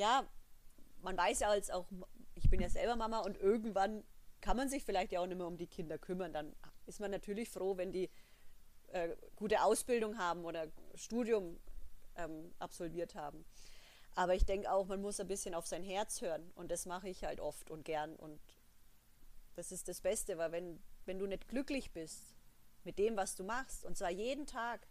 ja, 0.00 0.26
man 1.02 1.16
weiß 1.16 1.40
ja 1.40 1.48
als 1.48 1.70
auch, 1.70 1.86
ich 2.34 2.48
bin 2.48 2.60
ja 2.60 2.70
selber 2.70 2.96
Mama 2.96 3.20
und 3.20 3.36
irgendwann 3.36 4.02
kann 4.40 4.56
man 4.56 4.68
sich 4.68 4.82
vielleicht 4.84 5.12
ja 5.12 5.20
auch 5.20 5.26
nicht 5.26 5.36
mehr 5.36 5.46
um 5.46 5.58
die 5.58 5.66
Kinder 5.66 5.98
kümmern. 5.98 6.32
Dann 6.32 6.56
ist 6.86 7.00
man 7.00 7.10
natürlich 7.10 7.50
froh, 7.50 7.76
wenn 7.76 7.92
die 7.92 8.08
äh, 8.88 9.10
gute 9.36 9.62
Ausbildung 9.62 10.16
haben 10.16 10.44
oder 10.44 10.68
Studium 10.94 11.58
ähm, 12.16 12.52
absolviert 12.58 13.14
haben. 13.14 13.44
Aber 14.20 14.34
ich 14.34 14.44
denke 14.44 14.70
auch, 14.70 14.86
man 14.86 15.00
muss 15.00 15.18
ein 15.18 15.28
bisschen 15.28 15.54
auf 15.54 15.66
sein 15.66 15.82
Herz 15.82 16.20
hören 16.20 16.52
und 16.54 16.70
das 16.70 16.84
mache 16.84 17.08
ich 17.08 17.24
halt 17.24 17.40
oft 17.40 17.70
und 17.70 17.86
gern 17.86 18.16
und 18.16 18.38
das 19.56 19.72
ist 19.72 19.88
das 19.88 20.02
Beste, 20.02 20.36
weil 20.36 20.52
wenn, 20.52 20.78
wenn 21.06 21.18
du 21.18 21.26
nicht 21.26 21.48
glücklich 21.48 21.90
bist 21.92 22.36
mit 22.84 22.98
dem, 22.98 23.16
was 23.16 23.34
du 23.34 23.44
machst 23.44 23.82
und 23.82 23.96
zwar 23.96 24.10
jeden 24.10 24.44
Tag, 24.44 24.86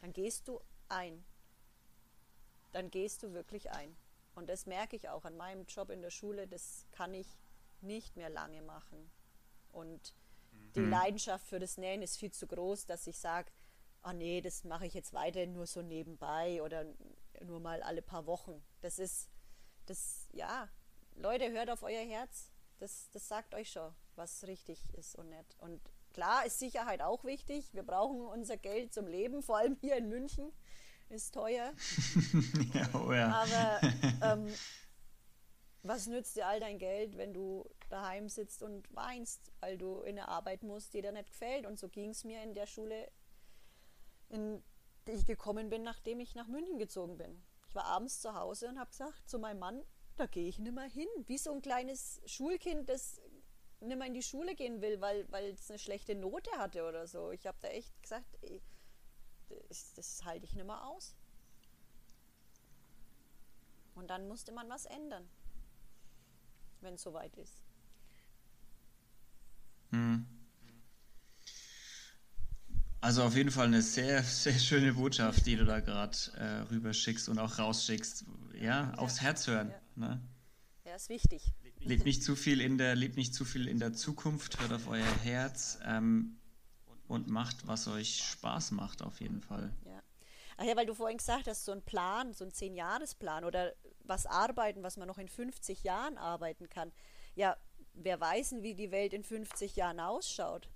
dann 0.00 0.12
gehst 0.12 0.46
du 0.46 0.60
ein. 0.88 1.24
Dann 2.70 2.92
gehst 2.92 3.24
du 3.24 3.32
wirklich 3.32 3.72
ein. 3.72 3.96
Und 4.36 4.48
das 4.48 4.66
merke 4.66 4.94
ich 4.94 5.08
auch 5.08 5.24
an 5.24 5.36
meinem 5.36 5.66
Job 5.66 5.90
in 5.90 6.00
der 6.00 6.10
Schule, 6.10 6.46
das 6.46 6.86
kann 6.92 7.12
ich 7.12 7.26
nicht 7.80 8.14
mehr 8.14 8.30
lange 8.30 8.62
machen. 8.62 9.10
Und 9.72 10.14
die 10.76 10.80
mhm. 10.82 10.90
Leidenschaft 10.90 11.44
für 11.44 11.58
das 11.58 11.76
Nähen 11.76 12.02
ist 12.02 12.18
viel 12.18 12.30
zu 12.30 12.46
groß, 12.46 12.86
dass 12.86 13.08
ich 13.08 13.18
sage, 13.18 13.50
oh 14.04 14.12
nee, 14.12 14.40
das 14.40 14.62
mache 14.62 14.86
ich 14.86 14.94
jetzt 14.94 15.12
weiter 15.12 15.44
nur 15.46 15.66
so 15.66 15.82
nebenbei 15.82 16.62
oder 16.62 16.86
nur 17.44 17.60
mal 17.60 17.82
alle 17.82 18.02
paar 18.02 18.26
Wochen. 18.26 18.62
Das 18.80 18.98
ist, 18.98 19.28
das, 19.86 20.28
ja, 20.32 20.68
Leute, 21.14 21.50
hört 21.50 21.70
auf 21.70 21.82
euer 21.82 22.04
Herz. 22.04 22.50
Das, 22.78 23.10
das 23.10 23.28
sagt 23.28 23.54
euch 23.54 23.70
schon, 23.70 23.94
was 24.16 24.44
richtig 24.46 24.92
ist 24.94 25.14
und 25.16 25.28
nicht. 25.28 25.56
Und 25.58 25.80
klar 26.12 26.46
ist 26.46 26.58
Sicherheit 26.58 27.02
auch 27.02 27.24
wichtig. 27.24 27.74
Wir 27.74 27.82
brauchen 27.82 28.22
unser 28.22 28.56
Geld 28.56 28.94
zum 28.94 29.06
Leben, 29.06 29.42
vor 29.42 29.58
allem 29.58 29.76
hier 29.80 29.96
in 29.96 30.08
München 30.08 30.52
ist 31.10 31.34
teuer. 31.34 31.72
ja, 32.74 32.88
oh 32.94 33.12
ja. 33.12 33.42
Aber 33.42 33.80
ähm, 34.22 34.54
was 35.82 36.06
nützt 36.06 36.36
dir 36.36 36.46
all 36.46 36.60
dein 36.60 36.78
Geld, 36.78 37.16
wenn 37.16 37.34
du 37.34 37.68
daheim 37.88 38.28
sitzt 38.28 38.62
und 38.62 38.94
weinst, 38.94 39.50
weil 39.60 39.76
du 39.76 40.00
in 40.00 40.18
eine 40.18 40.28
Arbeit 40.28 40.62
musst, 40.62 40.94
die 40.94 41.02
dir 41.02 41.12
nicht 41.12 41.30
gefällt? 41.30 41.66
Und 41.66 41.78
so 41.78 41.88
ging 41.88 42.10
es 42.10 42.24
mir 42.24 42.42
in 42.42 42.54
der 42.54 42.66
Schule, 42.66 43.10
in 44.28 44.62
die 45.06 45.12
ich 45.12 45.26
gekommen 45.26 45.70
bin, 45.70 45.82
nachdem 45.82 46.20
ich 46.20 46.34
nach 46.34 46.46
München 46.46 46.78
gezogen 46.78 47.16
bin. 47.16 47.42
Ich 47.68 47.74
war 47.74 47.84
abends 47.84 48.20
zu 48.20 48.34
Hause 48.34 48.68
und 48.68 48.78
habe 48.78 48.90
gesagt 48.90 49.28
zu 49.28 49.38
meinem 49.38 49.60
Mann, 49.60 49.82
da 50.16 50.26
gehe 50.26 50.48
ich 50.48 50.58
nicht 50.58 50.74
mehr 50.74 50.84
hin. 50.84 51.08
Wie 51.26 51.38
so 51.38 51.52
ein 51.52 51.62
kleines 51.62 52.20
Schulkind, 52.26 52.88
das 52.88 53.20
nicht 53.80 53.96
mehr 53.96 54.06
in 54.06 54.14
die 54.14 54.22
Schule 54.22 54.54
gehen 54.54 54.82
will, 54.82 55.00
weil, 55.00 55.26
es 55.54 55.70
eine 55.70 55.78
schlechte 55.78 56.14
Note 56.14 56.50
hatte 56.58 56.86
oder 56.86 57.06
so. 57.06 57.30
Ich 57.30 57.46
habe 57.46 57.58
da 57.62 57.68
echt 57.68 58.02
gesagt, 58.02 58.36
ey, 58.42 58.60
das, 59.68 59.94
das 59.94 60.24
halte 60.24 60.44
ich 60.44 60.54
nicht 60.54 60.66
mehr 60.66 60.84
aus. 60.84 61.14
Und 63.94 64.10
dann 64.10 64.28
musste 64.28 64.52
man 64.52 64.68
was 64.68 64.86
ändern, 64.86 65.28
wenn 66.80 66.94
es 66.94 67.02
soweit 67.02 67.36
ist. 67.36 67.62
Hm. 69.90 70.39
Also 73.00 73.22
auf 73.22 73.34
jeden 73.34 73.50
Fall 73.50 73.66
eine 73.66 73.82
sehr, 73.82 74.22
sehr 74.24 74.58
schöne 74.58 74.94
Botschaft, 74.94 75.46
die 75.46 75.56
du 75.56 75.64
da 75.64 75.80
gerade 75.80 76.16
äh, 76.36 76.72
rüberschickst 76.72 77.28
und 77.28 77.38
auch 77.38 77.58
rausschickst. 77.58 78.24
Ja, 78.60 78.92
aufs 78.96 79.20
Herz 79.20 79.46
hören. 79.46 79.70
Ja. 79.96 80.06
Ne? 80.08 80.20
ja, 80.84 80.94
ist 80.94 81.08
wichtig. 81.08 81.52
Lebt 81.78 82.04
nicht 82.04 82.22
zu 82.22 82.36
viel 82.36 82.60
in 82.60 82.76
der, 82.76 82.94
lebt 82.94 83.16
nicht 83.16 83.34
zu 83.34 83.44
viel 83.44 83.68
in 83.68 83.78
der 83.78 83.94
Zukunft, 83.94 84.60
hört 84.60 84.72
auf 84.72 84.88
euer 84.88 85.06
Herz 85.22 85.78
ähm, 85.86 86.36
und 87.08 87.28
macht, 87.28 87.66
was 87.66 87.88
euch 87.88 88.22
Spaß 88.22 88.72
macht, 88.72 89.02
auf 89.02 89.20
jeden 89.20 89.40
Fall. 89.40 89.72
Ja. 89.86 90.02
Ach 90.58 90.64
ja, 90.64 90.76
weil 90.76 90.84
du 90.84 90.94
vorhin 90.94 91.16
gesagt 91.16 91.46
hast, 91.46 91.64
so 91.64 91.72
ein 91.72 91.82
Plan, 91.82 92.34
so 92.34 92.44
ein 92.44 92.52
Zehn-Jahres-Plan 92.52 93.44
oder 93.44 93.72
was 94.04 94.26
arbeiten, 94.26 94.82
was 94.82 94.98
man 94.98 95.08
noch 95.08 95.16
in 95.16 95.28
50 95.28 95.84
Jahren 95.84 96.18
arbeiten 96.18 96.68
kann. 96.68 96.92
Ja, 97.34 97.56
wer 97.94 98.20
weiß, 98.20 98.56
wie 98.60 98.74
die 98.74 98.90
Welt 98.90 99.14
in 99.14 99.24
50 99.24 99.76
Jahren 99.76 100.00
ausschaut. 100.00 100.68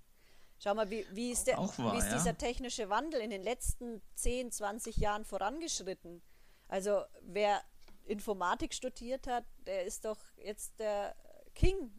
Schau 0.65 0.75
mal, 0.75 0.89
wie, 0.89 1.07
wie 1.11 1.31
ist, 1.31 1.47
der, 1.47 1.59
wahr, 1.59 1.93
wie 1.93 1.99
ist 1.99 2.07
ja. 2.07 2.17
dieser 2.17 2.39
technische 2.39 2.89
Wandel 2.89 3.21
in 3.21 3.29
den 3.29 3.43
letzten 3.43 4.01
10, 4.15 4.51
20 4.51 4.97
Jahren 4.97 5.27
vorangeschritten? 5.27 6.23
Also 6.69 7.03
wer 7.21 7.63
Informatik 8.07 8.73
studiert 8.73 9.27
hat, 9.27 9.45
der 9.67 9.85
ist 9.85 10.07
doch 10.07 10.17
jetzt 10.39 10.81
der 10.81 11.15
King. 11.55 11.93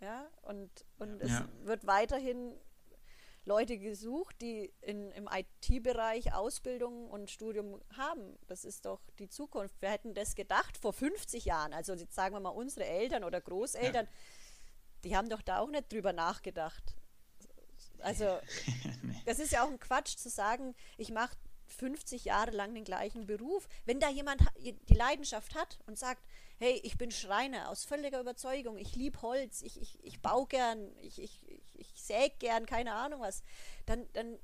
Ja? 0.00 0.30
Und, 0.42 0.70
und 0.98 1.20
es 1.22 1.30
Ja. 1.32 1.48
wird 1.64 1.88
weiterhin 1.88 2.54
Leute 3.46 3.78
gesucht, 3.78 4.40
die 4.40 4.72
in, 4.80 5.10
im 5.10 5.28
IT-Bereich 5.28 6.34
Ausbildung 6.34 7.10
und 7.10 7.32
Studium 7.32 7.82
haben. 7.96 8.38
Das 8.46 8.64
ist 8.64 8.86
doch 8.86 9.00
die 9.18 9.28
Zukunft. 9.28 9.82
Wir 9.82 9.90
hätten 9.90 10.14
das 10.14 10.36
gedacht 10.36 10.76
vor 10.76 10.92
50 10.92 11.46
Jahren. 11.46 11.72
Also 11.72 11.94
jetzt 11.94 12.14
sagen 12.14 12.32
wir 12.32 12.38
mal 12.38 12.50
unsere 12.50 12.86
Eltern 12.86 13.24
oder 13.24 13.40
Großeltern, 13.40 14.06
die 15.02 15.16
haben 15.16 15.28
doch 15.28 15.42
da 15.42 15.58
auch 15.58 15.68
nicht 15.68 15.92
drüber 15.92 16.12
nachgedacht. 16.12 16.94
Also 18.00 18.24
nee. 19.02 19.22
das 19.26 19.38
ist 19.38 19.52
ja 19.52 19.64
auch 19.64 19.70
ein 19.70 19.80
Quatsch 19.80 20.16
zu 20.16 20.28
sagen, 20.28 20.74
ich 20.96 21.10
mache 21.10 21.36
50 21.66 22.24
Jahre 22.24 22.50
lang 22.50 22.74
den 22.74 22.84
gleichen 22.84 23.26
Beruf. 23.26 23.68
Wenn 23.84 24.00
da 24.00 24.08
jemand 24.08 24.42
die 24.58 24.94
Leidenschaft 24.94 25.54
hat 25.54 25.78
und 25.86 25.98
sagt, 25.98 26.22
hey, 26.58 26.80
ich 26.84 26.96
bin 26.98 27.10
Schreiner 27.10 27.68
aus 27.68 27.84
völliger 27.84 28.20
Überzeugung, 28.20 28.78
ich 28.78 28.94
liebe 28.94 29.20
Holz, 29.22 29.62
ich, 29.62 29.80
ich, 29.80 30.02
ich 30.04 30.20
baue 30.20 30.46
gern, 30.46 30.94
ich, 31.00 31.20
ich, 31.20 31.62
ich, 31.74 31.92
säg 31.96 32.38
gern, 32.38 32.66
keine 32.66 32.94
Ahnung 32.94 33.20
was, 33.20 33.42
dann, 33.86 34.06
dann 34.12 34.38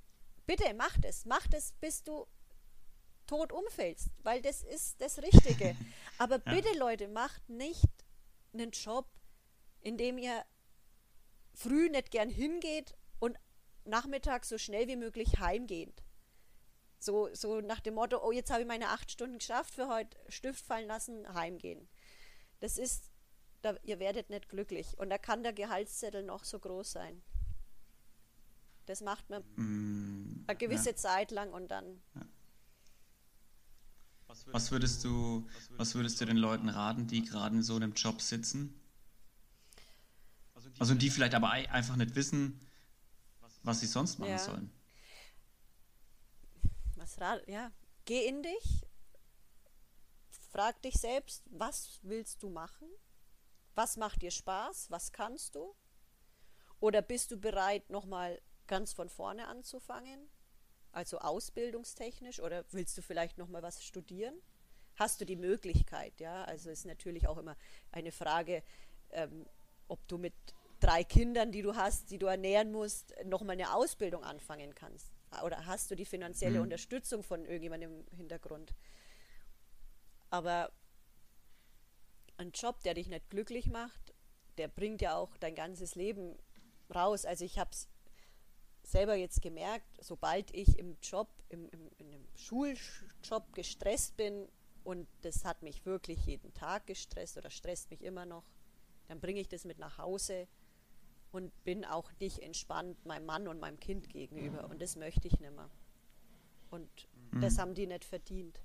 bitte 0.46 0.74
mach 0.74 0.96
das. 0.98 1.24
Mach 1.24 1.46
das, 1.46 1.72
bis 1.80 2.02
du 2.02 2.26
tot 3.26 3.52
umfällst, 3.52 4.08
weil 4.22 4.42
das 4.42 4.62
ist 4.62 5.00
das 5.00 5.22
Richtige. 5.22 5.76
Aber 6.18 6.38
bitte, 6.38 6.76
Leute, 6.76 7.06
macht 7.06 7.48
nicht 7.48 7.88
einen 8.52 8.72
Job, 8.72 9.06
in 9.80 9.96
dem 9.96 10.18
ihr 10.18 10.44
früh 11.54 11.88
nicht 11.88 12.10
gern 12.10 12.28
hingeht 12.28 12.96
nachmittags 13.84 14.48
so 14.48 14.58
schnell 14.58 14.88
wie 14.88 14.96
möglich 14.96 15.38
heimgeht. 15.38 16.02
So, 16.98 17.28
so 17.34 17.60
nach 17.60 17.80
dem 17.80 17.94
Motto, 17.94 18.22
oh, 18.22 18.30
jetzt 18.32 18.50
habe 18.50 18.60
ich 18.62 18.66
meine 18.68 18.88
acht 18.90 19.10
Stunden 19.10 19.38
geschafft 19.38 19.74
für 19.74 19.88
heute, 19.88 20.16
Stift 20.28 20.64
fallen 20.64 20.86
lassen, 20.86 21.32
heimgehen. 21.32 21.88
Das 22.60 22.76
ist, 22.76 23.10
da, 23.62 23.74
ihr 23.84 23.98
werdet 23.98 24.28
nicht 24.28 24.48
glücklich. 24.50 24.98
Und 24.98 25.08
da 25.10 25.16
kann 25.16 25.42
der 25.42 25.54
Gehaltszettel 25.54 26.22
noch 26.22 26.44
so 26.44 26.58
groß 26.58 26.92
sein. 26.92 27.22
Das 28.86 29.00
macht 29.00 29.30
man 29.30 29.42
Mm, 29.56 30.44
eine 30.46 30.58
gewisse 30.58 30.90
ja. 30.90 30.96
Zeit 30.96 31.30
lang 31.30 31.52
und 31.52 31.68
dann. 31.70 32.02
Was 34.46 34.70
würdest 34.70 35.02
du, 35.04 35.48
was 35.76 35.94
würdest 35.94 36.20
du 36.20 36.24
den 36.24 36.36
Leuten 36.36 36.68
raten, 36.68 37.06
die 37.06 37.22
gerade 37.22 37.56
in 37.56 37.62
so 37.62 37.74
einem 37.76 37.94
Job 37.94 38.20
sitzen? 38.20 38.74
Also 40.78 40.94
die 40.94 41.10
vielleicht 41.10 41.34
aber 41.34 41.50
ei- 41.50 41.70
einfach 41.70 41.96
nicht 41.96 42.14
wissen, 42.14 42.60
was 43.62 43.80
sie 43.80 43.86
sonst 43.86 44.18
machen 44.18 44.32
Ja. 44.32 44.38
sollen. 44.38 44.70
Was 46.96 47.16
ja, 47.46 47.72
geh 48.04 48.26
in 48.26 48.42
dich, 48.42 48.86
frag 50.50 50.80
dich 50.82 50.94
selbst, 50.94 51.44
was 51.50 51.98
willst 52.02 52.42
du 52.42 52.50
machen? 52.50 52.88
Was 53.74 53.96
macht 53.96 54.22
dir 54.22 54.30
Spaß? 54.30 54.90
Was 54.90 55.12
kannst 55.12 55.54
du? 55.54 55.74
Oder 56.80 57.02
bist 57.02 57.30
du 57.30 57.36
bereit, 57.36 57.88
nochmal 57.90 58.40
ganz 58.66 58.92
von 58.92 59.08
vorne 59.08 59.46
anzufangen? 59.46 60.28
Also 60.92 61.18
ausbildungstechnisch? 61.18 62.40
Oder 62.40 62.64
willst 62.72 62.98
du 62.98 63.02
vielleicht 63.02 63.38
nochmal 63.38 63.62
was 63.62 63.82
studieren? 63.84 64.34
Hast 64.96 65.20
du 65.20 65.24
die 65.24 65.36
Möglichkeit? 65.36 66.18
Ja, 66.20 66.44
also 66.44 66.68
ist 66.68 66.84
natürlich 66.84 67.28
auch 67.28 67.38
immer 67.38 67.56
eine 67.92 68.12
Frage, 68.12 68.62
ähm, 69.10 69.46
ob 69.88 70.06
du 70.08 70.18
mit 70.18 70.34
drei 70.80 71.04
Kindern, 71.04 71.52
die 71.52 71.62
du 71.62 71.76
hast, 71.76 72.10
die 72.10 72.18
du 72.18 72.26
ernähren 72.26 72.72
musst, 72.72 73.14
nochmal 73.24 73.54
eine 73.54 73.74
Ausbildung 73.74 74.24
anfangen 74.24 74.74
kannst. 74.74 75.12
Oder 75.44 75.66
hast 75.66 75.90
du 75.90 75.94
die 75.94 76.04
finanzielle 76.04 76.58
Mhm. 76.58 76.64
Unterstützung 76.64 77.22
von 77.22 77.44
irgendjemandem 77.44 78.04
im 78.10 78.16
Hintergrund? 78.16 78.74
Aber 80.30 80.72
ein 82.36 82.50
Job, 82.52 82.82
der 82.82 82.94
dich 82.94 83.08
nicht 83.08 83.28
glücklich 83.30 83.68
macht, 83.68 84.14
der 84.58 84.68
bringt 84.68 85.00
ja 85.02 85.16
auch 85.16 85.36
dein 85.36 85.54
ganzes 85.54 85.94
Leben 85.94 86.36
raus. 86.94 87.24
Also 87.24 87.44
ich 87.44 87.58
habe 87.58 87.70
es 87.70 87.88
selber 88.82 89.14
jetzt 89.14 89.42
gemerkt, 89.42 89.86
sobald 90.00 90.52
ich 90.54 90.78
im 90.78 90.96
Job, 91.02 91.28
im, 91.48 91.68
im, 91.70 91.90
in 91.98 92.06
einem 92.12 92.26
Schuljob 92.34 93.52
gestresst 93.52 94.16
bin 94.16 94.48
und 94.84 95.06
das 95.22 95.44
hat 95.44 95.62
mich 95.62 95.84
wirklich 95.84 96.24
jeden 96.26 96.52
Tag 96.54 96.86
gestresst 96.86 97.36
oder 97.36 97.50
stresst 97.50 97.90
mich 97.90 98.02
immer 98.02 98.24
noch, 98.24 98.44
dann 99.08 99.20
bringe 99.20 99.40
ich 99.40 99.48
das 99.48 99.64
mit 99.64 99.78
nach 99.78 99.98
Hause 99.98 100.48
und 101.32 101.64
bin 101.64 101.84
auch 101.84 102.10
nicht 102.20 102.40
entspannt 102.40 103.04
meinem 103.06 103.26
Mann 103.26 103.48
und 103.48 103.60
meinem 103.60 103.78
Kind 103.78 104.08
gegenüber. 104.08 104.68
Und 104.68 104.80
das 104.82 104.96
möchte 104.96 105.28
ich 105.28 105.38
nicht 105.40 105.52
mehr. 105.54 105.70
Und 106.70 106.88
das 107.40 107.58
haben 107.58 107.74
die 107.74 107.86
nicht 107.86 108.04
verdient. 108.04 108.60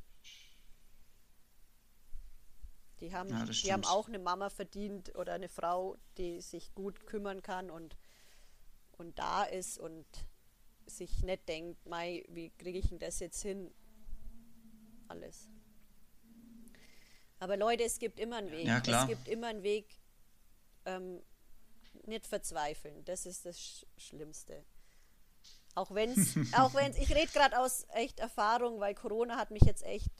Die 3.02 3.14
haben, 3.14 3.30
Ja, 3.30 3.46
die 3.46 3.74
haben 3.74 3.84
auch 3.84 4.08
eine 4.08 4.20
Mama 4.20 4.50
verdient 4.50 5.16
oder 5.16 5.34
eine 5.34 5.50
Frau, 5.50 5.98
die 6.18 6.42
sich 6.42 6.74
gut 6.74 7.06
kümmern 7.06 7.42
kann 7.42 7.70
und, 7.70 7.98
und 8.94 9.20
da 9.20 9.44
ist 9.44 9.78
und 9.78 10.06
sich 10.88 11.24
nicht 11.24 11.48
denkt, 11.48 11.86
Mei, 11.86 12.24
wie 12.30 12.52
kriege 12.52 12.80
ich 12.80 12.90
denn 12.90 13.00
das 13.00 13.20
jetzt 13.20 13.42
hin? 13.42 13.72
Alles. 15.08 15.50
Aber 17.40 17.58
Leute, 17.58 17.84
es 17.84 18.00
gibt 18.00 18.20
immer 18.20 18.38
einen 18.38 18.52
Weg. 18.52 18.66
Ja. 18.66 18.82
Es 19.04 19.08
gibt 19.08 19.28
immer 19.28 19.48
einen 19.48 19.64
Weg, 19.64 20.00
ähm, 20.86 21.22
nicht 22.08 22.28
verzweifeln. 22.28 23.04
Das 23.06 23.26
ist 23.26 23.46
das 23.46 23.60
Sch 23.60 23.86
Schlimmste. 23.98 24.64
Auch 25.76 25.92
wenn 25.92 26.12
es, 26.12 26.36
auch 26.58 26.74
wenn's, 26.74 26.98
ich 26.98 27.14
rede 27.14 27.32
gerade 27.32 27.60
aus 27.60 27.86
echt 27.94 28.20
Erfahrung, 28.20 28.80
weil 28.80 28.96
Corona 28.96 29.38
hat 29.38 29.52
mich 29.52 29.64
jetzt 29.64 29.84
echt 29.84 30.12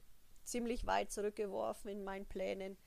ziemlich 0.44 0.86
weit 0.86 1.12
zurückgeworfen 1.12 1.90
in 1.90 2.04
meinen 2.04 2.26
Plänen. 2.26 2.78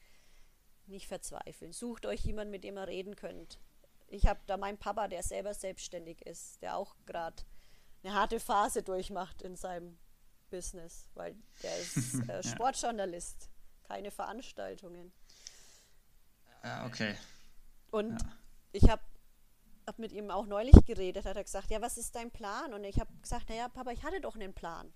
Nicht 0.87 1.07
verzweifeln. 1.07 1.73
Sucht 1.73 2.07
euch 2.07 2.21
jemanden, 2.25 2.51
mit 2.51 2.65
dem 2.65 2.79
ihr 2.79 2.87
reden 2.87 3.17
könnt. 3.17 3.59
Ich 4.07 4.27
habe 4.27 4.41
da 4.47 4.57
meinen 4.57 4.79
Papa, 4.79 5.09
der 5.09 5.23
selber 5.23 5.53
selbstständig 5.53 6.25
ist, 6.27 6.63
der 6.63 6.77
auch 6.77 6.97
gerade 7.05 7.43
eine 8.03 8.15
harte 8.15 8.41
Phase 8.41 8.83
durchmacht 8.83 9.43
in 9.43 9.57
seinem 9.57 9.99
Business, 10.51 11.07
weil 11.15 11.37
der 11.63 11.79
ist 11.79 12.15
äh, 12.29 12.43
Sportjournalist, 12.43 13.51
keine 13.85 14.11
Veranstaltungen. 14.11 15.13
Ja, 16.65 16.87
okay. 16.87 17.17
Und 17.91 18.21
Ja. 18.23 18.39
Ich 18.73 18.89
habe 18.89 19.03
hab 19.87 19.99
mit 19.99 20.12
ihm 20.12 20.31
auch 20.31 20.47
neulich 20.47 20.85
geredet, 20.85 21.25
hat 21.25 21.37
er 21.37 21.45
gesagt, 21.45 21.71
ja, 21.71 21.81
was 21.81 21.97
ist 21.99 22.14
dein 22.14 22.31
Plan? 22.31 22.75
Und 22.75 22.85
ich 22.85 23.01
habe 23.01 23.12
gesagt, 23.21 23.49
naja, 23.49 23.69
Papa, 23.69 23.91
ich 23.91 24.03
hatte 24.03 24.21
doch 24.21 24.35
einen 24.35 24.55
Plan. 24.55 24.93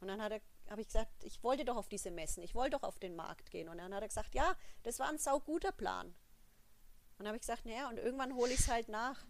Und 0.00 0.08
dann 0.08 0.20
hat 0.20 0.32
er, 0.32 0.40
habe 0.68 0.80
ich 0.80 0.88
gesagt, 0.88 1.12
ich 1.22 1.42
wollte 1.42 1.64
doch 1.64 1.76
auf 1.76 1.88
diese 1.88 2.10
Messen, 2.10 2.42
ich 2.42 2.54
wollte 2.54 2.76
doch 2.76 2.82
auf 2.82 2.98
den 2.98 3.14
Markt 3.14 3.50
gehen. 3.50 3.68
Und 3.68 3.78
dann 3.78 3.94
hat 3.94 4.02
er 4.02 4.08
gesagt, 4.08 4.34
ja, 4.34 4.56
das 4.82 4.98
war 4.98 5.08
ein 5.08 5.18
sauguter 5.18 5.72
Plan. 5.72 6.08
Und 6.08 7.18
dann 7.18 7.28
habe 7.28 7.36
ich 7.36 7.42
gesagt, 7.42 7.64
naja, 7.64 7.88
und 7.88 7.98
irgendwann 7.98 8.34
hole 8.34 8.52
ich 8.52 8.60
es 8.60 8.68
halt 8.68 8.88
nach. 8.88 9.24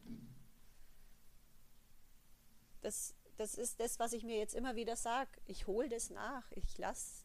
Das, 2.80 3.14
das 3.36 3.54
ist 3.54 3.80
das, 3.80 3.98
was 3.98 4.12
ich 4.12 4.24
mir 4.24 4.38
jetzt 4.38 4.54
immer 4.54 4.76
wieder 4.76 4.96
sage. 4.96 5.30
Ich 5.44 5.66
hole 5.66 5.88
das 5.88 6.10
nach. 6.10 6.50
Ich 6.52 6.78
lasse 6.78 7.24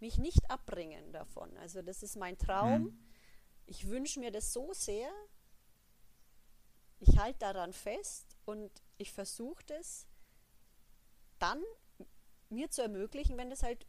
mich 0.00 0.18
nicht 0.18 0.50
abbringen 0.50 1.12
davon. 1.12 1.56
Also 1.58 1.82
das 1.82 2.02
ist 2.02 2.16
mein 2.16 2.38
Traum. 2.38 2.82
Mhm. 2.82 2.98
Ich 3.66 3.88
wünsche 3.88 4.18
mir 4.18 4.32
das 4.32 4.52
so 4.52 4.72
sehr. 4.72 5.10
Ich 7.00 7.18
halte 7.18 7.38
daran 7.40 7.72
fest 7.72 8.36
und 8.44 8.70
ich 8.98 9.10
versuche 9.12 9.64
das 9.66 10.06
dann 11.38 11.62
mir 12.50 12.70
zu 12.70 12.82
ermöglichen, 12.82 13.36
wenn 13.38 13.48
das 13.48 13.62
halt 13.62 13.86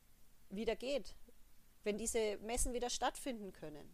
wieder 0.49 0.75
geht. 0.75 1.15
Wenn 1.83 1.97
diese 1.97 2.37
Messen 2.37 2.73
wieder 2.73 2.89
stattfinden 2.89 3.51
können. 3.51 3.93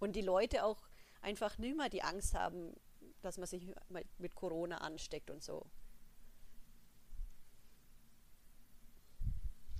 Und 0.00 0.16
die 0.16 0.22
Leute 0.22 0.64
auch 0.64 0.88
einfach 1.20 1.58
nicht 1.58 1.76
mehr 1.76 1.90
die 1.90 2.02
Angst 2.02 2.34
haben, 2.34 2.74
dass 3.20 3.36
man 3.36 3.46
sich 3.46 3.62
mit 4.18 4.34
Corona 4.34 4.78
ansteckt 4.78 5.30
und 5.30 5.42
so. 5.42 5.66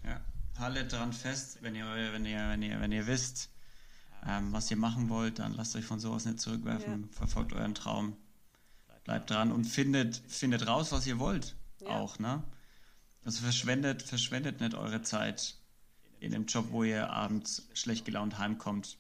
Ja. 0.05 0.21
Haltet 0.59 0.93
dran 0.93 1.13
fest, 1.15 1.63
wenn 1.63 1.75
ihr, 1.75 1.87
wenn 1.87 2.27
ihr, 2.27 2.49
wenn 2.51 2.63
ihr, 2.63 2.81
wenn 2.81 2.93
ihr 2.93 3.07
wisst, 3.07 3.51
ähm, 4.27 4.53
was 4.53 4.71
ihr 4.71 4.77
machen 4.77 5.09
wollt, 5.09 5.39
dann 5.39 5.55
lasst 5.55 5.77
euch 5.77 5.85
von 5.85 6.01
sowas 6.01 6.25
nicht 6.25 6.41
zurückwerfen. 6.41 7.09
Verfolgt 7.11 7.53
euren 7.53 7.75
Traum. 7.75 8.17
Bleibt 9.05 9.31
dran 9.31 9.51
und 9.51 9.65
findet, 9.65 10.17
findet 10.29 10.67
raus, 10.67 10.93
was 10.93 11.07
ihr 11.07 11.19
wollt. 11.19 11.57
Ja. 11.81 11.99
Auch, 11.99 12.19
ne? 12.19 12.43
Also 13.25 13.43
verschwendet, 13.43 14.03
verschwendet 14.03 14.61
nicht 14.61 14.75
eure 14.75 15.03
Zeit 15.03 15.57
in 16.21 16.33
dem 16.33 16.47
Job, 16.47 16.67
wo 16.71 16.85
ihr 16.85 17.11
abends 17.11 17.69
schlecht 17.75 18.05
gelaunt 18.05 18.39
heimkommt. 18.39 18.99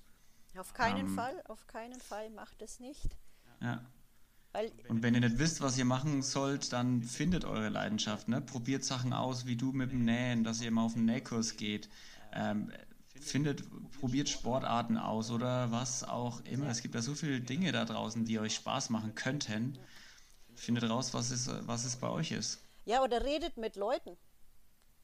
Auf 0.58 0.74
keinen 0.74 1.08
Ähm. 1.08 1.14
Fall, 1.14 1.42
auf 1.48 1.66
keinen 1.66 2.00
Fall 2.00 2.30
macht 2.30 2.60
es 2.62 2.80
nicht. 2.80 3.16
Ja. 3.60 3.84
Weil 4.52 4.72
Und 4.88 5.02
wenn 5.02 5.14
ihr 5.14 5.20
nicht 5.20 5.38
wisst, 5.38 5.60
was 5.60 5.78
ihr 5.78 5.84
machen 5.84 6.22
sollt, 6.22 6.72
dann 6.72 7.02
findet 7.04 7.44
eure 7.44 7.68
Leidenschaft. 7.68 8.26
Ne? 8.28 8.40
Probiert 8.40 8.84
Sachen 8.84 9.12
aus, 9.12 9.46
wie 9.46 9.56
du 9.56 9.72
mit 9.72 9.92
dem 9.92 10.04
Nähen, 10.04 10.42
dass 10.42 10.60
ihr 10.60 10.70
mal 10.72 10.82
auf 10.82 10.96
einen 10.96 11.04
Nähkurs 11.04 11.56
geht. 11.56 11.88
Ähm, 12.32 12.72
findet, 13.20 13.62
probiert 14.00 14.28
Sportarten 14.28 14.96
aus 14.96 15.30
oder 15.30 15.70
was 15.70 16.04
auch 16.04 16.40
immer. 16.44 16.68
Es 16.68 16.82
gibt 16.82 16.94
ja 16.94 17.02
so 17.02 17.14
viele 17.14 17.40
Dinge 17.40 17.72
da 17.72 17.84
draußen, 17.84 18.24
die 18.24 18.38
euch 18.38 18.54
Spaß 18.54 18.90
machen 18.90 19.14
könnten. 19.14 19.78
Findet 20.54 20.88
raus, 20.88 21.14
was 21.14 21.30
es, 21.30 21.48
was 21.66 21.84
es 21.84 21.96
bei 21.96 22.08
euch 22.08 22.32
ist. 22.32 22.60
Ja, 22.84 23.02
oder 23.02 23.24
redet 23.24 23.56
mit 23.56 23.76
Leuten. 23.76 24.16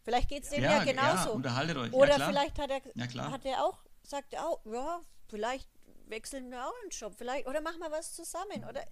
Vielleicht 0.03 0.29
geht 0.29 0.45
es 0.45 0.51
dem 0.51 0.63
ja, 0.63 0.79
ja 0.79 0.85
genauso. 0.85 1.31
Ja, 1.31 1.35
unterhaltet 1.35 1.77
euch. 1.77 1.93
Oder 1.93 2.19
ja, 2.19 2.29
vielleicht 2.29 2.59
hat 2.59 2.71
er, 2.71 2.81
ja, 2.95 3.31
hat 3.31 3.45
er 3.45 3.65
auch, 3.65 3.79
sagt 4.03 4.35
er 4.35 4.47
auch, 4.47 4.61
ja, 4.65 5.01
vielleicht 5.29 5.69
wechseln 6.07 6.51
wir 6.51 6.65
auch 6.65 6.75
einen 6.83 6.91
Job, 6.91 7.15
vielleicht, 7.17 7.47
oder 7.47 7.61
machen 7.61 7.81
wir 7.81 7.91
was 7.91 8.15
zusammen. 8.15 8.65
Oder 8.69 8.85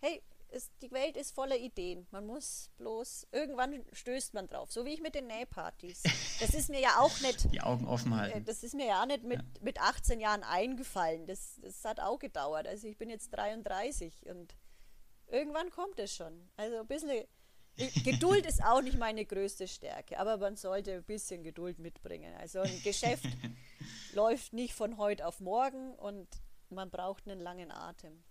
hey, 0.00 0.22
ist, 0.50 0.72
die 0.82 0.90
Welt 0.90 1.16
ist 1.16 1.34
voller 1.34 1.56
Ideen. 1.56 2.06
Man 2.10 2.26
muss 2.26 2.70
bloß, 2.76 3.28
irgendwann 3.32 3.84
stößt 3.92 4.34
man 4.34 4.46
drauf. 4.46 4.70
So 4.70 4.84
wie 4.84 4.94
ich 4.94 5.00
mit 5.00 5.14
den 5.14 5.26
Nähpartys. 5.26 6.02
Das 6.40 6.54
ist 6.54 6.68
mir 6.70 6.80
ja 6.80 6.98
auch 6.98 7.20
nicht. 7.22 7.52
Die 7.52 7.60
Augen 7.60 7.86
offen 7.86 8.16
halten. 8.16 8.38
Äh, 8.38 8.42
das 8.42 8.62
ist 8.62 8.74
mir 8.74 8.86
ja 8.86 9.02
auch 9.02 9.06
nicht 9.06 9.24
mit, 9.24 9.40
ja. 9.40 9.46
mit 9.60 9.80
18 9.80 10.20
Jahren 10.20 10.42
eingefallen. 10.42 11.26
Das, 11.26 11.58
das 11.62 11.84
hat 11.84 12.00
auch 12.00 12.18
gedauert. 12.18 12.66
Also 12.66 12.86
ich 12.88 12.98
bin 12.98 13.10
jetzt 13.10 13.30
33 13.30 14.28
und 14.28 14.54
irgendwann 15.26 15.70
kommt 15.70 15.98
es 15.98 16.14
schon. 16.14 16.48
Also 16.56 16.78
ein 16.78 16.86
bisschen. 16.86 17.24
Geduld 18.04 18.46
ist 18.46 18.62
auch 18.62 18.82
nicht 18.82 18.98
meine 18.98 19.24
größte 19.24 19.66
Stärke, 19.66 20.18
aber 20.18 20.36
man 20.36 20.56
sollte 20.56 20.94
ein 20.94 21.04
bisschen 21.04 21.42
Geduld 21.42 21.78
mitbringen. 21.78 22.34
Also 22.36 22.60
ein 22.60 22.82
Geschäft 22.82 23.24
läuft 24.12 24.52
nicht 24.52 24.74
von 24.74 24.98
heute 24.98 25.26
auf 25.26 25.40
morgen 25.40 25.94
und 25.94 26.28
man 26.68 26.90
braucht 26.90 27.26
einen 27.26 27.40
langen 27.40 27.70
Atem 27.70 28.22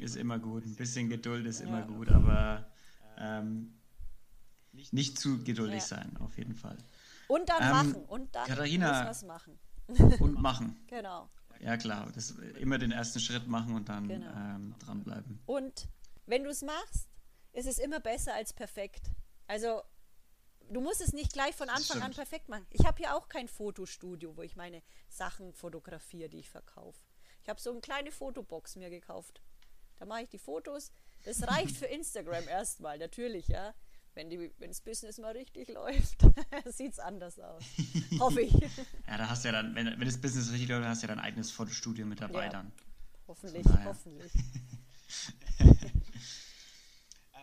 ist 0.00 0.16
immer 0.16 0.38
gut. 0.38 0.64
Ein 0.64 0.74
bisschen 0.74 1.08
Geduld 1.08 1.46
ist 1.46 1.60
immer 1.60 1.82
gut, 1.82 2.10
aber 2.10 2.66
ähm, 3.18 3.74
nicht 4.72 5.18
zu 5.18 5.42
geduldig 5.42 5.80
ja. 5.80 5.86
sein, 5.86 6.16
auf 6.18 6.36
jeden 6.38 6.54
Fall. 6.54 6.78
Und 7.28 7.48
dann 7.48 7.62
ähm, 7.62 7.70
machen. 7.70 8.04
Und 8.06 8.34
dann 8.34 8.46
Katharina, 8.46 9.06
was 9.06 9.22
machen. 9.24 9.58
Und 10.18 10.40
machen. 10.40 10.76
genau. 10.86 11.28
Ja, 11.60 11.76
klar. 11.76 12.10
Das, 12.14 12.30
immer 12.58 12.78
den 12.78 12.92
ersten 12.92 13.20
Schritt 13.20 13.46
machen 13.46 13.74
und 13.74 13.88
dann 13.88 14.08
genau. 14.08 14.32
ähm, 14.34 14.74
dranbleiben. 14.78 15.40
Und 15.46 15.88
wenn 16.26 16.44
du 16.44 16.50
es 16.50 16.62
machst, 16.62 17.08
ist 17.52 17.66
es 17.66 17.78
immer 17.78 18.00
besser 18.00 18.34
als 18.34 18.52
perfekt. 18.52 19.10
Also, 19.46 19.82
du 20.70 20.80
musst 20.80 21.00
es 21.00 21.12
nicht 21.12 21.32
gleich 21.32 21.54
von 21.54 21.68
Anfang 21.68 22.02
an 22.02 22.12
perfekt 22.12 22.48
machen. 22.48 22.66
Ich 22.70 22.86
habe 22.86 22.98
hier 22.98 23.14
auch 23.14 23.28
kein 23.28 23.48
Fotostudio, 23.48 24.36
wo 24.36 24.42
ich 24.42 24.56
meine 24.56 24.82
Sachen 25.08 25.52
fotografiere, 25.52 26.28
die 26.28 26.38
ich 26.38 26.50
verkaufe. 26.50 27.00
Ich 27.42 27.48
habe 27.48 27.60
so 27.60 27.70
eine 27.70 27.80
kleine 27.80 28.12
Fotobox 28.12 28.76
mir 28.76 28.90
gekauft. 28.90 29.42
Da 30.00 30.06
mache 30.06 30.22
ich 30.22 30.28
die 30.30 30.38
Fotos. 30.38 30.90
Das 31.24 31.46
reicht 31.46 31.76
für 31.76 31.84
Instagram 31.84 32.48
erstmal, 32.48 32.98
natürlich, 32.98 33.46
ja. 33.48 33.74
Wenn, 34.14 34.28
die, 34.28 34.50
das 34.58 34.80
Business 34.80 35.18
mal 35.18 35.32
richtig 35.32 35.68
läuft, 35.74 36.22
sieht 36.66 36.92
es 36.92 36.98
anders 36.98 37.38
aus. 37.38 37.62
Hoffe 38.18 38.40
ich. 38.40 38.52
Ja, 39.06 39.18
da 39.18 39.28
hast 39.28 39.44
du 39.44 39.48
ja 39.48 39.52
dann, 39.52 39.74
wenn, 39.74 39.86
wenn 39.86 40.06
das 40.06 40.18
Business 40.18 40.50
richtig 40.50 40.70
läuft, 40.70 40.88
hast 40.88 41.02
du 41.02 41.06
ja 41.06 41.14
dein 41.14 41.22
eigenes 41.22 41.52
Fotostudio 41.52 42.06
mit 42.06 42.20
dabei 42.20 42.46
ja, 42.46 42.50
dann. 42.50 42.72
Hoffentlich, 43.28 43.64
hoffentlich. 43.84 44.32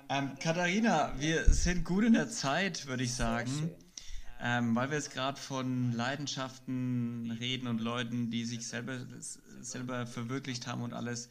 ähm, 0.10 0.38
Katharina, 0.39 1.14
wir 1.18 1.53
sind 1.53 1.86
gut 1.86 2.03
in 2.03 2.14
der 2.14 2.28
Zeit, 2.28 2.88
würde 2.88 3.03
ich 3.03 3.14
sagen. 3.14 3.72
Ähm, 4.39 4.76
weil 4.76 4.89
wir 4.89 4.97
jetzt 4.97 5.14
gerade 5.14 5.39
von 5.39 5.93
Leidenschaften 5.93 7.32
reden 7.39 7.68
und 7.68 7.82
Leuten, 7.82 8.30
die 8.30 8.45
sich 8.45 8.68
selber, 8.68 8.99
selber 9.62 10.05
verwirklicht 10.05 10.68
haben 10.68 10.84
und 10.84 10.93
alles. 10.93 11.30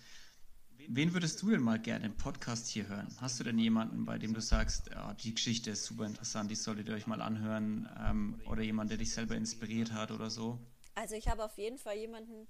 Wen 0.89 1.13
würdest 1.15 1.43
du 1.43 1.51
denn 1.51 1.63
mal 1.63 1.81
gerne 1.81 2.07
im 2.07 2.17
Podcast 2.17 2.69
hier 2.69 2.87
hören? 2.89 3.09
Hast 3.21 3.41
du 3.41 3.45
denn 3.45 3.59
jemanden, 3.59 4.05
bei 4.05 4.19
dem 4.19 4.35
du 4.35 4.41
sagst, 4.41 4.89
ja, 4.89 5.15
die 5.15 5.35
Geschichte 5.35 5.71
ist 5.71 5.85
super 5.85 6.07
interessant, 6.07 6.51
die 6.51 6.55
solltet 6.55 6.89
ihr 6.89 6.95
euch 6.95 7.07
mal 7.07 7.21
anhören? 7.21 7.89
Ähm, 7.99 8.41
oder 8.47 8.63
jemand, 8.63 8.91
der 8.91 8.99
dich 8.99 9.13
selber 9.13 9.35
inspiriert 9.35 9.93
hat 9.93 10.13
oder 10.13 10.31
so? 10.31 10.61
Also 10.95 11.17
ich 11.17 11.29
habe 11.29 11.45
auf 11.45 11.59
jeden 11.59 11.79
Fall 11.79 11.97
jemanden, 11.97 12.47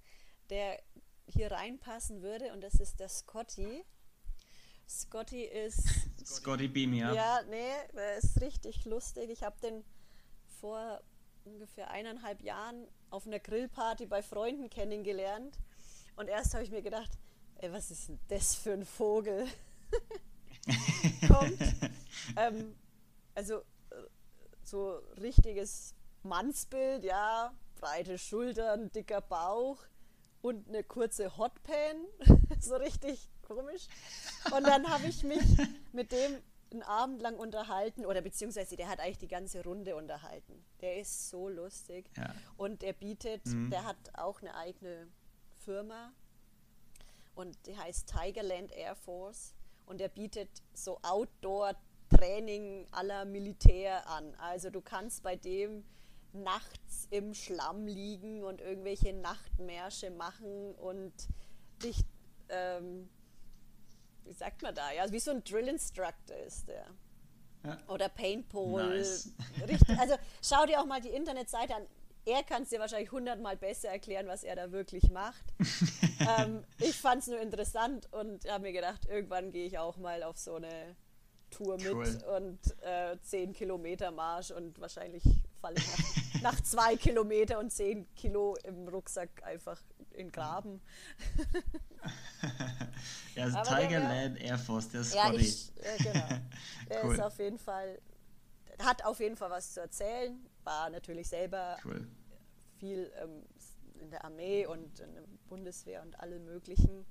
der 0.51 0.78
hier 1.26 1.51
reinpassen 1.51 2.20
würde 2.22 2.53
und 2.53 2.61
das 2.61 2.74
ist 2.74 3.01
der 3.01 3.09
Scotty. 3.09 3.84
Scotty 4.87 5.45
ist... 5.45 5.89
Scotty 6.24 6.68
Beam, 6.68 6.93
ja. 6.93 7.14
Ja, 7.14 7.41
nee, 7.49 7.72
der 7.95 8.18
ist 8.18 8.41
richtig 8.43 8.84
lustig. 8.84 9.30
Ich 9.30 9.43
habe 9.43 9.59
den 9.61 9.82
vor 10.61 11.01
ungefähr 11.45 11.91
eineinhalb 11.91 12.43
Jahren 12.43 12.87
auf 13.09 13.26
einer 13.26 13.39
Grillparty 13.39 14.07
bei 14.07 14.22
Freunden 14.22 14.68
kennengelernt. 14.68 15.59
Und 16.16 16.28
erst 16.28 16.55
habe 16.55 16.64
ich 16.64 16.70
mir 16.70 16.82
gedacht, 16.82 17.18
ey, 17.57 17.73
was 17.73 17.91
ist 17.91 18.09
denn 18.09 18.19
das 18.29 18.55
für 18.55 18.73
ein 18.73 18.85
Vogel? 18.85 19.47
Kommt. 21.29 21.61
Ähm, 22.37 22.75
also 23.35 23.59
äh, 23.91 23.95
so 24.63 25.01
richtiges 25.21 25.95
Mannsbild, 26.23 27.05
ja, 27.05 27.53
breite 27.77 28.19
Schultern, 28.19 28.91
dicker 28.93 29.21
Bauch 29.21 29.79
und 30.43 30.69
eine 30.69 30.83
kurze 30.83 31.37
Hotpan, 31.37 31.97
so 32.61 32.77
richtig 32.77 33.29
komisch. 33.43 33.87
Und 34.55 34.67
dann 34.67 34.89
habe 34.89 35.07
ich 35.07 35.23
mich 35.23 35.45
mit 35.93 36.13
dem 36.13 36.37
einen 36.73 36.83
Abend 36.83 37.23
lang 37.23 37.37
unterhalten, 37.37 38.05
oder 38.05 38.21
beziehungsweise 38.23 38.77
der 38.77 38.89
hat 38.89 39.01
eigentlich 39.01 39.19
die 39.19 39.29
ganze 39.29 39.63
Runde 39.63 39.95
unterhalten. 39.97 40.65
Der 40.81 40.99
ist 40.99 41.31
so 41.31 41.49
lustig. 41.49 42.11
Ja. 42.17 42.35
Und 42.57 42.83
der 42.83 42.93
bietet, 42.93 43.47
mhm. 43.47 43.71
der 43.71 43.85
hat 43.85 43.97
auch 44.15 44.41
eine 44.41 44.55
eigene 44.55 45.07
Firma, 45.59 46.13
und 47.37 47.66
die 47.66 47.76
heißt 47.76 48.09
Tigerland 48.09 48.72
Air 48.72 48.97
Force 48.97 49.55
und 49.84 50.01
er 50.01 50.09
bietet 50.09 50.49
so 50.74 50.99
Outdoor-Training 51.03 52.87
aller 52.91 53.24
Militär 53.24 54.09
an. 54.09 54.34
Also 54.37 54.70
du 54.70 54.80
kannst 54.80 55.22
bei 55.22 55.37
dem 55.37 55.84
nachts 56.32 57.07
im 57.11 57.34
Schlamm 57.34 57.87
liegen 57.87 58.43
und 58.43 58.61
irgendwelche 58.61 59.12
Nachtmärsche 59.12 60.11
machen 60.11 60.74
und 60.74 61.12
dich, 61.82 62.05
ähm, 62.49 63.09
wie 64.24 64.32
sagt 64.32 64.62
man 64.62 64.74
da, 64.74 64.91
ja, 64.93 65.11
wie 65.12 65.20
so 65.20 65.30
ein 65.30 65.45
Drill 65.45 65.68
Instructor 65.68 66.37
ist 66.39 66.68
der. 66.68 66.87
Ja. 67.64 67.78
Oder 67.89 68.09
Paintball. 68.09 68.99
Nice. 68.99 69.32
also 69.99 70.14
schau 70.43 70.66
dir 70.66 70.80
auch 70.80 70.87
mal 70.87 71.01
die 71.01 71.11
Internetseite 71.11 71.74
an 71.74 71.87
er 72.27 72.43
kann 72.43 72.62
es 72.64 72.70
dir 72.70 72.81
wahrscheinlich 72.81 73.12
hundertmal 73.12 73.57
besser 73.57 73.89
erklären, 73.89 74.27
was 74.27 74.43
er 74.43 74.57
da 74.57 74.72
wirklich 74.72 75.11
macht. 75.11 75.45
ähm, 76.39 76.64
ich 76.79 76.97
fand 76.97 77.22
es 77.22 77.29
nur 77.29 77.41
interessant 77.41 78.12
und 78.12 78.51
habe 78.51 78.64
mir 78.64 78.72
gedacht, 78.72 79.07
irgendwann 79.09 79.53
gehe 79.53 79.64
ich 79.66 79.79
auch 79.79 79.97
mal 79.97 80.24
auf 80.24 80.37
so 80.37 80.57
eine 80.57 80.97
Tour 81.51 81.77
mit 81.77 81.93
cool. 81.93 82.24
und 82.37 82.83
äh, 82.83 83.16
10 83.22 83.53
Kilometer 83.53 84.11
Marsch 84.11 84.51
und 84.51 84.81
wahrscheinlich 84.81 85.22
falle 85.61 85.77
ich 85.77 85.87
nach, 85.87 86.43
nach 86.43 86.61
zwei 86.62 86.97
Kilometer 86.97 87.61
und 87.61 87.70
10 87.70 88.12
Kilo 88.16 88.57
im 88.64 88.89
Rucksack 88.89 89.45
einfach 89.45 89.81
in 90.11 90.33
Graben. 90.33 90.83
ja, 93.37 93.45
also 93.45 93.59
Tiger 93.62 94.01
Land 94.01 94.41
Air 94.41 94.59
Force, 94.59 94.89
der 94.89 95.05
Scotty. 95.05 95.37
Ja, 95.37 95.41
ich, 95.41 95.72
äh, 95.77 96.03
genau. 96.03 96.29
Der 96.91 97.05
cool. 97.05 97.14
ist 97.14 97.20
auf 97.20 97.39
jeden 97.39 97.59
Fall, 97.59 98.01
hat 98.83 99.05
auf 99.05 99.20
jeden 99.20 99.37
Fall 99.37 99.51
was 99.51 99.74
zu 99.74 99.81
erzählen 99.81 100.45
war 100.67 100.91
natürlich 100.91 101.29
selber 101.29 101.77
cool. 101.85 102.07
viel 102.79 103.11
ähm, 103.23 103.43
in 104.01 104.11
der 104.11 104.25
Armee 104.25 104.67
und 104.67 105.01
in 105.01 105.14
der 105.14 105.23
Bundeswehr 105.49 106.03
und 106.03 106.19
alle 106.21 106.39
möglichen. 106.39 107.07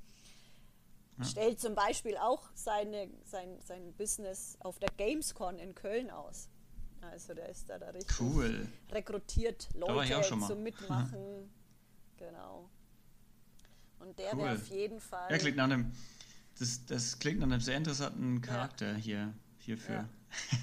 Ja. 1.18 1.24
Stellt 1.24 1.60
zum 1.60 1.76
Beispiel 1.76 2.18
auch 2.18 2.50
seine, 2.54 3.10
sein, 3.24 3.60
sein 3.62 3.94
Business 3.94 4.58
auf 4.60 4.80
der 4.80 4.90
Gamescon 4.98 5.58
in 5.58 5.74
Köln 5.74 6.12
aus. 6.12 6.50
Also 7.02 7.34
der 7.34 7.50
ist 7.50 7.70
da, 7.70 7.78
da 7.78 7.90
richtig 7.90 8.20
cool. 8.20 8.68
rekrutiert 8.92 9.70
Leute 9.74 10.22
zum 10.46 10.64
Mitmachen. 10.64 11.44
Ja. 11.44 11.50
Genau. 12.18 12.70
Und 14.00 14.18
der 14.18 14.34
cool. 14.34 14.44
wäre 14.44 14.56
auf 14.56 14.68
jeden 14.68 15.02
Fall. 15.02 15.30
Ja, 15.30 15.38
klingt 15.38 15.58
nach 15.58 15.66
einem, 15.66 15.92
das, 16.58 16.86
das 16.86 17.20
klingt 17.20 17.42
nach 17.42 17.48
einem 17.48 17.60
sehr 17.60 17.76
interessanten 17.76 18.42
Charakter 18.42 18.94
ja. 18.94 18.98
hier, 18.98 19.34
hierfür. 19.66 19.96
Ja. 19.96 20.10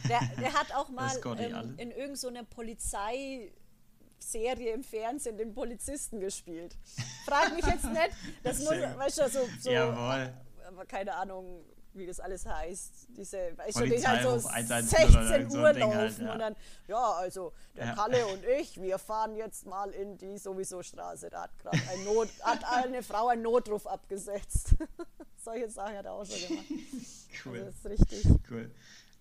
Der, 0.09 0.21
der 0.41 0.53
hat 0.53 0.75
auch 0.75 0.89
mal 0.89 1.11
ähm, 1.39 1.75
in 1.79 1.91
irgendeiner 1.91 2.41
so 2.41 2.47
Polizeiserie 2.51 3.53
im 4.75 4.83
Fernsehen 4.83 5.39
den 5.39 5.55
Polizisten 5.55 6.21
gespielt. 6.21 6.77
Frag 7.27 7.55
mich 7.55 7.65
jetzt 7.65 7.85
nicht, 7.85 8.11
das 8.43 8.59
muss, 8.65 8.71
weißt 8.71 9.19
du, 9.19 9.29
so, 9.29 9.41
so 9.61 9.71
Jawohl. 9.71 10.33
Aber 10.67 10.85
keine 10.87 11.15
Ahnung, 11.15 11.65
wie 11.95 12.07
das 12.07 12.21
alles 12.21 12.47
heißt. 12.47 13.09
Diese, 13.17 13.57
weißt 13.57 13.81
du, 13.81 13.87
die 13.87 14.07
halt 14.07 14.23
so 14.23 14.39
16 14.39 15.51
Uhr 15.51 15.63
halt, 15.63 15.79
laufen 15.79 15.97
halt, 15.97 16.19
ja. 16.19 16.33
und 16.33 16.39
dann, 16.39 16.57
ja, 16.89 17.13
also 17.13 17.53
der 17.77 17.87
ja. 17.87 17.95
Kalle 17.95 18.27
und 18.27 18.45
ich, 18.45 18.81
wir 18.81 18.99
fahren 18.99 19.37
jetzt 19.37 19.67
mal 19.67 19.91
in 19.91 20.17
die 20.19 20.39
sowieso 20.39 20.83
Straße. 20.83 21.31
Da 21.31 21.43
hat 21.43 21.59
gerade 21.59 21.79
ein 21.93 22.05
Not, 22.05 22.29
hat 22.43 22.65
eine 22.65 23.03
Frau 23.03 23.29
einen 23.29 23.43
Notruf 23.43 23.87
abgesetzt. 23.87 24.75
Solche 25.45 25.69
Sachen 25.71 25.97
hat 25.97 26.05
er 26.05 26.13
auch 26.13 26.25
schon 26.25 26.49
gemacht. 26.49 26.67
Cool. 27.47 27.59
Also 27.61 27.71
das 27.71 27.77
ist 27.77 27.87
richtig. 28.13 28.33
Cool 28.51 28.71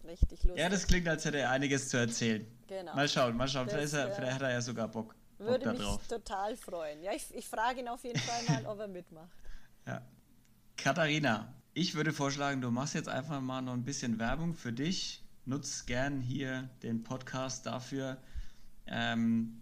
richtig 0.07 0.43
lustig. 0.43 0.59
Ja, 0.59 0.69
das 0.69 0.87
klingt, 0.87 1.07
als 1.07 1.25
hätte 1.25 1.39
er 1.39 1.51
einiges 1.51 1.89
zu 1.89 1.97
erzählen. 1.97 2.45
Genau. 2.67 2.95
Mal 2.95 3.07
schauen, 3.07 3.35
mal 3.35 3.47
schauen. 3.47 3.69
Vielleicht, 3.69 3.93
er, 3.93 4.11
vielleicht, 4.11 4.33
hat 4.33 4.41
er 4.41 4.51
ja 4.51 4.61
sogar 4.61 4.87
Bock. 4.87 5.15
Bock 5.37 5.47
würde 5.47 5.73
mich 5.73 6.07
total 6.07 6.55
freuen. 6.55 7.01
Ja, 7.03 7.13
ich, 7.13 7.33
ich 7.33 7.47
frage 7.47 7.79
ihn 7.79 7.87
auf 7.87 8.03
jeden 8.03 8.19
Fall 8.19 8.43
mal, 8.47 8.65
ob 8.65 8.79
er 8.79 8.87
mitmacht. 8.87 9.29
Ja. 9.87 9.99
Katharina, 10.77 11.55
ich 11.73 11.95
würde 11.95 12.13
vorschlagen, 12.13 12.61
du 12.61 12.69
machst 12.69 12.93
jetzt 12.93 13.09
einfach 13.09 13.41
mal 13.41 13.63
noch 13.63 13.73
ein 13.73 13.83
bisschen 13.83 14.19
Werbung 14.19 14.53
für 14.53 14.71
dich. 14.71 15.23
Nutz 15.45 15.87
gern 15.87 16.21
hier 16.21 16.69
den 16.83 17.01
Podcast 17.01 17.65
dafür. 17.65 18.21
Ähm, 18.85 19.59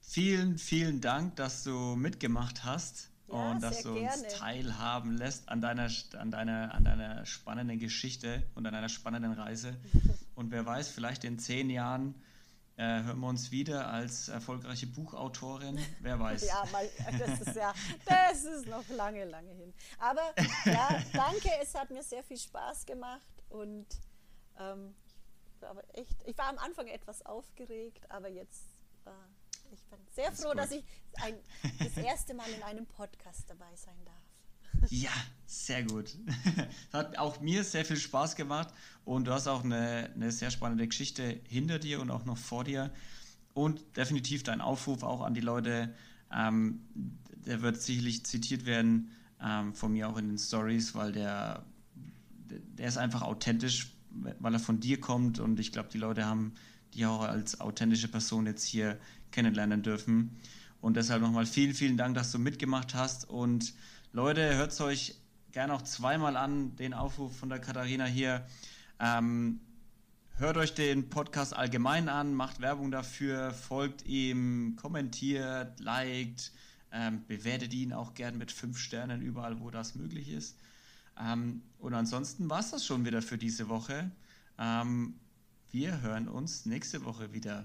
vielen, 0.00 0.58
vielen 0.58 1.00
Dank, 1.00 1.34
dass 1.36 1.64
du 1.64 1.96
mitgemacht 1.96 2.64
hast 2.64 3.13
ja, 3.28 3.50
und 3.52 3.62
dass 3.62 3.82
du 3.82 3.94
gerne. 3.94 4.22
uns 4.22 4.34
teilhaben 4.34 5.16
lässt 5.16 5.48
an 5.48 5.60
deiner, 5.60 5.88
an, 6.18 6.30
deiner, 6.30 6.74
an 6.74 6.84
deiner 6.84 7.26
spannenden 7.26 7.78
Geschichte 7.78 8.42
und 8.54 8.66
an 8.66 8.72
deiner 8.72 8.88
spannenden 8.88 9.32
Reise. 9.32 9.76
und 10.34 10.50
wer 10.50 10.66
weiß, 10.66 10.88
vielleicht 10.88 11.24
in 11.24 11.38
zehn 11.38 11.70
Jahren 11.70 12.14
äh, 12.76 13.02
hören 13.02 13.20
wir 13.20 13.28
uns 13.28 13.50
wieder 13.50 13.88
als 13.88 14.28
erfolgreiche 14.28 14.86
Buchautorin. 14.86 15.78
Wer 16.00 16.18
weiß. 16.18 16.46
ja, 16.46 16.64
mal, 16.72 16.88
das 17.18 17.40
ist 17.40 17.56
ja, 17.56 17.72
das 18.04 18.44
ist 18.44 18.66
noch 18.66 18.86
lange, 18.88 19.24
lange 19.24 19.52
hin. 19.52 19.72
Aber 19.98 20.34
ja, 20.64 21.00
danke, 21.12 21.50
es 21.62 21.74
hat 21.74 21.90
mir 21.90 22.02
sehr 22.02 22.24
viel 22.24 22.38
Spaß 22.38 22.84
gemacht 22.84 23.42
und 23.48 23.86
ähm, 24.58 24.94
aber 25.60 25.82
echt, 25.94 26.22
ich 26.26 26.36
war 26.36 26.48
am 26.48 26.58
Anfang 26.58 26.88
etwas 26.88 27.24
aufgeregt, 27.24 28.10
aber 28.10 28.28
jetzt 28.28 28.66
äh, 29.06 29.10
ich 29.74 29.84
bin 29.86 29.98
sehr 30.14 30.32
froh, 30.32 30.54
dass 30.54 30.70
ich 30.70 30.84
ein, 31.22 31.34
das 31.78 31.96
erste 31.96 32.34
Mal 32.34 32.48
in 32.50 32.62
einem 32.62 32.86
Podcast 32.86 33.44
dabei 33.48 33.74
sein 33.76 33.96
darf. 34.04 34.90
Ja, 34.90 35.10
sehr 35.46 35.82
gut. 35.84 36.16
Es 36.88 36.92
hat 36.92 37.18
auch 37.18 37.40
mir 37.40 37.64
sehr 37.64 37.84
viel 37.84 37.96
Spaß 37.96 38.36
gemacht 38.36 38.68
und 39.04 39.26
du 39.26 39.32
hast 39.32 39.48
auch 39.48 39.64
eine, 39.64 40.10
eine 40.14 40.30
sehr 40.30 40.50
spannende 40.50 40.86
Geschichte 40.86 41.40
hinter 41.48 41.78
dir 41.78 42.00
und 42.00 42.10
auch 42.10 42.24
noch 42.24 42.38
vor 42.38 42.64
dir. 42.64 42.90
Und 43.54 43.96
definitiv 43.96 44.42
dein 44.42 44.60
Aufruf 44.60 45.02
auch 45.02 45.22
an 45.22 45.34
die 45.34 45.40
Leute, 45.40 45.94
ähm, 46.32 46.80
der 47.46 47.62
wird 47.62 47.80
sicherlich 47.80 48.24
zitiert 48.26 48.66
werden 48.66 49.10
ähm, 49.40 49.74
von 49.74 49.92
mir 49.92 50.08
auch 50.08 50.16
in 50.16 50.28
den 50.28 50.38
Stories, 50.38 50.94
weil 50.94 51.12
der, 51.12 51.64
der 52.48 52.88
ist 52.88 52.98
einfach 52.98 53.22
authentisch, 53.22 53.92
weil 54.10 54.52
er 54.52 54.60
von 54.60 54.80
dir 54.80 55.00
kommt 55.00 55.38
und 55.38 55.58
ich 55.60 55.72
glaube, 55.72 55.88
die 55.92 55.98
Leute 55.98 56.24
haben 56.24 56.54
die 56.94 57.06
auch 57.06 57.22
als 57.22 57.60
authentische 57.60 58.08
Person 58.08 58.46
jetzt 58.46 58.64
hier 58.64 58.98
kennenlernen 59.34 59.82
dürfen. 59.82 60.38
Und 60.80 60.96
deshalb 60.96 61.20
nochmal 61.20 61.44
vielen, 61.44 61.74
vielen 61.74 61.96
Dank, 61.96 62.14
dass 62.14 62.30
du 62.30 62.38
mitgemacht 62.38 62.94
hast. 62.94 63.28
Und 63.28 63.74
Leute, 64.12 64.54
hört 64.54 64.72
es 64.72 64.80
euch 64.80 65.16
gerne 65.50 65.74
auch 65.74 65.82
zweimal 65.82 66.36
an, 66.36 66.76
den 66.76 66.94
Aufruf 66.94 67.36
von 67.36 67.48
der 67.48 67.58
Katharina 67.58 68.04
hier. 68.04 68.46
Ähm, 69.00 69.60
hört 70.36 70.56
euch 70.56 70.74
den 70.74 71.10
Podcast 71.10 71.54
allgemein 71.54 72.08
an, 72.08 72.34
macht 72.34 72.60
Werbung 72.60 72.90
dafür, 72.90 73.52
folgt 73.52 74.06
ihm, 74.06 74.76
kommentiert, 74.76 75.80
liked, 75.80 76.52
ähm, 76.92 77.24
bewertet 77.26 77.74
ihn 77.74 77.92
auch 77.92 78.14
gern 78.14 78.38
mit 78.38 78.52
fünf 78.52 78.78
Sternen 78.78 79.20
überall, 79.20 79.60
wo 79.60 79.70
das 79.70 79.96
möglich 79.96 80.28
ist. 80.28 80.56
Ähm, 81.20 81.62
und 81.78 81.94
ansonsten 81.94 82.48
war 82.50 82.60
es 82.60 82.70
das 82.70 82.86
schon 82.86 83.04
wieder 83.04 83.22
für 83.22 83.38
diese 83.38 83.68
Woche. 83.68 84.10
Ähm, 84.58 85.14
wir 85.72 86.02
hören 86.02 86.28
uns 86.28 86.66
nächste 86.66 87.04
Woche 87.04 87.32
wieder. 87.32 87.64